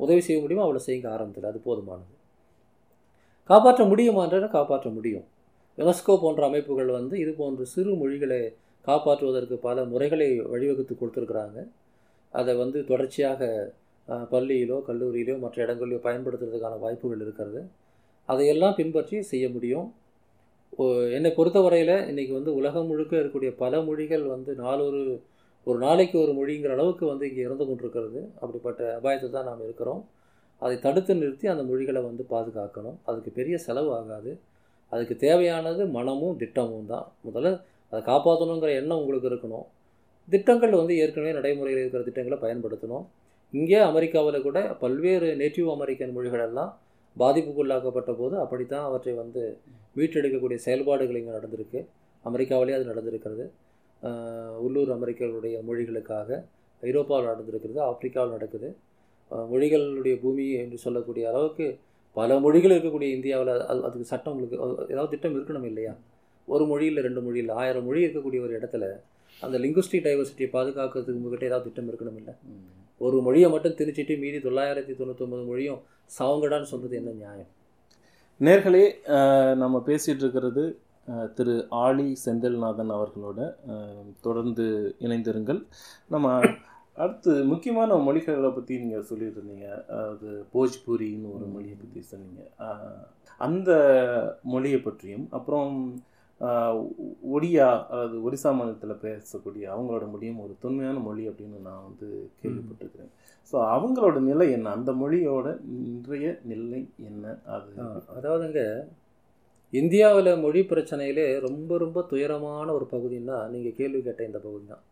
உதவி 0.00 0.22
செய்ய 0.26 0.38
முடியுமோ 0.42 0.64
அவ்வளோ 0.66 0.82
செய்ய 0.88 1.14
ஆரம்பத்தில் 1.14 1.50
அது 1.50 1.60
போதுமானது. 1.68 2.12
காப்பாற்ற 3.44 3.84
முடியுமான்ற 3.84 4.48
காப்பாற்ற 4.48 4.90
முடியும். 4.90 5.24
யுனெஸ்கோ 5.76 6.20
போன்ற 6.20 6.46
அமைப்புகள் 6.46 6.86
வந்து 6.86 7.18
இது 7.18 7.32
போன்ற 7.32 7.64
சிறு 7.64 7.94
மொழிகளை 7.94 8.54
காப்பாற்றுவதற்கு 8.86 9.54
பல 9.54 9.84
முறைகளை 9.84 10.40
வழிவகுத்து 10.40 10.96
கொடுத்துருக்குறாங்க. 11.00 11.68
அதை 12.30 12.56
வந்து 12.56 12.84
தொடர்ச்சியாக 12.84 13.72
பள்ளியிலோ 14.08 14.82
கல்லூரியிலோ 14.88 15.38
மற்ற 15.38 15.66
இடங்களிலோ 15.66 15.98
பயன்படுத்துறதுக்கான 15.98 16.78
வாய்ப்புகள் 16.78 17.20
இருக்கிறது. 17.20 17.62
அதையெல்லாம் 18.24 18.74
பின்பற்றி 18.74 19.22
செய்ய 19.22 19.48
முடியும். 19.48 19.94
ஓ- 20.70 21.00
என்னை 21.00 21.30
பொறுத்தவரையில் 21.30 21.94
இன்றைக்கி 21.94 22.32
வந்து 22.32 22.54
உலகம் 22.54 22.86
முழுக்க 22.86 23.16
இருக்கக்கூடிய 23.16 23.56
பல 23.56 23.80
மொழிகள் 23.80 24.22
வந்து 24.22 24.54
நாலொரு 24.54 25.20
ஒரு 25.64 25.78
நாளைக்கு 25.78 26.20
ஒரு 26.20 26.32
மொழிங்கிற 26.32 26.70
அளவுக்கு 26.70 27.06
வந்து 27.06 27.28
இங்கே 27.28 27.40
இறந்து 27.40 27.66
கொண்டிருக்கிறது. 27.66 28.30
அப்படிப்பட்ட 28.34 29.00
அபாயத்தை 29.02 29.30
தான் 29.30 29.44
நாம் 29.44 29.62
இருக்கிறோம். 29.62 30.08
அதை 30.64 30.74
தடுத்து 30.86 31.12
நிறுத்தி 31.20 31.46
அந்த 31.52 31.62
மொழிகளை 31.70 32.00
வந்து 32.08 32.24
பாதுகாக்கணும். 32.34 32.96
அதுக்கு 33.08 33.30
பெரிய 33.38 33.56
செலவு 33.66 33.90
ஆகாது. 33.98 34.32
அதுக்கு 34.92 35.14
தேவையானது 35.24 35.82
மனமும் 35.96 36.36
திட்டமும் 36.42 36.88
தான். 36.92 37.06
முதல்ல 37.26 37.50
அதை 37.90 38.00
காப்பாற்றணுங்கிற 38.10 38.70
எண்ணம் 38.80 39.00
உங்களுக்கு 39.02 39.28
இருக்கணும். 39.32 39.66
திட்டங்கள் 40.28 40.80
வந்து 40.80 40.94
ஏற்கனவே 41.02 41.32
நடைமுறையில் 41.38 41.80
இருக்கிற 41.82 42.02
திட்டங்களை 42.08 42.38
பயன்படுத்தணும். 42.44 43.04
இங்கே 43.58 43.80
அமெரிக்காவில் 43.90 44.44
கூட 44.46 44.58
பல்வேறு 44.82 45.28
நேட்டிவ் 45.40 45.68
அமெரிக்கன் 45.74 46.14
மொழிகள் 46.16 46.44
எல்லாம் 46.46 46.72
பாதிப்புக்குள்ளாக்கப்பட்ட 47.16 48.12
போது 48.20 48.34
அப்படித்தான் 48.44 48.86
அவற்றை 48.88 49.12
வந்து 49.20 49.42
மீட்டெடுக்கக்கூடிய 49.98 50.58
செயல்பாடுகள் 50.66 51.18
இங்கே 51.20 51.34
நடந்திருக்கு. 51.38 51.80
அமெரிக்காவிலே 52.24 52.76
அது 52.78 52.90
நடந்திருக்கிறது. 52.92 53.44
உள்ளூர் 54.66 54.90
அமெரிக்கர்களுடைய 54.96 55.56
மொழிகளுக்காக 55.68 56.40
ஐரோப்பாவில் 56.82 57.30
நடந்திருக்கிறது 57.32 57.80
ஆப்பிரிக்காவில் 57.90 58.36
நடக்குது. 58.36 58.68
மொழிகளுடைய 59.52 60.14
பூமி 60.22 60.46
என்று 60.62 60.78
சொல்லக்கூடிய 60.84 61.24
அளவுக்கு 61.30 61.66
பல 62.16 62.38
மொழிகள் 62.44 62.74
இருக்கக்கூடிய 62.74 63.08
இந்தியாவில் 63.16 63.50
அது 63.70 63.80
அதுக்கு 63.86 64.10
சட்டம் 64.12 64.32
உங்களுக்கு 64.34 64.58
ஏதாவது 64.94 65.12
திட்டம் 65.14 65.34
இருக்கணும் 65.36 65.66
இல்லையா? 65.70 65.92
ஒரு 66.48 66.64
மொழியில் 66.70 67.04
ரெண்டு 67.06 67.20
மொழியில் 67.26 67.50
ஆயிரம் 67.60 67.86
மொழி 67.88 68.04
இருக்கக்கூடிய 68.04 68.40
ஒரு 68.46 68.52
இடத்துல 68.58 68.86
அந்த 69.42 69.56
லிங்குஸ்டிக் 69.64 70.06
டைவர்சிட்டியை 70.06 70.48
பாதுகாக்கிறதுக்கு 70.56 71.18
உங்ககிட்ட 71.20 71.50
ஏதாவது 71.50 71.66
திட்டம் 71.68 71.88
இருக்கணும் 71.90 72.18
இல்லை? 72.20 72.34
ஒரு 73.00 73.16
மொழியை 73.26 73.48
மட்டும் 73.54 73.76
திணிச்சிட்டு 73.80 74.14
மீதி 74.24 74.38
தொள்ளாயிரத்தி 74.46 74.92
தொண்ணூற்றொம்பது 74.98 75.44
மொழியும் 75.50 75.80
சவங்கடான்னு 76.18 76.70
சொல்கிறது 76.72 76.98
என்ன 77.00 77.14
நியாயம்? 77.22 77.50
நேர்களே 78.40 78.84
நம்ம 79.62 79.76
பேசிகிட்டு 79.88 80.24
இருக்கிறது 80.24 80.64
திரு 81.38 81.54
ஆலி 81.84 82.06
செந்தில்நாதன் 82.24 82.92
அவர்களோட 82.96 83.40
தொடர்ந்து 84.26 84.66
இணைந்திருங்கள். 85.06 85.60
நம்ம 86.14 86.28
அடுத்து 87.02 87.32
முக்கியமான 87.52 87.96
மொழிகளை 88.06 88.50
பற்றி 88.56 88.74
நீங்கள் 88.82 89.06
சொல்லிட்டு 89.10 89.38
இருந்தீங்க 89.40 89.68
அது 90.00 90.28
போஜ்பூரின்னு 90.54 91.32
ஒரு 91.36 91.46
மொழியை 91.54 91.76
பற்றி 91.82 92.00
சொன்னீங்க. 92.10 92.42
அந்த 93.46 93.70
மொழியை 94.54 94.78
பற்றியும் 94.82 95.26
அப்புறம் 95.38 95.72
ஒடியா 97.36 97.66
அதாவது 97.90 98.16
ஒரிசா 98.26 98.50
மாநிலத்தில் 98.58 99.02
பேசக்கூடிய 99.04 99.64
அவங்களோட 99.74 100.04
மொழியும் 100.12 100.40
ஒரு 100.44 100.54
தொன்மையான 100.64 101.02
மொழி 101.08 101.22
அப்படின்னு 101.30 101.58
நான் 101.68 101.84
வந்து 101.88 102.08
கேள்விப்பட்டிருக்கிறேன். 102.40 103.12
ஸோ 103.50 103.56
அவங்களோட 103.74 104.16
நிலை 104.30 104.46
என்ன? 104.56 104.72
அந்த 104.78 104.92
மொழியோட 105.02 105.46
இன்றைய 105.78 106.28
நிலை 106.52 106.82
என்ன? 107.10 107.24
அது 107.56 107.70
அதாவதுங்க 108.16 108.62
இந்தியாவில் 109.72 110.40
மொழி 110.42 110.60
பிரச்சனையிலே 110.72 111.28
ரொம்ப 111.46 111.78
ரொம்ப 111.84 112.00
துயரமான 112.10 112.66
ஒரு 112.78 112.86
பகுதின்னா 112.94 113.38
நீங்கள் 113.54 113.78
கேள்வி 113.78 114.00
கேட்ட 114.02 114.30
இந்த 114.30 114.40
பகுதி 114.46 114.66
தான் 114.72 114.84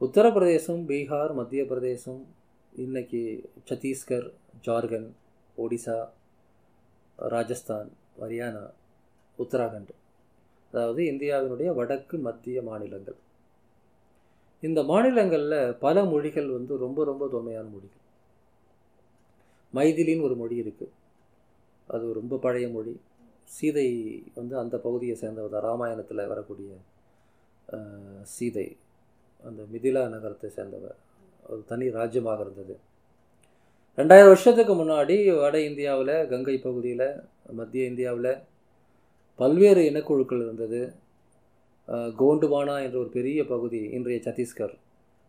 உத்தரப்பிரதேசம் 0.00 0.80
பீகார் 0.88 1.32
மத்திய 1.36 1.62
பிரதேசம் 1.68 2.18
இன்றைக்கி 2.72 3.20
சத்தீஸ்கர் 3.68 4.26
ஜார்க்கண்ட் 4.66 5.08
ஒடிசா 5.56 5.96
ராஜஸ்தான் 7.18 7.88
ஹரியானா 8.22 8.64
உத்தராகண்ட் 9.38 9.92
அதாவது 10.72 11.00
இந்தியாவினுடைய 11.12 11.68
வடக்கு 11.80 12.18
மத்திய 12.28 12.62
மாநிலங்கள். 12.68 13.18
இந்த 14.62 14.82
மாநிலங்களில் 14.92 15.58
பல 15.86 16.04
மொழிகள் 16.12 16.50
வந்து 16.58 16.76
ரொம்ப 16.84 17.04
ரொம்ப 17.10 17.30
தொன்மையான 17.34 17.66
மொழிகள். 17.74 18.04
மைதிலின்னு 19.74 20.28
ஒரு 20.30 20.38
மொழி 20.44 20.62
இருக்குது 20.62 20.94
அது 21.86 22.06
ரொம்ப 22.20 22.36
பழைய 22.46 22.68
மொழி. 22.78 22.96
சீதை 23.56 23.88
வந்து 24.40 24.56
அந்த 24.64 24.76
பகுதியை 24.88 25.16
சேர்ந்தவர் 25.22 25.54
தான். 25.56 25.68
ராமாயணத்தில் 25.70 26.30
வரக்கூடிய 26.32 26.70
சீதை. 28.36 28.68
அந்த 29.48 29.62
மிதிலா 29.72 30.02
நகரத்தை 30.14 30.48
சேர்ந்தவர். 30.58 30.96
ஒரு 31.52 31.62
தனி 31.70 31.86
ராஜ்யமாக 31.98 32.40
இருந்தது. 32.46 32.74
ரெண்டாயிரம் 33.98 34.30
வருஷத்துக்கு 34.32 34.74
முன்னாடி 34.80 35.16
வட 35.42 35.56
இந்தியாவில் 35.68 36.14
கங்கை 36.32 36.56
பகுதியில் 36.64 37.08
மத்திய 37.58 37.90
இந்தியாவில் 37.90 38.32
பல்வேறு 39.38 39.82
இனக்குழுக்கள் 39.90 40.42
இருந்தது. 40.46 40.80
கோண்டுவானா 42.20 42.74
என்ற 42.86 42.96
ஒரு 43.02 43.10
பெரிய 43.18 43.40
பகுதி 43.52 43.80
இன்றைய 43.96 44.20
சத்தீஸ்கர். 44.26 44.74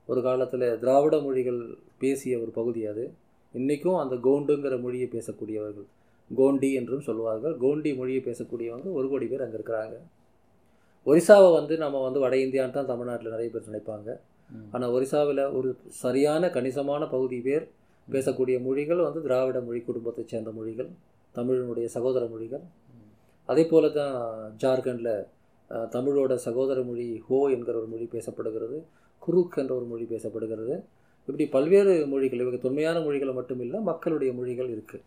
ஒரு 0.10 0.22
காலத்தில் 0.28 0.68
திராவிட 0.82 1.16
மொழிகள் 1.26 1.62
பேசிய 2.04 2.34
ஒரு 2.44 2.52
பகுதி 2.60 2.82
அது. 2.92 3.06
இன்றைக்கும் 3.54 4.00
அந்த 4.04 4.16
கோண்டுங்கிற 4.28 4.76
மொழியை 4.86 5.08
பேசக்கூடியவர்கள் 5.16 5.88
கோண்டி 6.32 6.70
என்றும் 6.80 7.06
சொல்லுவார்கள். 7.08 7.56
கோண்டி 7.64 7.92
மொழியை 8.00 8.22
பேசக்கூடியவங்க 8.30 8.90
ஒரு 9.00 9.08
கோடி 9.12 9.28
பேர் 9.32 9.44
அங்கே 9.46 9.58
இருக்கிறாங்க. 9.60 9.98
ஒரிசாவை 11.10 11.50
வந்து 11.58 11.74
நம்ம 11.84 12.02
வந்து 12.06 12.20
வட 12.24 12.36
இந்தியான்னு 12.46 12.76
தான் 12.78 12.90
தமிழ்நாட்டில் 12.92 13.34
நிறைய 13.36 13.50
பேர் 13.52 13.70
நினைப்பாங்க. 13.70 14.10
ஆனால் 14.74 14.94
ஒரிசாவில் 14.96 15.42
ஒரு 15.58 15.70
சரியான 16.04 16.50
கணிசமான 16.56 17.04
பகுதி 17.14 17.38
பேர் 17.48 17.66
பேசக்கூடிய 18.08 18.58
மொழிகள் 18.66 19.06
வந்து 19.08 19.22
திராவிட 19.26 19.60
மொழி 19.68 19.80
குடும்பத்தைச் 19.88 20.32
சேர்ந்த 20.34 20.52
மொழிகள் 20.58 20.90
தமிழினுடைய 21.36 21.88
சகோதர 21.96 22.24
மொழிகள். 22.34 22.64
அதே 23.50 23.64
போல 23.72 23.90
தான் 24.00 24.16
ஜார்க்கண்டில் 24.64 25.14
தமிழோட 25.96 26.34
சகோதர 26.48 26.80
மொழி 26.90 27.08
ஹோ 27.28 27.40
என்கிற 27.56 27.76
ஒரு 27.82 27.90
மொழி 27.94 28.06
பேசப்படுகிறது 28.16 28.78
குருக் 29.24 29.58
என்ற 29.62 29.74
ஒரு 29.80 29.88
மொழி 29.92 30.06
பேசப்படுகிறது. 30.14 30.76
இப்படி 31.28 31.46
பல்வேறு 31.56 31.94
மொழிகள் 32.12 32.42
இவங்க 32.44 32.60
தொன்மையான 32.66 32.98
மொழிகள் 33.06 33.38
மட்டும் 33.40 33.62
இல்லை 33.66 33.80
மக்களுடைய 33.92 34.32
மொழிகள் 34.40 34.70
இருக்குது 34.76 35.04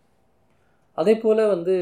அதே 1.00 1.14
போல் 1.22 1.42
வந்து 1.54 1.74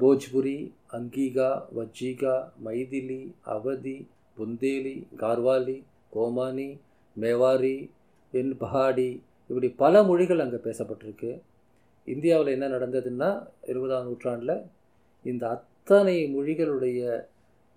போஜ்புரி 0.00 0.58
அங்கீகா 0.96 1.48
வஜ்ஜிகா 1.78 2.34
மைதிலி 2.66 3.22
அவதி 3.54 3.96
புந்தேலி 4.36 4.94
கார்வாலி 5.22 5.76
கோமானி 6.14 6.68
மேவாரி 7.16 7.76
என் 8.32 8.52
பஹாடி 8.62 9.10
இப்படி 9.50 9.68
பல 9.82 10.02
மொழிகள் 10.08 10.42
அங்கே 10.44 10.60
பேசப்பட்டிருக்கு. 10.66 11.30
இந்தியாவில் 12.08 12.54
என்ன 12.54 12.66
நடந்ததுன்னா 12.74 13.30
இருபதாம் 13.72 14.06
நூற்றாண்டில் 14.08 14.56
இந்த 15.24 15.44
அத்தனை 15.56 16.16
மொழிகளுடைய 16.34 17.00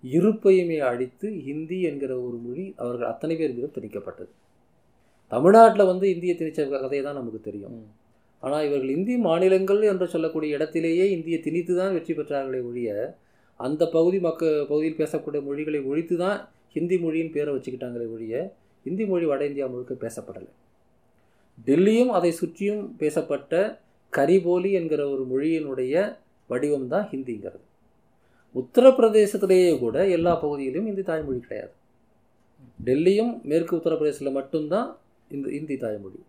இருப்பையுமே 0.04 0.78
அழித்து 0.90 1.28
ஹிந்தி 1.46 1.78
என்கிற 1.90 2.12
ஒரு 2.26 2.36
மொழி 2.46 2.66
அவர்கள் 2.82 3.10
அத்தனை 3.12 3.36
பேர் 3.36 3.56
மீதும் 3.56 3.76
திணிக்கப்பட்டது. 3.76 4.32
தமிழ்நாட்டில் 5.32 5.90
வந்து 5.92 6.06
இந்திய 6.14 6.34
திணிச்ச 6.40 6.68
கதையை 6.74 7.02
தான் 7.04 7.18
நமக்கு 7.20 7.40
தெரியும். 7.48 7.78
ஆனால் 8.42 8.64
இவர்கள் 8.68 8.94
இந்திய 8.96 9.18
மாநிலங்கள் 9.28 9.80
என்று 9.92 10.06
சொல்லக்கூடிய 10.14 10.56
இடத்திலேயே 10.56 11.06
இந்தியை 11.14 11.38
திணித்து 11.46 11.72
தான் 11.80 11.94
வெற்றி 11.96 12.12
பெற்றார்களே 12.18 12.60
ஒழிய 12.68 12.90
அந்த 13.60 13.82
பகுதி 13.96 14.18
மக்க 14.26 14.50
பகுதியில் 14.70 15.00
பேசக்கூடிய 15.00 15.40
மொழிகளை 15.48 15.80
ஒழித்து 15.90 16.16
தான் 16.16 16.38
ஹிந்தி 16.74 16.96
மொழியின் 17.04 17.32
பேரை 17.34 17.50
வச்சுக்கிட்டாங்களே 17.54 18.06
ஒழிய 18.14 18.34
இந்தி 18.86 19.04
மொழி 19.10 19.26
வட 19.30 19.42
இந்தியா 19.50 19.66
முழுக்க 19.72 19.94
பேசப்படலை. 20.04 20.50
டெல்லியும் 21.66 22.12
அதை 22.18 22.30
சுற்றியும் 22.40 22.82
பேசப்பட்ட 23.00 23.52
கரிபோலி 24.12 24.70
என்கிற 24.80 25.02
ஒரு 25.14 25.24
மொழியினுடைய 25.32 25.94
வடிவம் 26.50 26.88
தான் 26.92 27.08
ஹிந்திங்கிறது. 27.12 27.64
உத்தரப்பிரதேசத்திலேயே 28.54 29.72
கூட 29.78 29.96
எல்லா 30.16 30.32
பகுதியிலும் 30.44 30.86
இந்தி 30.90 31.02
தாய்மொழி 31.10 31.40
கிடையாது. 31.46 31.74
டெல்லியும் 32.86 33.32
மேற்கு 33.50 33.72
உத்தரப்பிரதேசத்தில் 33.78 34.38
மட்டும்தான் 34.38 34.88
இந்த 35.30 35.48
இந்தி 35.58 35.76
தாய்மொழி. 35.84 36.20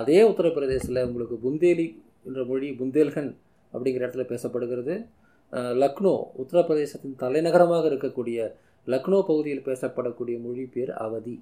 அதே 0.00 0.18
உத்தரப்பிரதேசத்தில் 0.30 1.06
உங்களுக்கு 1.08 1.36
புந்தேலி 1.44 1.86
என்ற 2.28 2.40
மொழி 2.50 2.68
புந்தேல்கன் 2.80 3.30
அப்படிங்கிற 3.72 4.04
இடத்துல 4.04 4.24
பேசப்படுகிறது. 4.32 4.94
லக்னோ 5.82 6.14
உத்தரப்பிரதேசத்தின் 6.42 7.18
தலைநகரமாக 7.22 7.84
இருக்கக்கூடிய 7.90 8.38
லக்னோ 8.86 9.18
பகுதியில் 9.30 9.66
பேசப்படக்கூடிய 9.68 10.36
மொழி 10.46 10.64
பேர் 10.74 10.92
அவதி. 11.04 11.34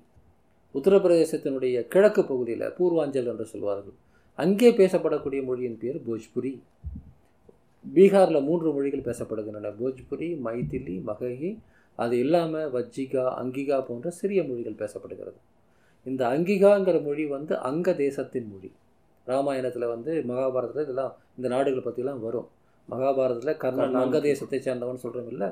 உத்தரப்பிரதேசத்தினுடைய 0.74 1.76
கிழக்கு 1.92 2.22
பகுதியில் 2.30 2.66
பூர்வாஞ்சல் 2.78 3.30
என்று 3.32 3.46
சொல்வார்கள். 3.53 3.96
அங்கே 4.38 4.68
பேசப்படக்கூடிய 4.80 5.40
மொழியின் 5.48 5.78
பேர் 5.82 5.98
போஜ்புரி. 6.07 6.53
பீகாரில் 7.84 8.46
மூன்று 8.48 8.68
மொழிகள் 8.76 9.07
பேசப்படுகின்றன. 9.09 9.72
போஜ்புரி 9.80 10.28
மைதிலி 10.46 10.96
மகஹி 11.09 11.50
அது 12.03 12.14
இல்லாமல் 12.24 12.70
வஜ்ஜிகா 12.76 13.24
அங்கிகா 13.40 13.78
போன்ற 13.88 14.11
சிறிய 14.20 14.42
மொழிகள் 14.50 14.80
பேசப்படுகிறது. 14.82 15.38
இந்த 16.11 16.22
அங்கிகாங்கிற 16.34 16.96
மொழி 17.07 17.24
வந்து 17.34 17.55
அங்க 17.68 17.88
தேசத்தின் 18.05 18.48
மொழி. 18.53 18.70
ராமாயணத்தில் 19.26 19.92
வந்து 19.94 20.12
மகாபாரதத்தில் 20.30 20.86
இதெல்லாம் 20.86 21.12
இந்த 21.38 21.48
நாடுகளை 21.55 21.82
பற்றிலாம் 21.84 22.22
வரும். 22.26 22.48
மகாபாரதத்தில் 22.88 23.61
கர்ணன் 23.64 24.00
அங்க 24.03 24.20
தேசத்தை 24.30 24.59
சேர்ந்தவன் 24.66 25.03
சொல்கிறோம் 25.05 25.30
இல்லை 25.32 25.48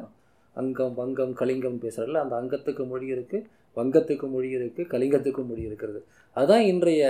அங்கம் 0.57 0.95
வங்கம் 1.01 1.35
கலிங்கம் 1.41 1.81
பேசுகிறல 1.85 2.23
அந்த 2.25 2.35
அங்கத்துக்கு 2.41 2.85
மொழி 2.93 3.07
இருக்குது 3.15 3.47
வங்கத்துக்கு 3.77 4.27
மொழி 4.33 4.49
இருக்குது 4.57 4.89
கலிங்கத்துக்கு 4.93 5.43
மொழி 5.51 5.63
இருக்கிறது. 5.69 6.01
அதுதான் 6.37 6.65
இன்றைய 6.73 7.05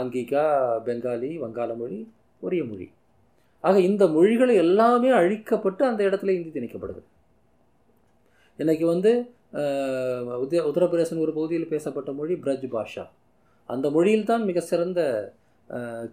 அங்கிகா 0.00 0.44
பெங்காலி 0.86 1.30
வங்காள 1.44 1.70
மொழி 1.82 1.98
ஒரே 2.40 2.60
மொழி. 2.70 2.86
ஆக 3.64 3.80
இந்த 3.90 4.04
மொழிகள் 4.16 4.52
எல்லாமே 4.64 5.10
அழிக்கப்பட்டு 5.20 5.82
அந்த 5.90 6.00
இடத்துல 6.08 6.34
இந்தி 6.36 6.50
திணிக்கப்படுது. 6.56 7.00
இன்றைக்கி 8.62 8.84
வந்து 8.90 9.10
உத்திய 10.44 10.60
உத்தரப்பிரதேசன் 10.68 11.20
ஒரு 11.24 11.32
பகுதியில் 11.36 11.68
பேசப்பட்ட 11.72 12.10
மொழி 12.20 12.34
பிரஜ் 12.44 12.64
பாஷா. 12.72 13.04
அந்த 13.72 13.86
மொழியில் 13.96 14.26
தான் 14.30 14.44
மிக 14.48 14.60
சிறந்த 14.70 15.00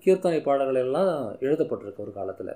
கீர்த்தனை 0.04 0.40
பாடல்கள் 0.48 0.80
எல்லாம் 0.84 1.10
எழுதப்பட்டிருக்கு 1.46 2.04
ஒரு 2.06 2.14
காலத்தில். 2.18 2.52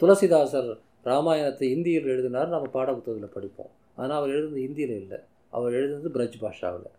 துளசிதாசர் 0.00 0.70
ராமாயணத்தை 1.10 1.68
இந்தியில் 1.76 2.10
எழுதினார் 2.14 2.52
நம்ம 2.54 2.72
பாட 2.76 2.88
புத்தகத்தில் 2.96 3.34
படிப்போம். 3.36 3.70
ஆனால் 4.00 4.16
அவர் 4.18 4.34
எழுதுனது 4.36 4.64
இந்தியில் 4.68 4.96
இல்லை. 5.02 5.20
அவர் 5.56 5.78
எழுதுனது 5.80 6.14
பிரஜ் 6.16 6.36
பாஷாவில். 6.42 6.90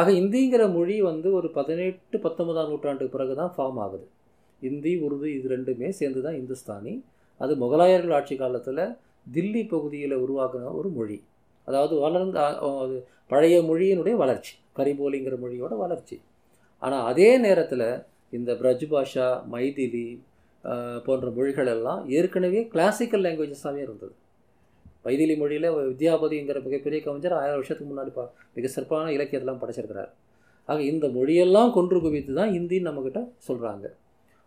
ஆக 0.00 0.10
இந்திங்கிற 0.22 0.62
மொழி 0.76 0.98
வந்து 1.10 1.30
ஒரு 1.38 1.50
பதினெட்டு 1.60 2.18
பத்தொன்பதாம் 2.26 2.70
நூற்றாண்டுக்கு 2.72 3.16
பிறகு 3.16 3.34
தான் 3.42 3.54
ஃபார்ம் 3.56 3.80
ஆகுது. 3.86 4.06
இந்தி 4.70 4.94
உருது 5.06 5.28
இது 5.38 5.48
ரெண்டுமே 5.56 5.90
சேர்ந்து 6.02 6.20
தான் 6.28 6.40
இந்துஸ்தானி. 6.42 6.96
அது 7.40 7.52
முகலாயர்கள் 7.64 8.18
ஆட்சி 8.20 8.34
காலத்தில் 8.44 8.84
தில்லி 9.26 9.62
பகுதியில் 9.72 10.16
உருவாக்கின 10.24 10.72
ஒரு 10.80 10.88
மொழி. 10.96 11.18
அதாவது 11.68 11.94
வளர்ந்த 12.04 12.38
அது 12.82 12.96
பழைய 13.32 13.56
மொழியினுடைய 13.68 14.14
வளர்ச்சி. 14.22 14.54
கரிபோலிங்கிற 14.78 15.36
மொழியோட 15.44 15.72
வளர்ச்சி. 15.84 16.16
ஆனால் 16.82 17.04
அதே 17.10 17.30
நேரத்தில் 17.44 17.86
இந்த 18.38 18.50
பிரஜ் 18.60 18.86
பாஷா 18.92 19.28
மைதிலி 19.54 20.06
போன்ற 21.06 21.28
மொழிகள் 21.36 21.70
எல்லாம் 21.74 22.02
ஏற்கனவே 22.18 22.60
கிளாசிக்கல் 22.72 23.24
லாங்குவேஜஸாகவே 23.24 23.80
இருந்தது. 23.86 24.14
மைதிலி 25.06 25.34
மொழியில் 25.40 25.68
வித்யாபதிங்கிற 25.90 26.58
மிகப்பெரிய 26.66 26.98
கவிஞர் 27.06 27.36
ஆயிரம் 27.38 27.58
வருஷத்துக்கு 27.58 27.90
முன்னாடி 27.92 28.12
பா 28.18 28.24
மிக 28.56 28.68
சிறப்பான 28.74 29.10
இலக்கியத்தெல்லாம் 29.16 29.60
படைச்சிருக்கிறார். 29.62 30.12
ஆக 30.68 30.78
இந்த 30.92 31.06
மொழியெல்லாம் 31.16 31.72
கொன்று 31.76 31.98
குவித்து 32.04 32.32
தான் 32.38 32.52
இந்தின்னு 32.58 32.88
நம்மக்கிட்ட 32.88 33.20
சொல்கிறாங்க 33.48 33.86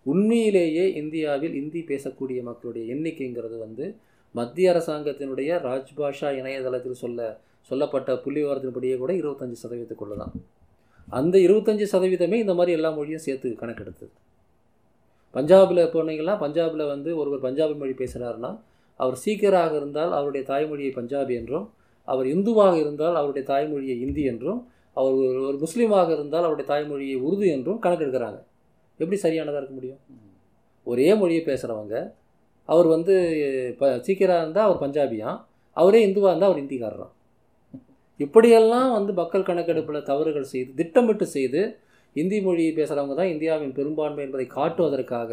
உண்மையிலேயே 0.06 0.86
இந்தியாவில் 1.02 1.56
இந்தி 1.62 1.82
பேசக்கூடிய 1.92 2.40
மக்களுடைய 2.50 2.84
எண்ணிக்கைங்கிறது 2.94 3.58
வந்து 3.66 3.86
மத்திய 4.36 4.72
அரசாங்கத்தினுடைய 4.74 5.50
ராஜ்பாஷா 5.68 6.30
இணையதளத்தில் 6.40 7.02
சொல்ல 7.04 7.40
சொல்லப்பட்ட 7.72 8.14
புள்ளிவாரத்தின்படியே 8.14 8.98
கூட 8.98 9.12
இருபத்தஞ்சி 9.14 9.58
சதவீதத்துக்குள்ள 9.64 10.16
தான். 10.16 10.34
அந்த 11.08 11.36
இருபத்தஞ்சி 11.38 11.86
சதவீதமே 11.94 12.38
இந்த 12.44 12.54
மாதிரி 12.54 12.72
எல்லா 12.78 12.90
மொழியும் 12.92 13.24
சேர்த்து 13.26 13.50
கணக்கெடுத்தது. 13.62 14.12
பஞ்சாபில் 15.36 15.82
போனீங்கன்னா 15.94 16.36
பஞ்சாபில் 16.44 16.86
வந்து 16.88 17.10
ஒருவர் 17.18 17.42
பஞ்சாபி 17.46 17.76
மொழி 17.78 17.94
பேசுகிறாருன்னா 17.94 18.52
அவர் 19.00 19.18
சீக்கியராக 19.26 19.76
இருந்தால் 19.76 20.12
அவருடைய 20.12 20.44
தாய்மொழியை 20.48 20.92
பஞ்சாபி 21.00 21.34
என்றும் 21.36 21.66
அவர் 22.04 22.28
இந்துவாக 22.28 22.76
இருந்தால் 22.78 23.16
அவருடைய 23.16 23.44
தாய்மொழியை 23.48 23.96
இந்தி 24.06 24.24
என்றும் 24.24 24.68
அவர் 24.94 25.14
ஒரு 25.14 25.42
ஒரு 25.48 25.58
முஸ்லீமாக 25.58 26.10
இருந்தால் 26.12 26.44
அவருடைய 26.44 26.68
தாய்மொழியை 26.72 27.18
உருது 27.22 27.46
என்றும் 27.48 27.82
கணக்கெடுக்கிறாங்க. 27.84 28.40
எப்படி 29.00 29.18
சரியானதாக 29.18 29.60
இருக்க 29.62 29.76
முடியும்? 29.76 30.00
ஒரே 30.84 31.16
மொழியை 31.16 31.42
பேசுகிறவங்க 31.46 31.96
அவர் 32.70 32.88
வந்து 32.88 33.14
இப்போ 33.72 33.88
சீக்கியராக 33.98 34.44
இருந்தால் 34.44 34.68
அவர் 34.68 34.82
பஞ்சாபியான் 34.84 35.38
அவரே 35.78 36.00
இந்துவாக 36.08 36.32
இருந்தால் 36.32 36.52
அவர் 36.52 36.64
இந்திக்காரராம் 36.64 37.14
இப்படியெல்லாம் 38.20 38.92
வந்து 38.92 39.14
மக்கள் 39.14 39.44
கணக்கெடுப்பில் 39.44 40.04
தவறுகள் 40.04 40.44
செய்து 40.44 40.72
திட்டமிட்டு 40.74 41.26
செய்து 41.28 41.62
இந்தி 42.16 42.38
மொழியை 42.42 42.72
பேசுகிறவங்க 42.72 43.16
தான் 43.16 43.28
இந்தியாவின் 43.28 43.74
பெரும்பான்மை 43.74 44.24
என்பதை 44.24 44.46
காட்டுவதற்காக 44.48 45.32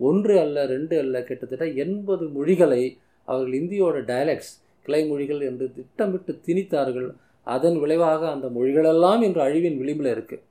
ஒன்று 0.00 0.34
அல்ல 0.38 0.66
ரெண்டு 0.66 0.94
அல்ல 0.98 1.16
கிட்டத்தட்ட 1.22 1.66
எண்பது 1.74 2.24
மொழிகளை 2.28 2.82
அவர்கள் 3.28 3.52
இந்தியோட 3.52 3.96
டயலக்ட்ஸ் 4.00 4.52
கிளை 4.86 5.00
மொழிகள் 5.08 5.40
என்று 5.40 5.66
திட்டமிட்டு 5.74 6.32
திணித்தார்கள். 6.46 7.08
அதன் 7.46 7.78
விளைவாக 7.78 8.22
அந்த 8.30 8.46
மொழிகளெல்லாம் 8.48 9.22
இன்று 9.22 9.40
அழிவின் 9.40 9.78
விளிம்பில் 9.78 10.12
இருக்குது 10.14 10.44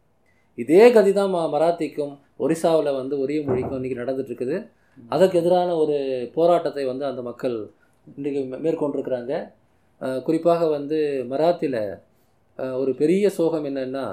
இதே 0.57 0.91
கதி 0.91 1.11
தான் 1.11 1.34
மராத்திக்கும் 1.53 2.13
ஒரிசாவில் 2.38 2.91
வந்து 2.93 3.15
ஒரே 3.20 3.38
மொழிக்கும் 3.45 3.78
இன்றைக்கி 3.78 3.97
நடந்துகிட்ருக்குது 4.01 4.57
அதற்கு 5.14 5.39
எதிரான 5.41 5.70
ஒரு 5.84 5.97
போராட்டத்தை 6.38 6.84
வந்து 6.91 7.06
அந்த 7.12 7.22
மக்கள் 7.30 7.58
இன்றைக்கு 8.18 8.41
மேற்கொண்டிருக்கிறாங்க. 8.66 9.34
குறிப்பாக 10.28 10.68
வந்து 10.78 11.00
மராத்தியில் 11.32 11.82
ஒரு 12.82 12.91
பெரிய 13.02 13.26
சோகம் 13.38 13.68
என்னென்னா 13.70 14.06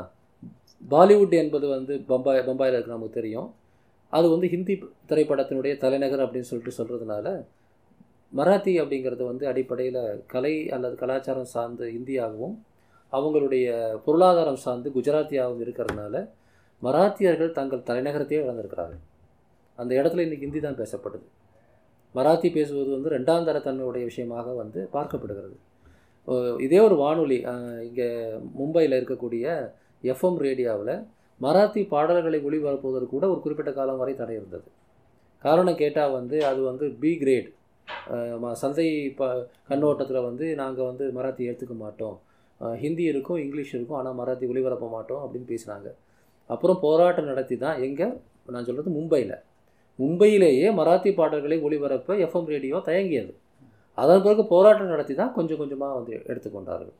பாலிவுட் 0.82 1.34
என்பது 1.42 1.66
வந்து 1.74 1.94
பம்பாய் 2.10 2.46
பம்பாயில் 2.48 2.76
இருக்கு 2.76 2.94
நமக்கு 2.94 3.18
தெரியும். 3.20 3.48
அது 4.12 4.26
வந்து 4.32 4.46
ஹிந்தி 4.54 4.74
திரைப்படத்தினுடைய 5.10 5.74
தலைநகர் 5.84 6.24
அப்படின்னு 6.24 6.48
சொல்லிட்டு 6.50 6.78
சொல்கிறதுனால 6.78 7.26
மராத்தி 8.32 8.72
அப்படிங்கிறது 8.82 9.24
வந்து 9.30 9.44
அடிப்படையில் 9.50 10.00
கலை 10.32 10.54
அல்லது 10.76 10.94
கலாச்சாரம் 11.02 11.52
சார்ந்து 11.54 11.86
இந்தியாகவும் 11.98 12.56
அவங்களுடைய 13.12 13.66
பொருளாதாரம் 14.04 14.62
சார்ந்து 14.64 14.88
குஜராத்தியாகவும் 14.96 15.62
இருக்கிறதுனால 15.64 16.14
மராத்தியர்கள் 16.82 17.56
தங்கள் 17.58 17.86
தலைநகரத்தையே 17.90 18.40
இழந்திருக்கிறார்கள். 18.44 19.02
அந்த 19.82 19.92
இடத்துல 20.00 20.24
இன்றைக்கி 20.26 20.46
ஹிந்தி 20.46 20.60
தான் 20.66 20.80
பேசப்படுது 20.82 21.26
மராத்தி 22.14 22.48
பேசுவது 22.56 22.90
வந்து 22.96 23.10
ரெண்டாம் 23.16 23.46
தரத்தன்மையுடைய 23.48 24.04
விஷயமாக 24.10 24.52
வந்து 24.60 24.80
பார்க்கப்படுகிறது. 24.94 25.56
இதே 26.66 26.78
ஒரு 26.86 26.96
வானொலி 27.02 27.38
இங்கே 27.88 28.06
மும்பையில் 28.60 28.96
இருக்கக்கூடிய 28.98 29.44
எஃப்எம் 30.12 30.38
ரேடியோவில் 30.46 30.94
மராத்தி 31.40 31.80
பாடல்களை 31.92 32.38
ஒளிபரப்புவதற்கு 32.48 33.14
கூட 33.14 33.24
ஒரு 33.32 33.40
குறிப்பிட்ட 33.44 33.72
காலம் 33.78 34.00
வரை 34.02 34.14
தடை 34.20 34.34
இருந்தது. 34.38 34.68
காரணம் 35.44 35.80
கேட்டால் 35.82 36.14
வந்து 36.18 36.36
அது 36.50 36.60
வந்து 36.70 36.86
பி 37.02 37.10
கிரேட் 37.22 37.50
சந்தை 38.62 38.86
ப 39.18 39.28
கண்ணோட்டத்தில் 39.70 40.26
வந்து 40.28 40.46
நாங்கள் 40.62 40.88
வந்து 40.90 41.04
மராத்தி 41.18 41.42
ஏற்றுக்க 41.50 41.74
மாட்டோம். 41.82 42.16
ஹிந்தி 42.82 43.04
இருக்கும் 43.12 43.40
இங்கிலீஷ் 43.44 43.74
இருக்கும் 43.76 43.98
ஆனால் 44.00 44.16
மராத்தி 44.20 44.46
ஒளிபரப்ப 44.52 44.88
மாட்டோம் 44.96 45.22
அப்படின்னு 45.24 45.48
பேசினாங்க. 45.52 45.88
அப்புறம் 46.54 46.80
போராட்டம் 46.86 47.30
நடத்தி 47.32 47.56
தான் 47.64 47.78
எங்கே 47.88 48.08
நான் 48.54 48.66
சொல்கிறது 48.68 48.90
மும்பையில். 48.98 49.36
மும்பையிலேயே 50.02 50.68
மராத்தி 50.80 51.10
பாடல்களை 51.18 51.56
ஒளிபரப்ப 51.66 52.14
எஃப்எம் 52.26 52.48
ரேடியோ 52.54 52.78
தயங்கியது. 52.88 53.32
அதன் 54.02 54.24
பிறகு 54.24 54.42
போராட்டம் 54.54 54.92
நடத்தி 54.94 55.14
தான் 55.20 55.34
கொஞ்சம் 55.36 55.60
கொஞ்சமாக 55.60 55.94
வந்து 55.98 56.14
எடுத்துக்கொண்டார்கள். 56.30 56.96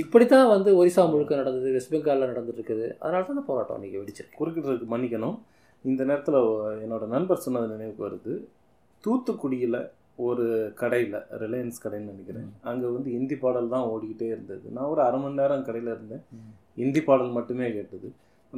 இப்படித்தான் 0.00 0.50
வந்து 0.54 0.70
ஒரிசா 0.80 1.02
முழுக்க 1.12 1.32
நடந்தது 1.40 1.70
வெஸ்ட் 1.76 1.92
பெங்காலில் 1.94 2.30
நடந்துட்டு 2.32 2.60
இருக்குது 2.60 2.86
அதனால 3.02 3.22
தான் 3.30 3.48
போராட்டம் 3.48 3.76
அன்றைக்கி 3.76 3.98
வெடிச்சிருக்கு. 4.00 4.38
குறுக்கிடுறதுக்கு 4.40 4.92
மன்னிக்கணும். 4.94 5.36
இந்த 5.90 6.02
நேரத்தில் 6.10 6.38
என்னோட 6.84 7.04
நண்பர் 7.14 7.44
சொன்னது 7.46 7.74
நினைவுக்கு 7.74 8.04
வருது. 8.06 8.34
தூத்துக்குடியில் 9.04 9.80
ஒரு 10.26 10.46
கடையில் 10.80 11.16
ரிலையன்ஸ் 11.42 11.82
கடைன்னு 11.84 12.12
நினைக்கிறேன். 12.12 12.48
அங்கே 12.70 12.88
வந்து 12.96 13.08
இந்தி 13.18 13.36
பாடல் 13.42 13.72
தான் 13.74 13.86
ஓடிக்கிட்டே 13.92 14.28
இருந்தது. 14.34 14.66
நான் 14.76 14.90
ஒரு 14.92 15.00
அரை 15.06 15.18
மணி 15.22 15.40
நேரம் 15.40 15.64
கடையில் 15.68 15.90
இருந்தேன். 15.94 16.22
இந்தி 16.84 17.00
பாடல் 17.08 17.36
மட்டுமே 17.38 17.68
கேட்டது. 17.78 18.08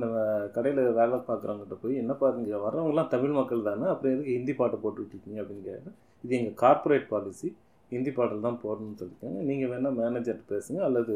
நம்ம 0.03 0.23
கடையில் 0.55 0.81
வேலை 1.01 1.17
பார்க்குறவங்ககிட்ட 1.29 1.77
போய் 1.83 2.01
என்னப்பா 2.03 2.29
இங்கே 2.39 2.59
வர்றவங்கலாம் 2.65 3.11
தமிழ் 3.13 3.37
மக்கள் 3.39 3.69
தானே? 3.69 3.87
அப்புறம் 3.93 4.15
எதுக்கு 4.15 4.35
ஹிந்தி 4.37 4.55
பாட்டு 4.61 4.77
போட்டுட்டு 4.85 5.15
இருக்கீங்க? 5.15 5.39
அப்படின்னு 5.43 5.65
கேட்டேன் 5.69 5.97
இது 6.25 6.35
எங்கள் 6.39 6.59
கார்ப்பரேட் 6.63 7.07
பாலிசி 7.13 7.49
ஹிந்தி 7.93 8.13
பாடல் 8.17 8.47
தான் 8.47 8.61
போடணும்னு 8.65 8.99
சொல்லியிருக்காங்க. 9.01 9.41
நீங்கள் 9.51 9.71
வேணால் 9.73 9.97
மேனேஜர்கிட்ட 10.01 10.53
பேசுங்க 10.55 10.81
அல்லது 10.89 11.15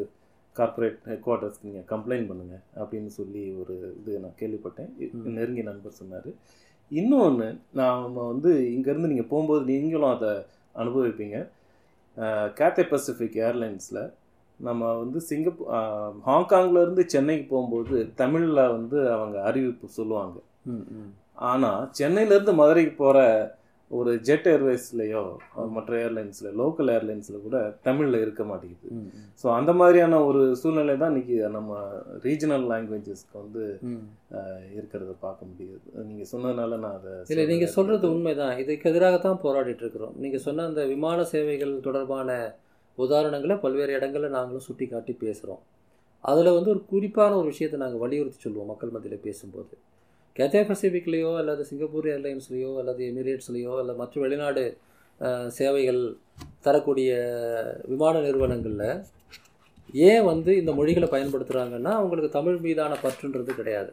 கார்ப்பரேட் 0.55 0.99
ஹெட் 1.09 1.23
குவார்ட்டர்ஸ்க்கு 1.25 1.67
நீங்கள் 1.69 1.87
கம்ப்ளைண்ட் 1.91 2.29
பண்ணுங்கள் 2.29 2.63
அப்படின்னு 2.81 3.11
சொல்லி 3.19 3.43
ஒரு 3.61 3.75
இது 3.99 4.19
நான் 4.23 4.39
கேள்விப்பட்டேன். 4.41 4.89
நெருங்கிய 5.37 5.65
நண்பர் 5.71 5.99
சொன்னார். 6.01 6.29
இன்னொன்று 6.91 7.47
நான் 7.79 8.05
வந்து 8.33 8.51
இங்கேருந்து 8.75 9.11
நீங்கள் 9.13 9.31
போகும்போது 9.33 9.63
நீங்களும் 9.71 10.13
அதை 10.15 10.31
அனுபவிப்பீங்க. 10.83 11.37
கேத்தே 12.59 12.83
பசிபிக் 12.93 13.37
ஏர்லைன்ஸில் 13.47 14.01
நம்ம 14.67 14.89
வந்து 15.01 15.19
சிங்கப்பூ 15.29 15.63
ஹாங்காங்ல 16.29 16.81
இருந்து 16.85 17.03
சென்னைக்கு 17.13 17.45
போகும்போது 17.53 17.97
தமிழில் 18.21 18.73
வந்து 18.77 18.97
அவங்க 19.15 19.37
அறிவிப்பு 19.49 19.87
சொல்லுவாங்க. 19.99 20.37
ஆனால் 21.51 21.87
சென்னையிலேருந்து 21.99 22.53
மதுரைக்கு 22.59 22.93
போகிற 23.03 23.19
ஒரு 23.91 24.11
ஜெட் 24.27 24.47
ஏர்வேஸ்லேயோ 24.51 25.21
மற்ற 25.75 25.91
ஏர்லைன்ஸில் 26.05 26.57
லோக்கல் 26.59 26.89
ஏர்லைன்ஸில் 26.95 27.43
கூட 27.45 27.57
தமிழில் 27.87 28.17
இருக்க 28.23 28.43
மாட்டேங்குது. 28.49 28.89
ஸோ 29.41 29.47
அந்த 29.55 29.71
மாதிரியான 29.79 30.19
ஒரு 30.27 30.41
சூழ்நிலை 30.61 30.95
தான் 31.01 31.11
இன்னைக்கு 31.13 31.37
நம்ம 31.55 31.79
ரீஜனல் 32.25 32.65
லாங்குவேஜஸ்க்கு 32.71 33.35
வந்து 33.43 33.63
இருக்கிறத 34.77 35.13
பார்க்க 35.25 35.49
முடியுது. 35.51 35.79
நீங்கள் 36.09 36.31
சொன்னதுனால 36.33 36.79
நான் 36.85 36.97
அதை 36.99 37.13
இல்லை 37.33 37.45
நீங்கள். 37.53 37.75
சொல்கிறது 37.77 38.07
உண்மைதான். 38.15 38.55
இதுக்கு 38.63 38.91
எதிராகத்தான் 38.91 39.43
போராடிட்டு 39.45 39.85
இருக்கிறோம். 39.85 40.15
நீங்கள் 40.25 40.45
சொன்ன 40.47 40.67
அந்த 40.71 40.83
விமான 40.93 41.25
சேவைகள் 41.33 41.73
தொடர்பான 41.87 42.39
உதாரணங்களை 43.03 43.55
பல்வேறு 43.63 43.91
இடங்களில் 43.97 44.35
நாங்களும் 44.37 44.65
சுட்டி 44.67 44.85
காட்டி 44.87 45.13
பேசுகிறோம் 45.23 45.61
அதில் 46.23 46.55
வந்து 46.55 46.71
ஒரு 46.73 46.81
குறிப்பான 46.91 47.31
ஒரு 47.39 47.47
விஷயத்தை 47.53 47.77
நாங்கள் 47.83 48.03
வலியுறுத்தி 48.03 48.39
சொல்லுவோம் 48.45 48.69
மக்கள் 48.71 48.93
மத்தியில் 48.95 49.25
பேசும்போது. 49.27 49.73
கேத்தே 50.35 50.61
பசிபிக்லேயோ 50.69 51.31
அல்லது 51.41 51.61
சிங்கப்பூர் 51.69 52.07
ஏர்லைன்ஸ்லேயோ 52.15 52.71
அல்லது 52.81 53.01
எமிரேட்ஸ்லேயோ 53.11 53.71
அல்லது 53.81 53.99
மற்ற 54.01 54.21
வெளிநாடு 54.21 54.63
சேவைகள் 55.57 56.01
தரக்கூடிய 56.65 57.09
விமான 57.91 58.15
நிறுவனங்களில் 58.25 58.91
ஏன் 60.09 60.25
வந்து 60.31 60.51
இந்த 60.57 60.71
மொழிகளை 60.79 61.07
பயன்படுத்துகிறாங்கன்னா 61.11 61.91
அவங்களுக்கு 61.99 62.29
தமிழ் 62.37 62.59
மீதான 62.65 62.93
பற்றுன்றது 63.03 63.51
கிடையாது. 63.59 63.91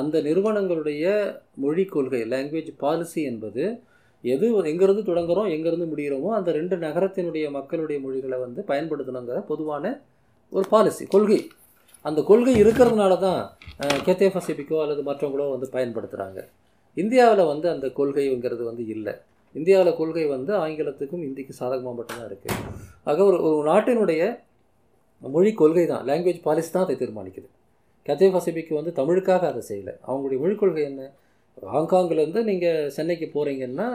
அந்த 0.00 0.16
நிறுவனங்களுடைய 0.28 1.04
மொழி 1.64 1.84
கொள்கை 1.84 2.22
லாங்குவேஜ் 2.32 2.70
பாலிசி 2.84 3.20
என்பது 3.30 3.64
எது 4.24 4.46
எங்கேருந்து 4.70 5.02
தொடங்குறோம் 5.08 5.48
எங்கேருந்து 5.54 5.86
முடிகிறோமோ 5.92 6.30
அந்த 6.38 6.50
ரெண்டு 6.58 6.76
நகரத்தினுடைய 6.84 7.44
மக்களுடைய 7.58 7.98
மொழிகளை 8.04 8.38
வந்து 8.44 8.60
பயன்படுத்தணுங்கிற 8.70 9.38
பொதுவான 9.50 9.84
ஒரு 10.52 10.66
பாலிசி 10.74 11.04
கொள்கை. 11.14 11.40
அந்த 12.08 12.20
கொள்கை 12.30 12.54
இருக்கிறதுனால 12.62 13.12
தான் 13.24 13.40
கேத்தே 14.06 14.28
பசிபிக்கோ 14.36 14.78
அல்லது 14.84 15.02
மற்றவங்களோ 15.08 15.46
வந்து 15.54 15.68
பயன்படுத்துகிறாங்க 15.76 16.40
இந்தியாவில் 16.96 17.50
வந்து 17.52 17.66
அந்த 17.72 17.86
கொள்கைங்கிறது 17.98 18.62
வந்து 18.70 18.84
இல்லை. 18.94 19.14
இந்தியாவில் 19.54 19.98
கொள்கை 20.00 20.24
வந்து 20.34 20.52
ஆங்கிலத்துக்கும் 20.64 21.24
இந்திக்கு 21.28 21.54
சாதகமாக 21.60 21.94
மட்டும்தான் 21.98 22.28
இருக்குது 22.30 22.58
ஆக 23.10 23.18
ஒரு 23.30 23.38
ஒரு 23.48 23.64
நாட்டினுடைய 23.70 24.22
மொழி 25.22 25.50
கொள்கை 25.60 25.84
தான் 25.92 26.04
லாங்குவேஜ் 26.10 26.44
பாலிசி 26.48 26.70
தான் 26.74 26.84
அதை 26.86 26.94
தீர்மானிக்குது. 27.00 27.48
கத்தே 28.08 28.28
பசிபிக்கு 28.36 28.72
வந்து 28.78 28.92
தமிழுக்காக 29.00 29.42
அதை 29.52 29.62
செய்யலை. 29.70 29.94
அவங்களுடைய 30.08 30.38
மொழிக் 30.42 30.60
கொள்கை 30.62 30.84
என்ன? 30.90 31.02
ஹாங்காங்கிலேருந்து 31.74 32.42
நீங்கள் 32.50 32.90
சென்னைக்கு 32.96 33.26
போகிறீங்கன்னா 33.34 33.88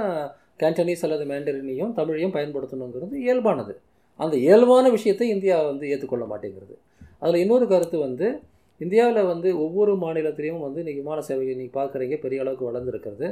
கேண்டனீஸ் 0.61 1.03
அல்லது 1.05 1.23
மேண்டரினையும் 1.31 1.93
தமிழையும் 1.99 2.35
பயன்படுத்தணுங்கிறது 2.35 3.15
இயல்பானது. 3.25 3.73
அந்த 4.19 4.35
இயல்பான 4.37 4.89
விஷயத்தை 4.89 5.25
இந்தியா 5.35 5.55
வந்து 5.63 5.85
ஏற்றுக்கொள்ள 5.93 6.25
மாட்டேங்கிறது. 6.25 6.75
அதில் 7.19 7.41
இன்னொரு 7.43 7.65
கருத்து 7.67 7.97
வந்து 7.99 8.27
இந்தியாவில் 8.81 9.29
வந்து 9.31 9.49
ஒவ்வொரு 9.65 9.91
மாநிலத்திலையும் 10.03 10.63
வந்து 10.65 10.79
இன்றைக்கி 10.83 11.01
விமான 11.03 11.21
சேவை 11.21 11.45
நீங்கள் 11.59 11.77
பார்க்குறீங்க 11.79 12.15
பெரிய 12.23 12.41
அளவுக்கு 12.43 12.69
வளர்ந்துருக்கிறது. 12.69 13.27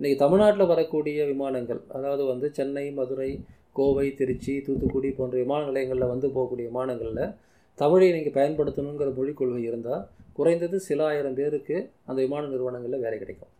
இன்றைக்கி 0.00 0.18
தமிழ்நாட்டில் 0.24 0.70
வரக்கூடிய 0.72 1.24
விமானங்கள் 1.32 1.80
அதாவது 1.88 2.24
வந்து 2.24 2.46
சென்னை 2.50 2.86
மதுரை 2.90 3.30
கோவை 3.72 4.06
திருச்சி 4.14 4.54
தூத்துக்குடி 4.66 5.10
போன்ற 5.10 5.36
விமான 5.42 5.64
நிலையங்களில் 5.64 6.12
வந்து 6.12 6.28
போகக்கூடிய 6.28 6.66
விமானங்களில் 6.70 7.32
தமிழை 7.78 8.08
நீங்கள் 8.12 8.36
பயன்படுத்தணுங்கிற 8.38 9.10
மொழிக் 9.16 9.38
கொள்கை 9.40 9.62
இருந்தால் 9.62 10.06
குறைந்தது 10.32 10.76
சில 10.80 11.04
ஆயிரம் 11.04 11.34
பேருக்கு 11.34 11.76
அந்த 12.06 12.18
விமான 12.22 12.42
நிறுவனங்களில் 12.46 13.04
வேலை 13.04 13.18
கிடைக்கும். 13.18 13.52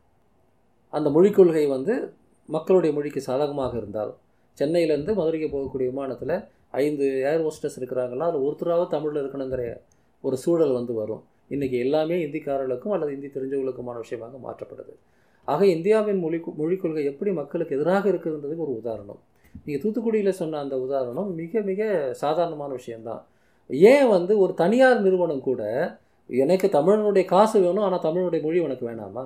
அந்த 0.92 1.08
மொழிக் 1.10 1.36
கொள்கை 1.38 1.64
வந்து 1.66 1.94
மக்களுடைய 2.48 2.90
மொழிக்கு 2.96 3.20
சாதகமாக 3.28 3.76
இருந்தால் 3.76 4.12
சென்னையிலேருந்து 4.58 5.14
மதுரைக்கு 5.14 5.48
போகக்கூடிய 5.54 5.86
விமானத்தில் 5.92 6.34
ஐந்து 6.82 7.06
ஏர் 7.30 7.42
ஹோஸ்டஸ் 7.46 7.78
இருக்கிறாங்கன்னா 7.80 8.26
அதில் 8.30 8.44
ஒருத்தராவது 8.46 8.88
தமிழில் 8.94 9.20
இருக்கணுங்கிற 9.22 9.62
ஒரு 10.24 10.36
சூழல் 10.44 10.76
வந்து 10.78 10.92
வரும். 10.94 11.22
இன்றைக்கி 11.54 11.76
எல்லாமே 11.84 12.16
இந்திக்காரர்களுக்கும் 12.26 12.94
அல்லது 12.94 13.12
இந்தி 13.16 13.28
தெரிஞ்சவர்களுக்குமான 13.34 13.96
விஷயமாக 14.04 14.38
மாற்றப்படுது. 14.46 14.94
ஆக 15.48 15.60
இந்தியாவின் 15.66 16.20
மொழி 16.24 16.38
மொழிக் 16.60 16.82
கொள்கை 16.82 17.02
எப்படி 17.10 17.32
மக்களுக்கு 17.32 17.76
எதிராக 17.76 18.04
இருக்குதுன்றதுக்கு 18.12 18.66
ஒரு 18.68 18.74
உதாரணம். 18.80 19.20
நீங்கள் 19.66 19.82
தூத்துக்குடியில் 19.82 20.38
சொன்ன 20.40 20.58
அந்த 20.58 20.76
உதாரணம் 20.86 21.28
மிக 21.34 21.60
மிக 21.70 21.82
சாதாரணமான 22.22 22.70
விஷயந்தான் 22.80 23.22
ஏன் 23.92 24.08
வந்து 24.08 24.32
ஒரு 24.38 24.52
தனியார் 24.54 25.00
நிறுவனம் 25.00 25.46
கூட 25.48 25.62
எனக்கு 26.30 26.66
தமிழனுடைய 26.78 27.24
காசு 27.34 27.56
வேணும் 27.64 27.86
ஆனால் 27.86 28.04
தமிழனுடைய 28.06 28.40
மொழி 28.46 28.58
உனக்கு 28.66 28.84
வேணாமா? 28.88 29.24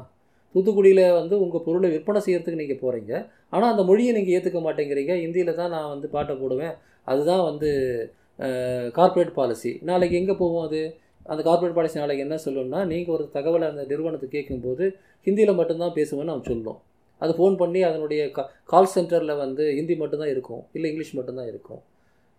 தூத்துக்குடியில் 0.54 1.04
வந்து 1.18 1.34
உங்கள் 1.44 1.64
பொருளை 1.66 1.88
விற்பனை 1.94 2.20
செய்கிறதுக்கு 2.26 2.62
நீங்கள் 2.62 2.80
போகிறீங்க 2.84 3.12
ஆனால் 3.54 3.70
அந்த 3.72 3.82
மொழியை 3.90 4.12
நீங்கள் 4.16 4.34
ஏற்றுக்க 4.36 4.60
மாட்டேங்கிறீங்க. 4.66 5.12
ஹிந்தியில் 5.24 5.58
தான் 5.60 5.72
நான் 5.76 5.90
வந்து 5.94 6.08
பாட்டை 6.14 6.34
போடுவேன். 6.42 6.74
அதுதான் 7.10 7.44
வந்து 7.50 7.70
கார்ப்பரேட் 8.98 9.36
பாலிசி 9.38 9.70
நாளைக்கு 9.90 10.18
எங்கே 10.20 10.34
போவோம் 10.42 10.66
அது? 10.68 10.80
அந்த 11.30 11.40
கார்ப்பரேட் 11.48 11.76
பாலிசி 11.78 11.96
நாளைக்கு 12.02 12.24
என்ன 12.26 12.36
சொல்லணும்னா 12.44 12.80
நீங்கள் 12.92 13.14
ஒரு 13.16 13.24
தகவலை 13.36 13.66
அந்த 13.72 13.82
நிறுவனத்தை 13.90 14.28
கேட்கும்போது 14.36 14.84
ஹிந்தியில் 15.26 15.58
மட்டும்தான் 15.60 15.96
பேசுவேன்னு 15.98 16.34
அவன் 16.34 16.48
சொல்லும். 16.50 16.78
அது 17.22 17.32
ஃபோன் 17.38 17.56
பண்ணி 17.62 17.80
அதனுடைய 17.88 18.20
கா 18.36 18.42
கால் 18.72 18.92
சென்டரில் 18.94 19.34
வந்து 19.44 19.64
ஹிந்தி 19.78 19.94
மட்டும்தான் 20.02 20.32
இருக்கும். 20.34 20.62
இல்லை 20.76 20.86
இங்கிலீஷ் 20.90 21.16
மட்டும்தான் 21.18 21.48
இருக்கும். 21.52 21.80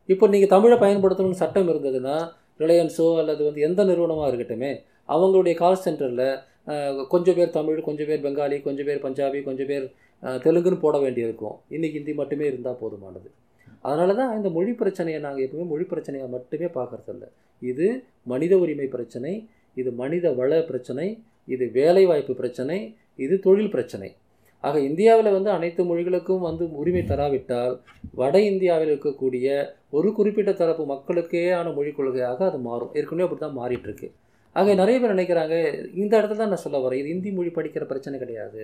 இப்போ 0.09 0.25
நீங்கள் 0.33 0.51
தமிழை 0.55 0.77
பயன்படுத்தணும்னு 0.83 1.41
சட்டம் 1.43 1.69
இருந்ததுன்னா 1.71 2.15
ரிலையன்ஸோ 2.63 3.05
அல்லது 3.21 3.41
வந்து 3.47 3.61
எந்த 3.67 3.81
நிறுவனமாக 3.89 4.29
இருக்கட்டுமே 4.31 4.71
அவங்களுடைய 5.13 5.53
கால் 5.61 5.83
சென்டரில் 5.85 6.25
கொஞ்சம் 7.13 7.37
பேர் 7.37 7.55
தமிழ் 7.59 7.85
கொஞ்சம் 7.87 8.09
பேர் 8.09 8.23
பெங்காலி 8.25 8.57
கொஞ்சம் 8.67 8.87
பேர் 8.89 9.03
பஞ்சாபி 9.05 9.39
கொஞ்சம் 9.47 9.69
பேர் 9.71 9.85
தெலுங்குன்னு 10.43 10.83
போட 10.83 10.95
வேண்டியிருக்கும். 11.03 11.55
இன்றைக்கி 11.75 11.97
ஹிந்தி 11.99 12.13
மட்டுமே 12.21 12.45
இருந்தால் 12.51 12.79
போதுமானது. 12.81 13.29
அதனால 13.87 14.13
தான் 14.19 14.33
இந்த 14.37 14.49
மொழி 14.57 14.71
பிரச்சனையை 14.81 15.19
நாங்கள் 15.25 15.45
எப்பவுமே 15.45 15.65
மொழி 15.73 15.85
பிரச்சனையை 15.91 16.25
மட்டுமே 16.35 16.67
பார்க்குறதில்ல. 16.77 17.25
இது 17.61 17.87
மனித 18.33 18.53
உரிமை 18.63 18.87
பிரச்சனை 18.95 19.33
இது 19.81 19.89
மனித 20.01 20.25
வள 20.39 20.51
பிரச்சனை 20.69 21.07
இது 21.53 21.65
வேலைவாய்ப்பு 21.77 22.33
பிரச்சனை 22.41 22.77
இது 23.25 23.35
தொழில் 23.45 23.73
பிரச்சனை. 23.75 24.09
ஆக 24.63 24.79
இந்தியாவில் 24.87 25.35
வந்து 25.35 25.49
அனைத்து 25.57 25.81
மொழிகளுக்கும் 25.89 26.43
வந்து 26.47 26.63
உரிமை 26.81 27.03
தராவிட்டால் 27.11 27.75
வட 28.19 28.35
இந்தியாவில் 28.49 28.91
இருக்கக்கூடிய 28.93 29.47
ஒரு 29.97 30.09
குறிப்பிட்ட 30.17 30.51
தரப்பு 30.59 30.83
மக்களுக்கேயான 30.91 31.73
மொழிக் 31.77 31.97
கொள்கையாக 31.99 32.45
அது 32.49 32.59
மாறும். 32.67 32.91
ஏற்கனவே 32.97 33.25
அப்படி 33.27 33.41
தான் 33.45 33.59
மாறிட்டுருக்கு 33.61 34.09
அங்கே 34.59 34.73
நிறைய 34.81 34.95
பேர் 35.01 35.13
நினைக்கிறாங்க 35.15 35.55
இந்த 36.01 36.13
இடத்துல 36.19 36.39
தான் 36.41 36.51
நான் 36.53 36.63
சொல்ல 36.65 36.79
வரேன் 36.85 37.01
இது 37.01 37.09
இந்தி 37.15 37.29
மொழி 37.37 37.51
படிக்கிற 37.57 37.83
பிரச்சனை 37.91 38.15
கிடையாது. 38.23 38.63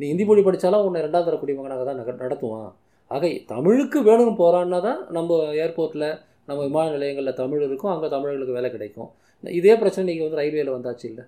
நீ 0.00 0.04
இந்தி 0.12 0.24
மொழி 0.28 0.42
படித்தாலும் 0.46 0.84
உன்னை 0.88 1.00
ரெண்டாவது 1.06 1.28
தர 1.28 1.38
குடிமகனாக 1.40 1.84
தான் 1.88 2.00
நடத்துவான். 2.26 2.70
ஆக 3.14 3.30
தமிழுக்கு 3.54 3.98
வேணும்னு 4.08 4.34
போகிறான்னா 4.42 4.78
தான் 4.88 5.00
நம்ம 5.16 5.40
ஏர்போர்ட்டில் 5.64 6.06
நம்ம 6.48 6.60
விமான 6.68 6.86
நிலையங்களில் 6.94 7.38
தமிழ் 7.40 7.66
இருக்கும் 7.66 7.92
அங்கே 7.94 8.08
தமிழர்களுக்கு 8.14 8.56
வேலை 8.58 8.68
கிடைக்கும். 8.76 9.10
இதே 9.44 9.74
பிரச்சனை 9.80 10.02
இன்றைக்கி 10.04 10.24
வந்து 10.26 10.40
ரயில்வேயில் 10.40 10.72
வந்தாச்சு 10.76 11.06
இல்லை. 11.10 11.24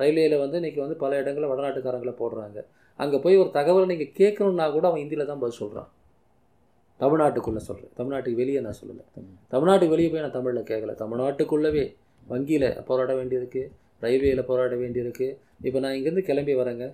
ரயில்வேயில் 0.00 0.36
வந்து 0.42 0.56
இன்றைக்கி 0.60 0.80
வந்து 0.84 0.96
பல 1.04 1.12
இடங்களில் 1.22 1.50
வடநாட்டுக்காரங்களை 1.52 2.14
போடுறாங்க. 2.22 2.58
அங்கே 3.02 3.18
போய் 3.24 3.40
ஒரு 3.42 3.50
தகவலை 3.58 3.86
நீங்கள் 3.92 4.12
கேட்கணுன்னா 4.20 4.66
கூட 4.76 4.84
அவன் 4.90 5.02
ஹிந்தியில் 5.02 5.30
தான் 5.30 5.40
பதில் 5.44 5.60
சொல்கிறான் 5.62 5.88
தமிழ்நாட்டுக்குள்ளே 7.00 7.62
சொல்கிறேன் 7.68 7.92
தமிழ்நாட்டுக்கு 7.98 8.40
வெளியே 8.42 8.60
நான் 8.66 8.78
சொல்லலை. 8.80 9.04
தமிழ்நாட்டுக்கு 9.54 9.94
வெளியே 9.94 10.10
போய் 10.12 10.24
நான் 10.26 10.36
தமிழில் 10.38 10.68
கேட்கல. 10.70 10.94
தமிழ்நாட்டுக்குள்ளவே 11.02 11.84
வங்கியில் 12.32 12.68
போராட 12.88 13.12
வேண்டியிருக்கு 13.18 13.62
ரயில்வேயில் 14.04 14.48
போராட 14.50 14.74
வேண்டியிருக்கு. 14.82 15.28
இப்போ 15.66 15.78
நான் 15.84 15.96
இங்கேருந்து 15.98 16.24
கிளம்பி 16.30 16.54
வரேங்க. 16.60 16.86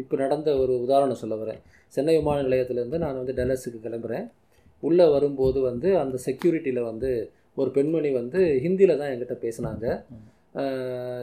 இப்போ 0.00 0.14
நடந்த 0.22 0.50
ஒரு 0.62 0.72
உதாரணம் 0.84 1.20
சொல்ல 1.22 1.36
வரேன். 1.42 1.60
சென்னை 1.94 2.14
விமான 2.18 2.42
நிலையத்திலேருந்து 2.48 2.98
நான் 3.04 3.20
வந்து 3.20 3.34
டெல்லஸுக்கு 3.38 3.80
கிளம்புறேன். 3.86 4.26
உள்ளே 4.88 5.06
வரும்போது 5.14 5.58
வந்து 5.70 5.88
அந்த 6.02 6.16
செக்யூரிட்டியில் 6.26 6.88
வந்து 6.90 7.10
ஒரு 7.60 7.70
பெண்மணி 7.76 8.10
வந்து 8.20 8.40
ஹிந்தியில் 8.64 8.98
தான் 9.00 9.10
என்கிட்ட 9.12 9.36
பேசினாங்க. 9.44 9.86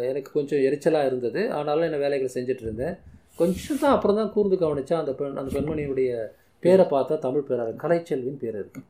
எனக்கு 0.10 0.30
கொஞ்சம் 0.38 0.64
எரிச்சலாக 0.68 1.10
இருந்தது. 1.10 1.42
ஆனாலும் 1.58 1.88
என்ன 1.88 2.00
வேலைகளை 2.04 2.30
செஞ்சுட்டு 2.36 2.66
இருந்தேன். 2.66 2.96
கொஞ்சம் 3.40 3.80
தான் 3.84 3.96
அப்புறம் 3.96 4.20
தான் 4.20 4.32
கூர்ந்து 4.36 4.58
கவனிச்சா 4.64 4.96
அந்த 5.04 5.14
பெண் 5.20 5.40
அந்த 5.42 5.52
பெண்மணியுடைய 5.56 6.12
பேரை 6.64 6.86
பார்த்தா 6.94 7.16
தமிழ் 7.26 7.48
பேராக 7.50 7.76
கலைச்செல்வின் 7.84 8.40
பேர் 8.44 8.58
இருக்கு. 8.62 8.82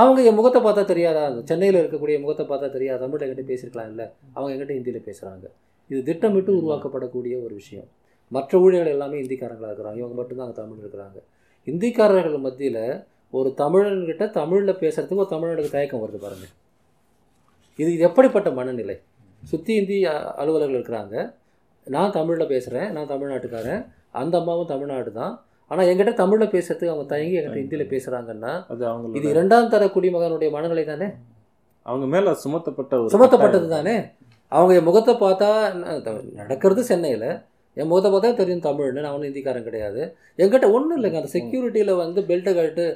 அவங்க 0.00 0.20
என் 0.28 0.38
முகத்தை 0.38 0.60
பார்த்தா 0.64 0.82
தெரியாதா? 0.92 1.22
சென்னையில் 1.50 1.78
இருக்கக்கூடிய 1.82 2.16
முகத்தை 2.24 2.44
பார்த்தா 2.50 2.68
தெரியாதா? 2.76 3.00
தமிழ் 3.04 3.22
என்கிட்ட 3.24 3.44
பேசியிருக்கலாம் 3.50 3.90
இல்லை 3.92 4.06
அவங்க 4.34 4.50
என்கிட்ட 4.54 4.74
ஹிந்தியில் 4.78 5.06
பேசுகிறாங்க 5.08 5.46
இது 5.90 6.00
திட்டமிட்டு 6.08 6.50
உருவாக்கப்படக்கூடிய 6.60 7.34
ஒரு 7.44 7.54
விஷயம். 7.60 7.88
மற்ற 8.36 8.58
ஊழியர்கள் 8.64 8.94
எல்லாமே 8.96 9.16
ஹிந்திக்காரங்களாக 9.22 9.70
இருக்கிறாங்க. 9.70 9.98
இவங்க 10.02 10.16
மட்டும்தான் 10.20 10.46
அங்கே 10.46 10.58
தமிழ் 10.62 10.82
இருக்கிறாங்க. 10.84 11.18
ஹிந்திக்காரர்கள் 11.66 12.44
மத்தியில் 12.46 12.82
ஒரு 13.32 13.48
தமிழன்கிட்ட 13.62 14.24
தமிழில் 14.38 14.80
பேசுகிறதுக்கு 14.82 15.24
ஒரு 15.24 15.32
தமிழனுக்கு 15.34 15.74
தயக்கம் 15.76 16.02
வருது 16.04 16.18
பாருங்கள் 16.24 16.52
இது 17.78 17.88
இது 17.96 18.04
எப்படிப்பட்ட 18.08 18.48
மனநிலை? 18.58 18.96
சுற்றி 19.42 19.72
இந்தி 19.80 19.96
அலுவலர்கள் 20.40 20.78
இருக்கிறாங்க. 20.78 21.16
நான் 21.86 22.14
தமிழில் 22.18 22.50
பேசுகிறேன் 22.52 22.88
நான் 22.96 23.10
தமிழ்நாட்டுக்காரன். 23.12 23.82
அந்த 24.20 24.34
அம்மாவும் 24.40 24.70
தமிழ்நாடு 24.72 25.10
தான் 25.20 25.34
ஆனால் 25.70 25.88
என்கிட்ட 25.90 26.12
தமிழில் 26.20 26.52
பேசுறதுக்கு 26.54 26.92
அவங்க 26.92 27.06
தயங்கி 27.14 27.36
என்கிட்ட 27.38 27.60
ஹிந்தியில் 27.62 27.90
பேசுகிறாங்கன்னா 27.94 28.52
அது 28.72 28.82
அவங்க 28.90 29.18
இது 29.18 29.28
இரண்டாம் 29.34 29.70
தர 29.74 29.86
குடிமகனுடைய 29.86 30.48
மனநிலை 30.56 30.84
தானே? 30.84 31.08
அவங்க 31.86 32.06
மேல 32.14 32.32
சுமத்தப்பட்ட 32.44 33.00
சுமத்தப்பட்டது 33.14 33.68
தானே? 33.68 33.96
அவங்க 34.52 34.72
என் 34.78 34.88
முகத்தை 34.88 35.14
பார்த்தா 35.14 35.48
நடக்கிறது 36.40 36.82
சென்னையில். 36.90 37.28
என் 37.80 37.88
முகத்தை 37.90 38.10
பார்த்தா 38.12 38.30
தெரியும் 38.40 38.64
தமிழ்னு 38.66 39.04
நான் 39.04 39.14
ஒன்றும் 39.16 39.28
ஹிந்திக்காரன் 39.30 39.66
கிடையாது. 39.68 40.02
என்கிட்ட 40.42 40.66
ஒன்றும் 40.76 40.96
இல்லைங்க. 40.98 41.20
அந்த 41.22 41.30
செக்யூரிட்டியில் 41.36 41.92
வந்து 42.04 42.20
பெல்ட்டை 42.30 42.54
கட்டு 42.58 42.86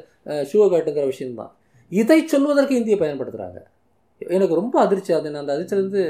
ஷூவை 0.50 0.68
கட்டுங்கிற 0.74 1.04
விஷயம்தான். 1.12 1.52
இதை 1.92 2.18
சொல்வதற்கு 2.34 2.78
இந்தியை 2.80 2.98
பயன்படுத்துகிறாங்க 3.00 3.60
எனக்கு 4.20 4.54
ரொம்ப 4.60 4.74
அதிர்ச்சி. 4.80 5.12
அது 5.12 5.36
அந்த 5.42 5.52
அதிர்ச்சியிலேருந்து 5.56 6.04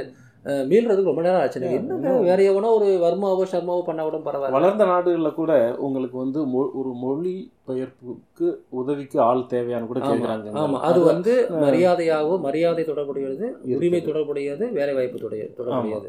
மீள்றதுக்கு 0.71 1.11
ரொம்ப 1.11 1.23
நேரம் 1.25 1.41
ஆச்சு. 1.41 1.59
எனக்கு 1.61 1.79
என்ன 1.81 2.13
வேற 2.29 2.39
எவனோ 2.51 2.69
ஒரு 2.79 2.87
வர்மாவோ 3.03 3.45
சர்மாவோ 3.53 3.83
பண்ணா 3.89 4.03
கூட 4.07 4.19
பரவாயில்ல. 4.25 4.57
வளர்ந்த 4.57 4.85
நாடுகளில் 4.91 5.37
கூட 5.41 5.53
உங்களுக்கு 5.87 6.17
வந்து 6.23 6.39
ஒரு 6.81 6.91
மொழி 7.03 7.35
பெயர்ப்புக்கு 7.69 8.47
உதவிக்கு 8.81 9.19
ஆள் 9.27 9.43
தேவையான 9.53 9.87
கூட 9.91 10.01
கேட்குறாங்க 10.07 10.55
ஆமா. 10.63 10.79
அது 10.89 11.01
வந்து 11.11 11.35
மரியாதையாவோ 11.65 12.37
மரியாதை 12.47 12.85
தொடர்புடையது 12.91 13.49
உரிமை 13.77 14.01
தொடர்புடையது 14.09 14.67
வேலை 14.79 14.95
வாய்ப்பு 14.99 15.21
தொடர் 15.25 15.53
தொடர்புடையது. 15.61 16.09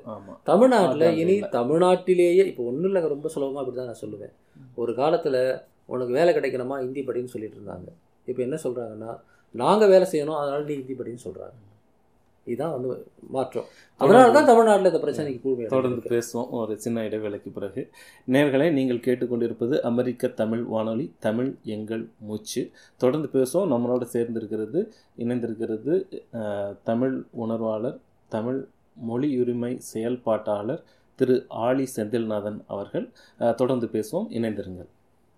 தமிழ்நாட்டில் 0.51 1.19
இனி 1.23 1.35
தமிழ்நாட்டிலேயே 1.57 2.45
இப்போ 2.51 2.63
ஒன்றும் 2.71 2.89
இல்லைங்க 2.91 3.11
ரொம்ப 3.15 3.29
சுலபமாக 3.35 3.61
அப்படி 3.63 3.77
தான் 3.81 3.91
நான் 3.91 4.01
சொல்லுவேன். 4.03 4.33
ஒரு 4.83 4.93
காலத்தில் 5.01 5.41
உனக்கு 5.93 6.13
வேலை 6.19 6.33
கிடைக்கணுமா 6.35 6.75
ஹிந்தி 6.83 7.03
படின்னு 7.09 7.33
சொல்லிட்டு 7.35 7.59
இருந்தாங்க. 7.59 7.89
இப்போ 8.27 8.41
என்ன 8.47 8.57
சொல்கிறாங்கன்னா 8.65 9.11
நாங்கள் 9.55 9.91
வேலை 9.93 10.05
செய்யணும் 10.11 10.39
அதனால 10.41 10.61
நீ 10.69 10.75
ஹிந்தி 10.79 10.95
படின்னு 10.99 11.23
சொல்கிறாங்க 11.27 11.55
இதுதான் 12.45 12.71
வந்து 12.75 12.89
மாற்றம். 13.35 13.67
அதனால 13.97 14.31
தான் 14.35 14.45
தமிழ்நாட்டில் 14.45 14.89
இந்த 14.91 15.01
பிரச்சனைக்கு 15.03 15.41
கூடுமை 15.41 15.65
தொடர்ந்து 15.73 16.09
பேசுவோம். 16.13 16.49
ஒரு 16.59 16.73
சின்ன 16.85 17.03
இடைவேளைக்கு 17.07 17.49
பிறகு. 17.57 17.81
நேர்களை 18.33 18.67
நீங்கள் 18.77 19.03
கேட்டுக்கொண்டிருப்பது 19.07 19.75
அமெரிக்க 19.91 20.27
தமிழ் 20.41 20.63
வானொலி 20.73 21.05
தமிழ் 21.27 21.51
எங்கள் 21.75 22.03
மூச்சு. 22.29 22.63
தொடர்ந்து 23.03 23.29
பேசுவோம். 23.35 23.71
நம்மளோட 23.73 24.03
சேர்ந்திருக்கிறது 24.15 24.81
இணைந்திருக்கிறது 25.23 25.95
தமிழ் 26.91 27.15
உணர்வாளர் 27.43 27.97
தமிழ் 28.35 28.59
மொழி 29.09 29.29
உரிமை 29.41 29.71
செயல்பாட்டாளர் 29.93 30.83
திரு 31.15 31.37
ஆலி 31.67 31.85
செந்தில்நாதன் 31.95 32.59
அவர்கள். 32.67 33.07
தொடர்ந்து 33.61 33.89
பேசுவோம். 33.93 34.27
இணைந்திருங்கள். 34.39 34.91